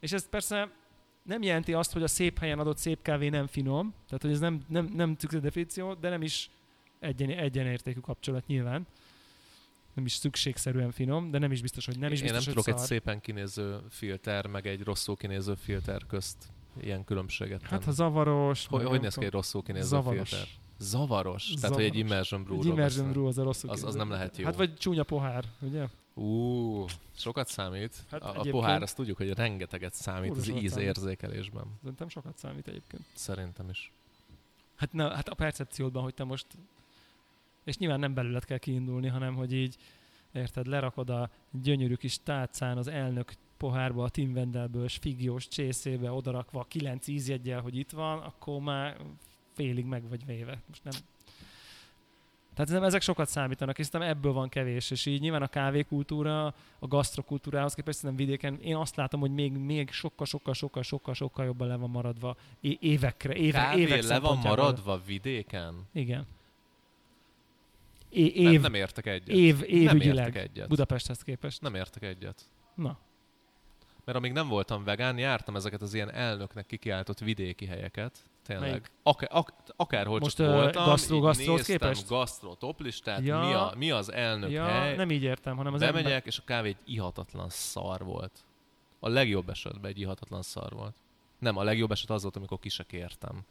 [0.00, 0.70] és ez persze
[1.22, 4.40] nem jelenti azt, hogy a szép helyen adott szép kávé nem finom, tehát hogy ez
[4.40, 6.50] nem, nem, nem definíció, de nem is
[6.98, 8.86] egyen, egyenértékű kapcsolat nyilván.
[9.94, 12.62] Nem is szükségszerűen finom, de nem is biztos, hogy nem is Én biztos, nem hogy
[12.64, 12.96] tudok egy szar.
[12.98, 16.46] szépen kinéző filter, meg egy rosszul kinéző filter közt
[16.80, 18.66] ilyen különbséget Hát ha zavaros...
[18.66, 20.28] Hogy, hogy néz ki egy rosszul kinéző Zavaros.
[20.28, 20.48] filter?
[20.78, 21.54] Zavaros?
[21.60, 22.10] Tehát, hogy egy Zavaros.
[22.10, 24.44] immersion brew Egy immersion brew az a rosszul Az- az nem lehet jó.
[24.44, 25.86] Hát vagy csúnya pohár, ugye?
[26.14, 26.84] Ú,
[27.16, 27.96] sokat számít.
[28.10, 30.62] Hát a, a pohár, azt tudjuk, hogy rengeteget számít az sokat számít.
[30.62, 31.64] ízérzékelésben.
[31.80, 33.02] Szerintem sokat számít egyébként.
[33.14, 33.92] Szerintem is.
[34.76, 36.46] Hát, na, hát a percepciódban, hogy te most...
[37.64, 39.76] És nyilván nem belőled kell kiindulni, hanem hogy így,
[40.32, 46.64] érted, lerakod a gyönyörű kis tálcán az elnök pohárba a Tim Wendelből, figyós csészébe odarakva
[46.68, 48.96] kilenc ízjeggyel, hogy itt van, akkor már
[49.54, 50.62] félig meg vagy véve.
[50.68, 50.92] Most nem...
[52.54, 56.46] Tehát nem, ezek sokat számítanak, és szerintem ebből van kevés, és így nyilván a kávékultúra,
[56.78, 61.14] a gasztrokultúrához képest szerintem vidéken én azt látom, hogy még, még sokkal, sokkal, sokkal, sokkal,
[61.14, 65.74] sokkal jobban le van maradva é- évekre, éve, Kávé évek le van maradva vidéken?
[65.92, 66.26] Igen.
[68.08, 69.36] É- Nem, év, nem értek egyet.
[69.36, 70.68] év, nem évügyileg értek egyet.
[70.68, 71.60] Budapesthez képest.
[71.60, 72.48] Nem értek egyet.
[72.74, 72.98] Na,
[74.04, 78.18] Mert amíg nem voltam vegán, jártam ezeket az ilyen elnöknek kikiáltott vidéki helyeket.
[78.46, 78.68] Tényleg.
[78.68, 78.90] Melyik?
[79.02, 82.08] Ak- ak- akárhol Most, csak voltam, gasztró- így gasztróhoz néztem képest?
[82.08, 83.38] gasztró toplistát, Ja.
[83.38, 86.22] mi, a, mi az elnök ja, hely, nem így értem, hanem az bemegyek, ember...
[86.26, 88.44] és a kávé egy ihatatlan szar volt.
[89.00, 90.94] A legjobb esetben egy ihatatlan szar volt.
[91.38, 93.44] Nem, a legjobb eset az volt, amikor ki se kértem.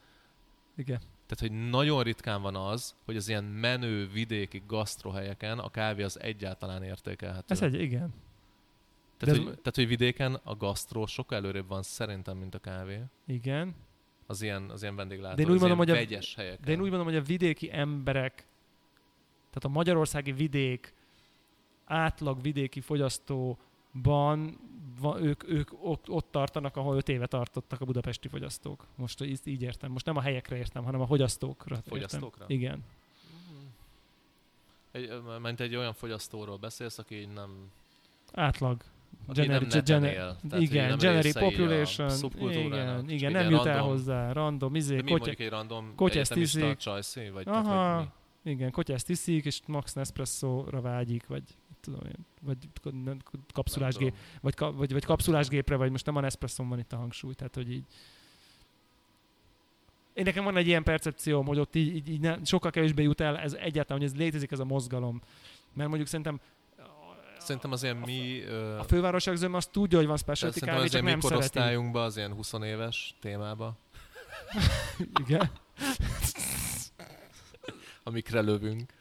[0.77, 0.99] Igen.
[1.27, 6.19] Tehát, hogy nagyon ritkán van az, hogy az ilyen menő vidéki gasztrohelyeken a kávé az
[6.19, 7.45] egyáltalán értékelhető.
[7.53, 8.13] Ez egy, igen.
[9.25, 13.01] Tehát, de hogy, tehát, hogy vidéken a gasztró sokkal előrébb van szerintem, mint a kávé.
[13.27, 13.75] Igen.
[14.25, 16.65] Az ilyen, az ilyen vendéglátó, De én úgy az mondom, ilyen hogy a- vegyes helyeken.
[16.65, 18.33] De én úgy mondom, hogy a vidéki emberek,
[19.49, 20.93] tehát a magyarországi vidék
[21.85, 24.59] átlag vidéki fogyasztóban
[24.99, 28.87] van, ők, ők ott, ott tartanak, ahol öt éve tartottak a budapesti fogyasztók.
[28.95, 29.91] Most így, így értem.
[29.91, 31.75] Most nem a helyekre értem, hanem a fogyasztókra.
[31.75, 31.91] értem.
[31.93, 32.45] Fogyasztókra?
[32.47, 32.83] Igen.
[34.91, 37.71] Egy, mert egy olyan fogyasztóról beszélsz, aki nem,
[38.33, 38.83] Átlag.
[39.27, 40.37] Aki Generi- nem neten gener- él.
[40.49, 42.09] Tehát, igen, nem generic population,
[42.39, 46.75] igen, igen, nem jut el hozzá, random, izé, De mi kotya, egy random kotyász tiszik.
[46.75, 47.29] csajszi?
[47.29, 47.61] Vagy, Aha.
[47.63, 48.07] tehát, vagy
[48.43, 48.51] mi?
[48.51, 51.43] igen, kotyászt iszik, és max Nespresso-ra vágyik, vagy
[51.81, 52.57] tudom én, vagy
[53.53, 54.39] kapszulás Nem gép, tudom.
[54.41, 57.55] vagy, vagy, vagy kapszulás gépre, vagy most nem a Nespresso van itt a hangsúly, tehát
[57.55, 57.83] hogy így
[60.13, 63.21] én nekem van egy ilyen percepcióm, hogy ott így, így, így ne, sokkal kevésbé jut
[63.21, 65.21] el, ez egyáltalán, hogy ez létezik ez a mozgalom.
[65.73, 66.39] Mert mondjuk szerintem
[67.41, 68.41] Szerintem az ilyen mi...
[68.41, 71.27] Ö, A fővárosak zöme azt tudja, hogy van specialty kávé, az csak nem szereti.
[71.27, 73.77] korosztályunkban, az ilyen 20 éves témába,
[75.25, 75.51] Igen.
[78.03, 78.93] amikre lövünk.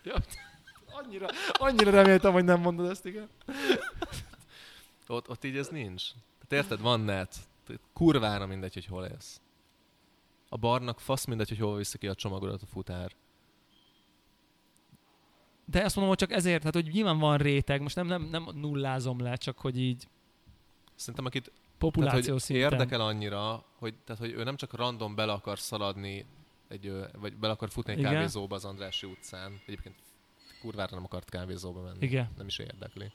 [0.90, 3.28] Annyira, annyira reméltem, hogy nem mondod ezt, igen.
[5.06, 6.02] Ott, ott így ez nincs.
[6.48, 7.36] Tehát érted, van net.
[7.92, 9.40] Kurvára mindegy, hogy hol élsz.
[10.48, 13.12] A barnak fasz mindegy, hogy hol viszi ki a csomagodat a futár.
[15.70, 18.48] De azt mondom, hogy csak ezért, tehát hogy nyilván van réteg, most nem, nem, nem
[18.54, 20.08] nullázom le, csak hogy így
[20.94, 22.72] Szerintem akit tehát, populáció hogy szinten.
[22.72, 26.24] érdekel annyira, hogy, tehát, hogy ő nem csak random bele akar szaladni,
[26.68, 28.12] egy, vagy bele akar futni egy Igen.
[28.12, 29.60] kávézóba az Andrássy utcán.
[29.66, 29.94] Egyébként
[30.60, 31.96] kurvára nem akart kávézóba menni.
[32.00, 32.30] Igen.
[32.36, 33.10] Nem is érdekli.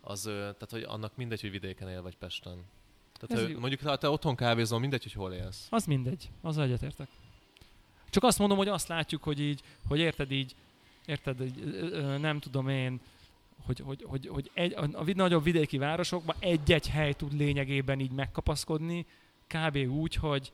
[0.00, 2.64] Az, tehát, hogy annak mindegy, hogy vidéken él, vagy Pesten.
[3.12, 3.58] Tehát, jó.
[3.58, 5.66] mondjuk, ha te otthon kávézol, mindegy, hogy hol élsz.
[5.70, 7.08] Az mindegy, az egyetértek.
[8.10, 10.54] Csak azt mondom, hogy azt látjuk, hogy így, hogy érted így,
[11.10, 13.00] érted, nem tudom én,
[13.66, 19.06] hogy, hogy, hogy, hogy egy, a, nagyobb vidéki városokban egy-egy hely tud lényegében így megkapaszkodni,
[19.46, 19.76] kb.
[19.76, 20.52] úgy, hogy,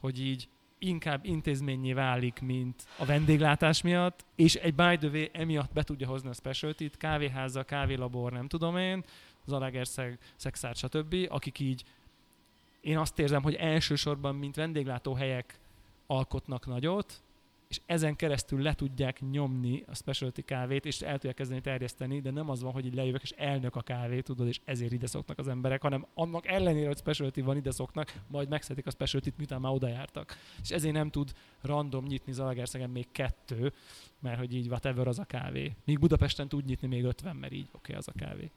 [0.00, 5.72] hogy így inkább intézményé válik, mint a vendéglátás miatt, és egy by the way emiatt
[5.72, 9.04] be tudja hozni a specialty kávéháza, kávélabor, nem tudom én,
[9.46, 11.84] az Alagerszeg, Szexár, stb., akik így
[12.80, 15.58] én azt érzem, hogy elsősorban, mint vendéglátóhelyek
[16.06, 17.22] alkotnak nagyot,
[17.70, 22.30] és ezen keresztül le tudják nyomni a specialty kávét, és el tudják kezdeni terjeszteni, de
[22.30, 25.38] nem az van, hogy így lejövök, és elnök a kávé, tudod, és ezért ide szoknak
[25.38, 29.60] az emberek, hanem annak ellenére, hogy specialty van, ide szoknak, majd megszedik a specialty miután
[29.60, 30.36] már oda jártak.
[30.62, 33.72] És ezért nem tud random nyitni Zalagerszegen még kettő,
[34.18, 35.76] mert hogy így whatever az a kávé.
[35.84, 38.50] Míg Budapesten tud nyitni még 50, mert így oké, okay, az a kávé.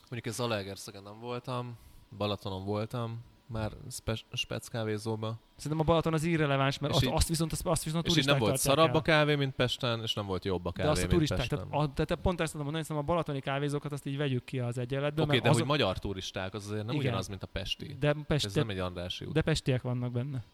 [0.00, 1.76] Mondjuk ez Zalaegerszegen nem voltam,
[2.16, 3.20] Balatonon voltam,
[3.52, 5.38] már spe- spec kávézóba.
[5.56, 8.10] Szerintem a Balaton az irreleváns, mert És azt, így- azt viszont, azt, azt viszont a
[8.10, 9.02] És így nem turisták volt szarabb a el.
[9.02, 11.68] kávé, mint Pesten, és nem volt jobb a De kávé, azt a mint turisták, Pesten.
[11.70, 14.78] tehát, a, tehát pont ezt tudom mondani, a balatoni kávézókat azt így vegyük ki az
[14.78, 15.24] egyenletből.
[15.24, 17.06] Oké, okay, de azok, hogy magyar turisták, az azért nem Igen.
[17.06, 17.96] ugyanaz, mint a pesti.
[18.00, 19.32] de, pest, Ez de, nem egy Andrássy út.
[19.32, 20.44] de pestiek vannak benne.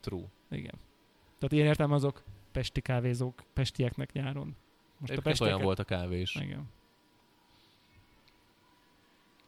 [0.00, 0.24] True.
[0.50, 0.74] Igen.
[1.38, 2.22] Tehát én értem azok
[2.52, 4.56] pesti kávézók, pestieknek nyáron.
[4.98, 6.34] Most Egyébként olyan volt a kávé is.
[6.34, 6.68] Igen.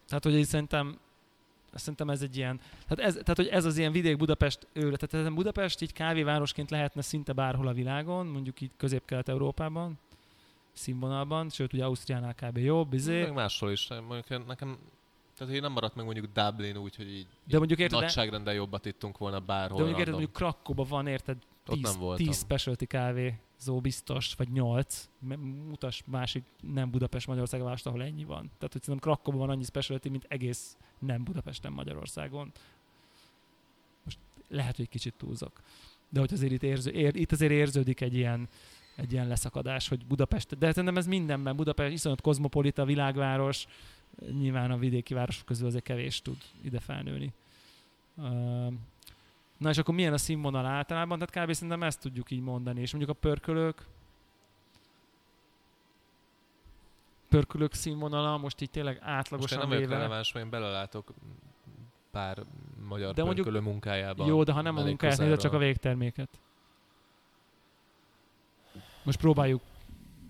[0.08, 0.98] Tehát, hogy így szerintem
[1.72, 5.08] Szerintem ez egy ilyen, tehát, ez, tehát hogy ez az ilyen vidék Budapest őrület.
[5.08, 9.98] Tehát Budapest így kávévárosként lehetne szinte bárhol a világon, mondjuk így közép-kelet-európában,
[10.72, 12.56] színvonalban, sőt ugye Ausztriánál kb.
[12.56, 13.20] jobb, izé.
[13.20, 13.88] Meg máshol is.
[13.88, 14.78] Mondjuk nekem,
[15.36, 18.54] tehát hogy nem maradt meg mondjuk Dublin úgy, hogy így, De mondjuk érted, de, nagyságrendel
[18.54, 19.76] jobbat ittunk volna bárhol.
[19.76, 20.30] de mondjuk érted, random.
[20.32, 21.36] mondjuk Krakóban van, érted,
[21.68, 22.26] Ott 10, nem voltam.
[22.26, 25.08] 10 specialty kávézó biztos, vagy 8.
[25.68, 28.50] Mutas másik nem Budapest Magyarország várost, ahol ennyi van.
[28.58, 32.52] Tehát, hogy szerintem Krakóban van annyi specialty, mint egész nem Budapesten Magyarországon.
[34.04, 34.18] Most
[34.48, 35.62] lehet, hogy kicsit túlzok.
[36.08, 38.48] De hogy azért itt, érző, ér, itt azért érződik egy ilyen,
[38.96, 43.66] egy ilyen leszakadás, hogy Budapest, de szerintem ez mindenben, Budapest iszonyat kozmopolita világváros,
[44.30, 47.32] nyilván a vidéki városok közül azért kevés tud ide felnőni.
[48.14, 48.72] Uh,
[49.59, 51.18] Na és akkor milyen a színvonal általában?
[51.18, 51.52] Tehát kb.
[51.55, 52.80] szerintem ezt tudjuk így mondani.
[52.80, 53.86] És mondjuk a pörkölők,
[57.28, 59.94] pörkölők színvonala most így tényleg Most én átlagosan nem vagyok véve.
[59.97, 61.12] releváns, mert én belelátok
[62.10, 62.43] pár
[62.89, 64.26] magyar De de mondjuk- pörkölő munkájába.
[64.26, 66.28] Jó, de ha nem a munkáját nézed, csak a végterméket.
[69.02, 69.62] Most próbáljuk,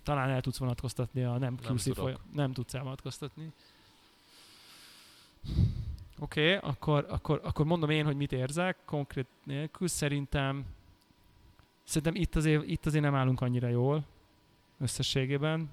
[0.03, 1.99] talán el tudsz vonatkoztatni a nem Nem QC tudok.
[1.99, 2.21] folyam.
[2.33, 3.53] Nem tudsz elvonatkoztatni.
[6.20, 9.89] Oké, okay, akkor, akkor, akkor mondom én, hogy mit érzek, konkrét nélkül.
[9.89, 10.65] Szerintem
[11.89, 14.05] szerintem itt azért, itt azért nem állunk annyira jól
[14.78, 15.70] összességében.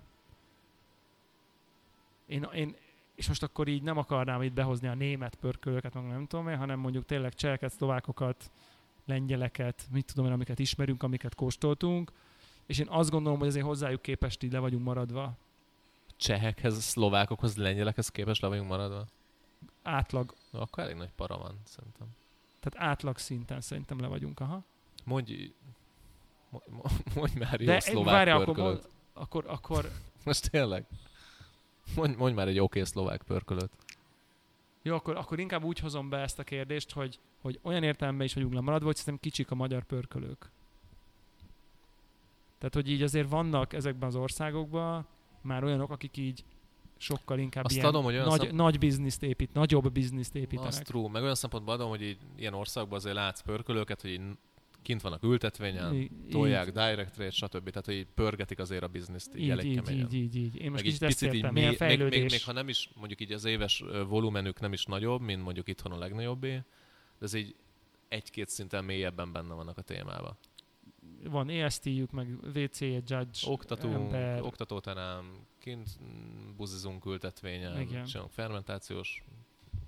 [2.25, 2.75] Én, én,
[3.15, 6.57] és most akkor így nem akarnám itt behozni a német pörkölőket, meg nem tudom én,
[6.57, 8.51] hanem mondjuk tényleg cseheket, szlovákokat,
[9.05, 12.11] lengyeleket, mit tudom én, amiket ismerünk, amiket kóstoltunk,
[12.65, 15.37] és én azt gondolom, hogy azért hozzájuk képest így le vagyunk maradva.
[16.17, 19.05] Csehekhez, szlovákokhoz, lengyelekhez képest le vagyunk maradva.
[19.87, 22.07] Átlag, Na, akkor elég nagy para van, szerintem.
[22.59, 24.63] tehát átlag szinten szerintem le vagyunk, aha.
[25.03, 25.53] Mondj,
[27.15, 29.91] mondj, már jó De szlovák várj, akkor, mond, akkor, akkor,
[30.23, 30.85] Most tényleg?
[31.95, 33.71] Mondj, mondj már egy oké szlovák pörkölöt.
[34.81, 38.33] jó, akkor, akkor inkább úgy hozom be ezt a kérdést, hogy, hogy olyan értelemben is
[38.33, 40.49] vagyunk lemaradva, hogy szerintem kicsik a magyar pörkölők.
[42.57, 45.07] Tehát, hogy így azért vannak ezekben az országokban
[45.41, 46.43] már olyanok, akik így
[46.97, 50.71] sokkal inkább Azt ilyen adom, hogy olyan nagy, szem- nagy bizniszt épít, nagyobb bizniszt építenek.
[50.83, 51.09] true.
[51.09, 54.21] Meg olyan szempontból adom, hogy így ilyen országban azért látsz pörkölőket, hogy így
[54.81, 57.69] kint vannak ültetvényen, Í- tolják, direct trade, stb.
[57.69, 60.05] Tehát, hogy így pörgetik azért a bizniszt így, így, elég így, keményen.
[60.05, 60.55] így, így, így.
[60.55, 62.31] Én most meg így kicsit ezt picit így értem, milyen még, még, fejlődés.
[62.31, 65.91] még, ha nem is, mondjuk így az éves volumenük nem is nagyobb, mint mondjuk itthon
[65.91, 66.51] a legnagyobbé,
[67.19, 67.55] de ez így
[68.07, 70.37] egy-két szinten mélyebben benne vannak a témában.
[71.29, 74.41] Van EST-jük, meg WC, Judge, Oktatunk, ember.
[74.41, 75.89] oktatóterem, kint
[76.55, 78.05] buzizunk ültetvényen, Igen.
[78.05, 79.23] csinálunk fermentációs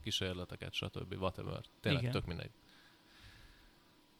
[0.04, 1.14] kísérleteket, stb.
[1.20, 1.62] Whatever.
[1.80, 2.14] Tényleg Igen.
[2.14, 2.52] tök mindegy.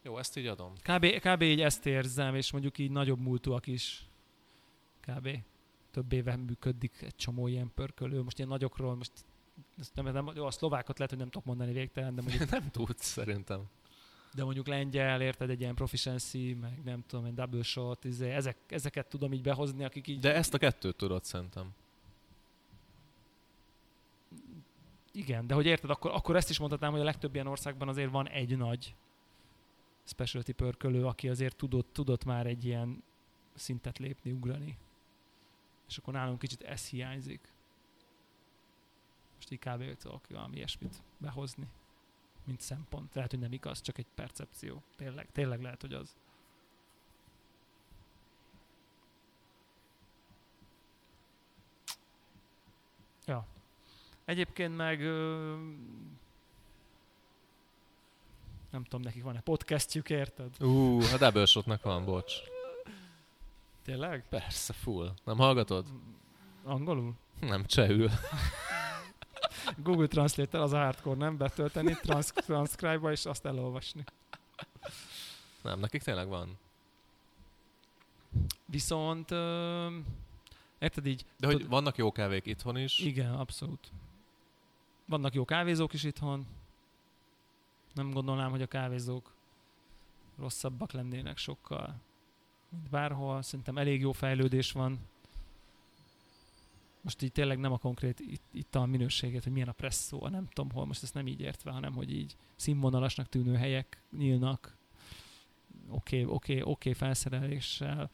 [0.02, 0.74] Jó, ezt így adom.
[0.74, 1.42] Kb, kb.
[1.42, 4.08] így ezt érzem, és mondjuk így nagyobb múltúak is
[5.02, 5.30] kb.
[5.92, 8.22] több éve működik egy csomó ilyen pörkölő.
[8.22, 9.12] Most ilyen nagyokról, most
[9.78, 12.72] ezt nem, nem, jó, a szlovákot lehet, hogy nem tudok mondani végtelen, de mondjuk, Nem
[12.72, 13.70] tudsz, szerintem.
[14.38, 18.58] De mondjuk lengyel, érted, egy ilyen proficiency, meg nem tudom, egy double shot, izé, ezek,
[18.68, 21.74] ezeket tudom így behozni, akik így, De ezt a kettőt tudod szerintem.
[25.12, 28.12] igen, de hogy érted, akkor, akkor ezt is mondhatnám, hogy a legtöbb ilyen országban azért
[28.12, 28.96] van egy nagy
[30.04, 33.04] specialty pörkölő, aki azért tudott, tudott már egy ilyen
[33.56, 34.78] szintet lépni, ugrani.
[35.88, 37.52] És akkor nálunk kicsit ez hiányzik.
[39.36, 39.98] Most így kb.
[39.98, 41.68] tudok valami ilyesmit behozni,
[42.48, 43.16] mint szempont.
[43.16, 44.84] Lehet, hogy nem igaz, csak egy percepció.
[44.96, 46.16] Tényleg, tényleg lehet, hogy az.
[53.26, 53.46] Ja.
[54.26, 55.00] Egyébként meg
[58.70, 60.62] nem tudom, nekik van-e podcastjük, érted?
[60.62, 62.34] Ú, a Double Shotnak van, bocs.
[63.84, 64.26] Tényleg?
[64.30, 65.14] Persze, full.
[65.24, 65.86] Nem hallgatod?
[66.64, 67.16] Angolul?
[67.40, 68.10] Nem, csehül.
[69.76, 74.04] Google Translate-tel az a hardcore, nem betölteni, trans- transcribe-ba és azt elolvasni.
[75.62, 76.58] Nem, nekik tényleg van.
[78.66, 79.88] Viszont, ö,
[80.80, 83.00] érted így, De hogy Tud- vannak jó kávék itthon is.
[83.00, 83.92] igen, abszolút.
[85.06, 86.48] Vannak jó kávézók is itthon.
[87.94, 89.32] Nem gondolnám, hogy a kávézók
[90.40, 91.96] rosszabbak lennének sokkal,
[92.70, 93.42] mint bárhol.
[93.42, 95.00] Szerintem elég jó fejlődés van.
[97.08, 100.72] Most így tényleg nem a konkrét it- ital minőséget, hogy milyen a presszó, nem tudom
[100.72, 104.78] hol, most ezt nem így értve, hanem hogy így színvonalasnak tűnő helyek nyílnak.
[105.90, 108.10] Oké, okay, oké, okay, oké okay felszereléssel,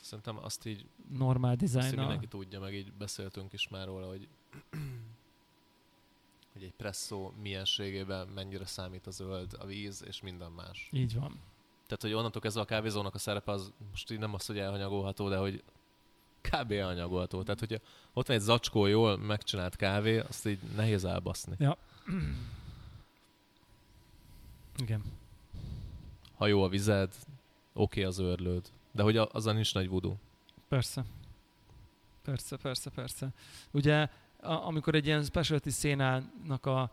[0.00, 1.98] Szerintem azt így, normál dizájnnal.
[1.98, 4.28] mindenki tudja, meg így beszéltünk is már róla, hogy
[6.52, 10.88] hogy egy presszó mienségében mennyire számít a zöld, a víz és minden más.
[10.92, 11.40] Így van.
[11.86, 15.28] Tehát, hogy onnantól kezdve a kávézónak a szerepe az most így nem az, hogy elhanyagolható,
[15.28, 15.62] de hogy
[16.50, 16.72] kb.
[16.72, 17.42] elhanyagolható.
[17.42, 17.76] Tehát, hogyha
[18.12, 21.56] ott van egy zacskó jól megcsinált kávé, azt így nehéz elbaszni.
[24.76, 25.02] Igen.
[26.36, 27.14] Ha jó a vized,
[27.72, 28.66] oké az őrlőd.
[28.92, 30.14] De hogy a- azzal nincs nagy voodoo.
[30.68, 31.04] Persze.
[32.22, 33.28] Persze, persze, persze.
[33.70, 34.08] Ugye,
[34.40, 36.90] a, amikor egy ilyen specialty szénának a, a,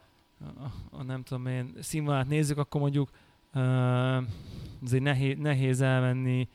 [0.91, 3.09] a nem tudom én, színvonalát nézzük, akkor mondjuk
[3.53, 3.61] uh,
[4.83, 6.47] azért nehéz, nehéz elmenni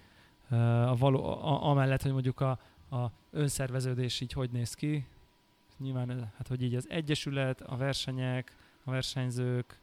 [0.51, 2.59] uh, a való, a, amellett, hogy mondjuk a,
[2.91, 5.07] a önszerveződés így hogy néz ki.
[5.79, 9.79] Nyilván, hát hogy így az egyesület, a versenyek, a versenyzők,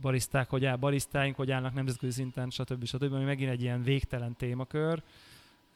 [0.00, 2.84] bariszták, hogy áll, barisztáink, hogy állnak nemzetközi szinten, stb.
[2.84, 3.12] stb.
[3.12, 5.02] ami megint egy ilyen végtelen témakör.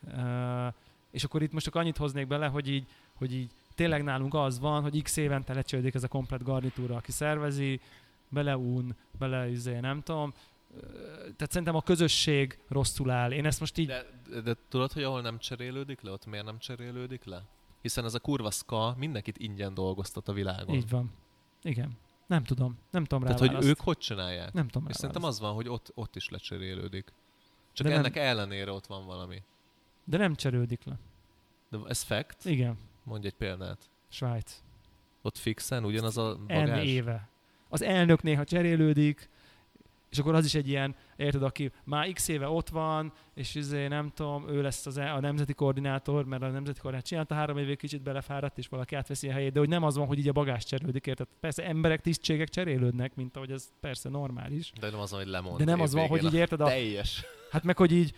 [0.00, 0.74] Uh,
[1.10, 4.58] és akkor itt most csak annyit hoznék bele, hogy így, hogy így tényleg nálunk az
[4.58, 7.80] van, hogy x évente lecsődik ez a komplet garnitúra, aki szervezi,
[8.28, 10.32] beleún, bele izé, nem tudom.
[11.18, 13.32] Tehát szerintem a közösség rosszul áll.
[13.32, 13.86] Én ezt most így...
[13.86, 17.42] De, de, de tudod, hogy ahol nem cserélődik le, ott miért nem cserélődik le?
[17.82, 20.74] Hiszen ez a kurva ska mindenkit ingyen dolgoztat a világon.
[20.74, 21.12] Így van.
[21.62, 21.96] Igen.
[22.26, 22.78] Nem tudom.
[22.90, 24.52] Nem tudom rá Tehát, hogy ők hogy csinálják?
[24.52, 27.12] Nem tudom rá És szerintem az van, hogy ott, ott is lecserélődik.
[27.72, 29.42] Csak De nem- ennek ellenére ott van valami.
[30.04, 30.98] De nem cserődik le.
[31.70, 32.44] De ez fact?
[32.44, 32.78] Igen.
[33.04, 33.90] Mondj egy példát.
[34.08, 34.62] Svájc.
[35.22, 36.84] Ott fixen ugyanaz a N bagás?
[36.84, 37.28] éve.
[37.68, 39.28] Az elnök néha cserélődik,
[40.10, 43.86] és akkor az is egy ilyen, érted, aki már x éve ott van, és izé,
[43.86, 47.58] nem tudom, ő lesz az, e- a nemzeti koordinátor, mert a nemzeti koordinátor csinálta három
[47.58, 50.28] évig kicsit belefáradt, és valaki átveszi a helyét, de hogy nem az van, hogy így
[50.28, 51.26] a bagás cserélődik, érted?
[51.40, 54.72] Persze emberek, tisztségek cserélődnek, mint ahogy ez persze normális.
[54.80, 55.58] De nem az van, hogy lemond.
[55.58, 57.24] De nem az van, hogy így érted, a a, teljes.
[57.50, 58.14] hát meg, hogy így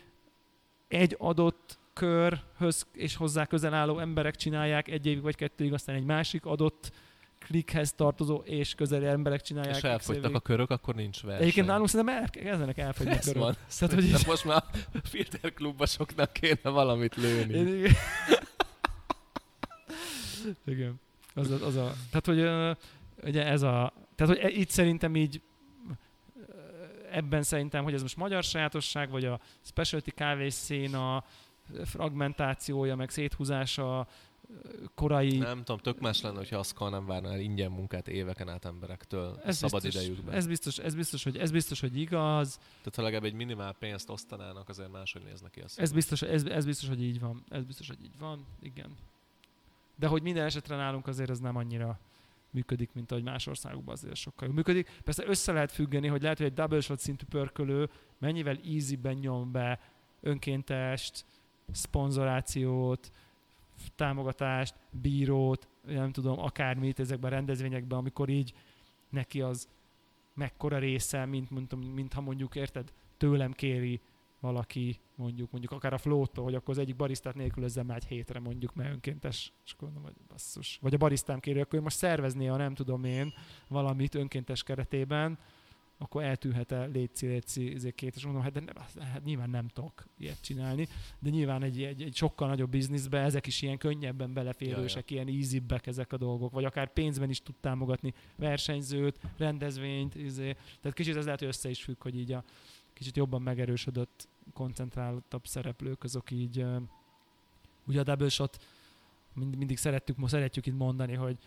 [0.88, 6.04] egy adott körhöz és hozzá közel álló emberek csinálják egy évig vagy kettőig, aztán egy
[6.04, 6.92] másik adott
[7.46, 9.76] klikhez tartozó és közeli emberek csinálják.
[9.76, 11.42] És elfogytak a körök, akkor nincs verseny.
[11.42, 13.42] Egyébként nálunk szerintem el, kezdenek elfogyni a Ez körök.
[13.42, 13.56] van.
[13.78, 17.54] Tehát, hogy így- most már a filterklubosoknak kéne valamit lőni.
[17.54, 17.86] Én,
[20.66, 21.00] igen.
[21.34, 22.40] Az a, az a, tehát, hogy
[23.28, 25.40] ugye ez a, tehát, hogy e- itt szerintem így
[27.10, 31.24] ebben szerintem, hogy ez most magyar sajátosság, vagy a specialty kávészéna
[31.84, 34.06] fragmentációja, meg széthúzása,
[34.94, 38.64] korai Nem tudom, tök más lenne, hogyha azt nem várná el ingyen munkát éveken át
[38.64, 40.34] emberektől ez szabad biztos, idejükben.
[40.34, 44.10] Ez biztos, ez, biztos, hogy, ez biztos, hogy igaz, Tehát ha legalább egy minimál pénzt
[44.10, 47.44] osztanának, azért máshogy néznek ki a ez biztos, ez, ez biztos, hogy így van.
[47.48, 48.96] Ez biztos, hogy így van, igen.
[49.96, 51.98] De hogy minden esetre nálunk azért ez nem annyira
[52.50, 55.00] működik, mint ahogy más országokban azért sokkal jól működik.
[55.04, 59.52] Persze össze lehet függeni, hogy lehet, hogy egy double shot szintű pörkölő mennyivel easyben nyom
[59.52, 59.80] be
[60.20, 61.24] önkéntest,
[61.72, 63.12] szponzorációt,
[63.94, 68.54] támogatást, bírót, nem tudom, akármit ezekben a rendezvényekben, amikor így
[69.10, 69.68] neki az
[70.34, 74.00] mekkora része, mint, mint, mint ha mondjuk, érted, tőlem kéri
[74.40, 78.40] valaki, mondjuk, mondjuk akár a flótól, hogy akkor az egyik barisztát nélkülözzem már egy hétre
[78.40, 80.78] mondjuk, mert önkéntes, és akkor mondom, hogy basszus.
[80.82, 83.32] Vagy a barisztám kéri, akkor én most szervezné, ha nem tudom én,
[83.68, 85.38] valamit önkéntes keretében,
[86.02, 88.74] akkor eltűnhet-e létszi, létszi, ezért két, és mondom, hát, de nem,
[89.12, 93.46] hát nyilván nem tudok ilyet csinálni, de nyilván egy, egy, egy sokkal nagyobb bizniszbe ezek
[93.46, 98.14] is ilyen könnyebben beleférősek, ilyen easybbek ezek a dolgok, vagy akár pénzben is tud támogatni
[98.36, 100.56] versenyzőt, rendezvényt, izé.
[100.80, 102.44] tehát kicsit ez lehet, hogy össze is függ, hogy így a
[102.92, 106.64] kicsit jobban megerősödött, koncentráltabb szereplők, azok így,
[107.86, 108.64] ugye a double shot
[109.34, 111.38] mind, mindig szerettük, most szeretjük itt mondani, hogy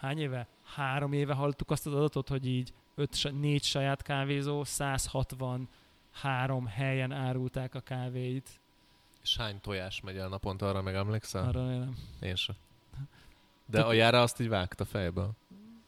[0.00, 0.46] hány éve?
[0.64, 7.74] Három éve hallottuk azt az adatot, hogy így öt, négy saját kávézó, 163 helyen árulták
[7.74, 8.60] a kávéit.
[9.22, 11.48] És hány tojás megy el naponta, arra meg emlékszel?
[11.48, 11.96] Arra nem.
[12.20, 12.56] Én sem.
[13.70, 15.30] De a jára azt így vágta fejből.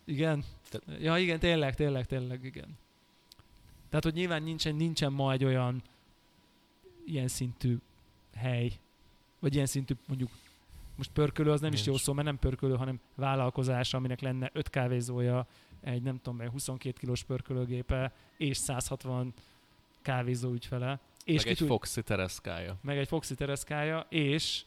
[0.04, 0.44] Igen?
[0.68, 2.78] Te- Ja, igen, tényleg, tényleg, tényleg, igen.
[3.88, 5.82] Tehát, hogy nyilván nincsen, nincsen ma egy olyan
[7.06, 7.76] ilyen szintű
[8.34, 8.72] hely,
[9.38, 10.30] vagy ilyen szintű mondjuk
[11.00, 11.90] most pörkölő az nem is Nincs.
[11.90, 15.46] jó szó, mert nem pörkölő, hanem vállalkozás, aminek lenne öt kávézója,
[15.80, 19.32] egy nem tudom, egy 22 kilós pörkölőgépe, és 160
[20.02, 21.00] kávézó ügyfele.
[21.24, 22.76] És meg egy tud- Foxy tereszkája.
[22.82, 24.64] meg egy Foxy tereszkája, és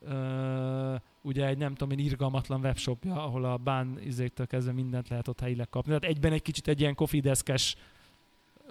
[0.00, 5.28] uh, ugye egy nem tudom én irgalmatlan webshopja, ahol a bán izéktől kezdve mindent lehet
[5.28, 5.88] ott helyileg kapni.
[5.88, 7.76] Tehát egyben egy kicsit egy ilyen coffee deskes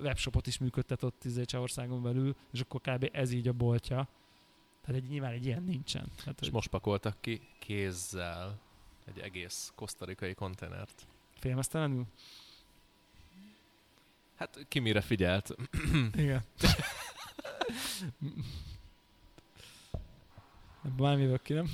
[0.01, 3.09] webshopot is működtet ott izé Csehországon belül, és akkor kb.
[3.11, 4.07] ez így a boltja.
[4.85, 6.11] Tehát egy, nyilván egy ilyen nincsen.
[6.15, 8.59] Tehát, És hogy most pakoltak ki kézzel
[9.05, 11.07] egy egész kosztarikai konténert.
[11.39, 12.05] félmeztelenül?
[14.35, 15.55] Hát ki mire figyelt?
[16.15, 16.43] Igen.
[20.85, 21.65] Ebből már jövök ki, nem?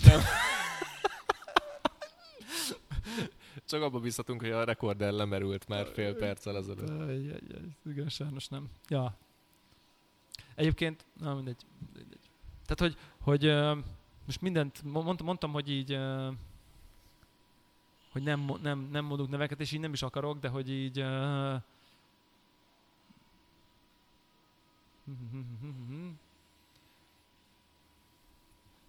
[3.65, 7.11] Csak abba bízhatunk, hogy a rekorder lemerült már fél perccel ezelőtt.
[7.85, 8.69] Igen, sajnos nem.
[8.87, 9.17] Ja.
[10.55, 11.61] Egyébként, na mindegy.
[11.93, 12.28] mindegy.
[12.69, 13.43] Tehát, hogy, hogy
[14.25, 15.99] most mindent, mo- mondtam, mondtam hogy így,
[18.11, 20.93] hogy nem, nem, nem mondunk neveket, és így nem is akarok, de hogy így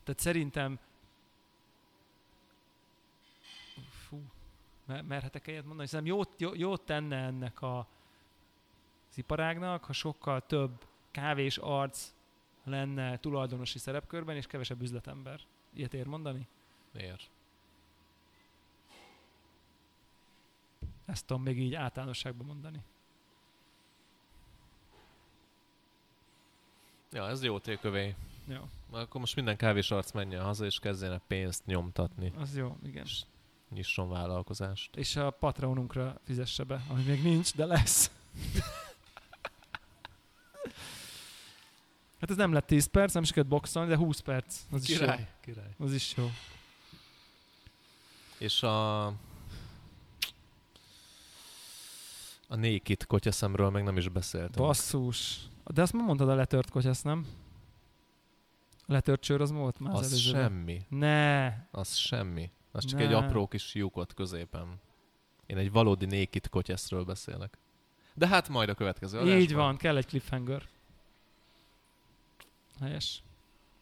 [0.04, 0.78] tehát szerintem
[3.90, 4.22] fú,
[4.84, 5.88] mer- merhetek ilyet mondani?
[5.88, 7.78] Szerintem jót, jó, jót tenne ennek a,
[9.10, 12.12] az iparágnak, ha sokkal több kávés arc
[12.64, 15.40] lenne tulajdonosi szerepkörben, és kevesebb üzletember.
[15.74, 16.48] Ilyet ér mondani?
[16.92, 17.30] Miért?
[21.06, 22.82] Ezt tudom még így általánosságban mondani.
[27.12, 28.14] Ja, ez jó tékövé.
[28.46, 32.32] Jó, Akkor most minden kávés arc menjen haza, és kezdjenek pénzt nyomtatni.
[32.38, 33.06] az jó, igen.
[33.68, 34.96] Nyisson vállalkozást.
[34.96, 38.10] És a Patreonunkra fizesse be, ami még nincs, de lesz.
[42.20, 44.56] hát ez nem lett 10 perc, nem sikerült boxolni, de 20 perc.
[44.70, 44.98] Az is jó.
[44.98, 45.74] Király, király.
[45.78, 46.30] Az is jó.
[48.38, 49.06] És a...
[52.52, 54.64] A Naked kotyaszemről meg nem is beszéltem.
[54.64, 55.38] Basszus.
[55.64, 57.26] De azt ma mondtad a letört kocsász, nem?
[58.86, 60.42] A letört csőr az volt már az, Az előzőben.
[60.42, 60.82] semmi.
[60.88, 61.46] Ne.
[61.70, 62.50] Az semmi.
[62.72, 63.06] Az csak Ne.
[63.06, 64.80] egy apró kis lyukot középen.
[65.46, 67.58] Én egy valódi Naked kotyaszről beszélek.
[68.14, 69.40] De hát majd a következő adásban.
[69.40, 70.62] Így van, kell egy cliffhanger.
[72.80, 73.22] Helyes.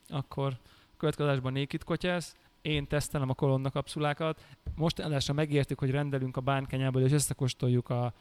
[0.09, 4.45] Akkor a következő adásban Naked kotyász, én tesztelem a kolonna kapszulákat.
[4.75, 8.13] Most adásra megértük, hogy rendelünk a bánkenyából, és összekóstoljuk a,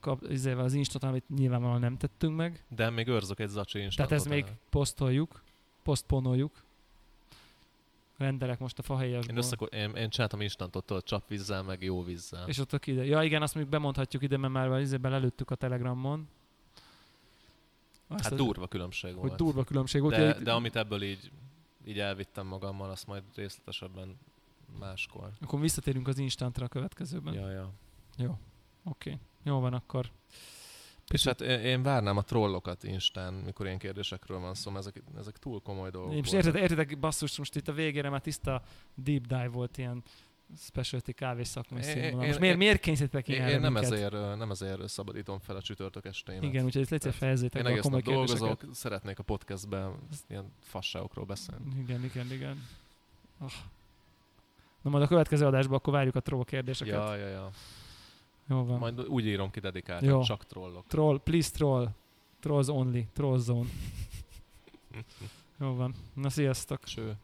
[0.00, 2.64] kap, izével az instant, amit nyilvánvalóan nem tettünk meg.
[2.68, 4.18] De még őrzök egy zacsi Tehát instantot.
[4.18, 4.58] ez még el.
[4.70, 5.42] posztoljuk,
[5.82, 6.62] posztponoljuk.
[8.16, 9.30] Rendelek most a fahelyesból.
[9.34, 12.48] Én, összeko- én, én csináltam instantot tudod, csapvízzel, meg jó vízzel.
[12.48, 13.04] És ott a ide.
[13.04, 16.28] Ja igen, azt még bemondhatjuk ide, mert már izében lelőttük a Telegramon.
[18.14, 19.36] Azt hát durva különbség Hogy volt.
[19.36, 20.16] durva különbség volt.
[20.16, 21.30] de, de amit ebből így,
[21.84, 24.18] így elvittem magammal, azt majd részletesebben
[24.78, 25.30] máskor.
[25.40, 27.34] Akkor visszatérünk az instantra a következőben.
[27.34, 27.70] Ja, ja.
[28.16, 28.38] Jó.
[28.84, 29.18] Oké.
[29.42, 30.10] Jó van akkor.
[31.12, 35.38] És hát én, várnám a trollokat Instán, mikor ilyen kérdésekről van szó, mert ezek, ezek
[35.38, 36.12] túl komoly dolgok.
[36.12, 38.62] Én most érted, érted, basszus, most itt a végére már tiszta
[38.94, 40.02] deep dive volt ilyen
[40.56, 42.20] specialty kávés szakmai Én- színvonal.
[42.20, 45.38] én- Most miért, én- miért kényszerítettek Én, ilyen én nem, ezért, ö, nem ezért szabadítom
[45.38, 46.44] fel a csütörtök esteimet.
[46.44, 49.94] Igen, úgyhogy ezt Tehát fejezzétek Én a egész komoly nap dolgozok, szeretnék a podcastben
[50.28, 51.64] ilyen fasságokról beszélni.
[51.78, 52.66] Igen, igen, igen.
[53.40, 53.50] Oh.
[54.82, 56.94] Na majd a következő adásban akkor várjuk a troll kérdéseket.
[56.94, 57.50] Ja, ja, ja.
[58.48, 58.78] Jó van.
[58.78, 60.22] Majd úgy írom ki dedikáltan, Jó.
[60.22, 60.86] csak trollok.
[60.86, 61.88] Troll, please troll.
[62.40, 63.06] Trolls only.
[63.12, 63.68] Troll zone.
[65.60, 65.94] Jó van.
[66.14, 66.84] Na, sziasztok.
[66.84, 67.14] Cső.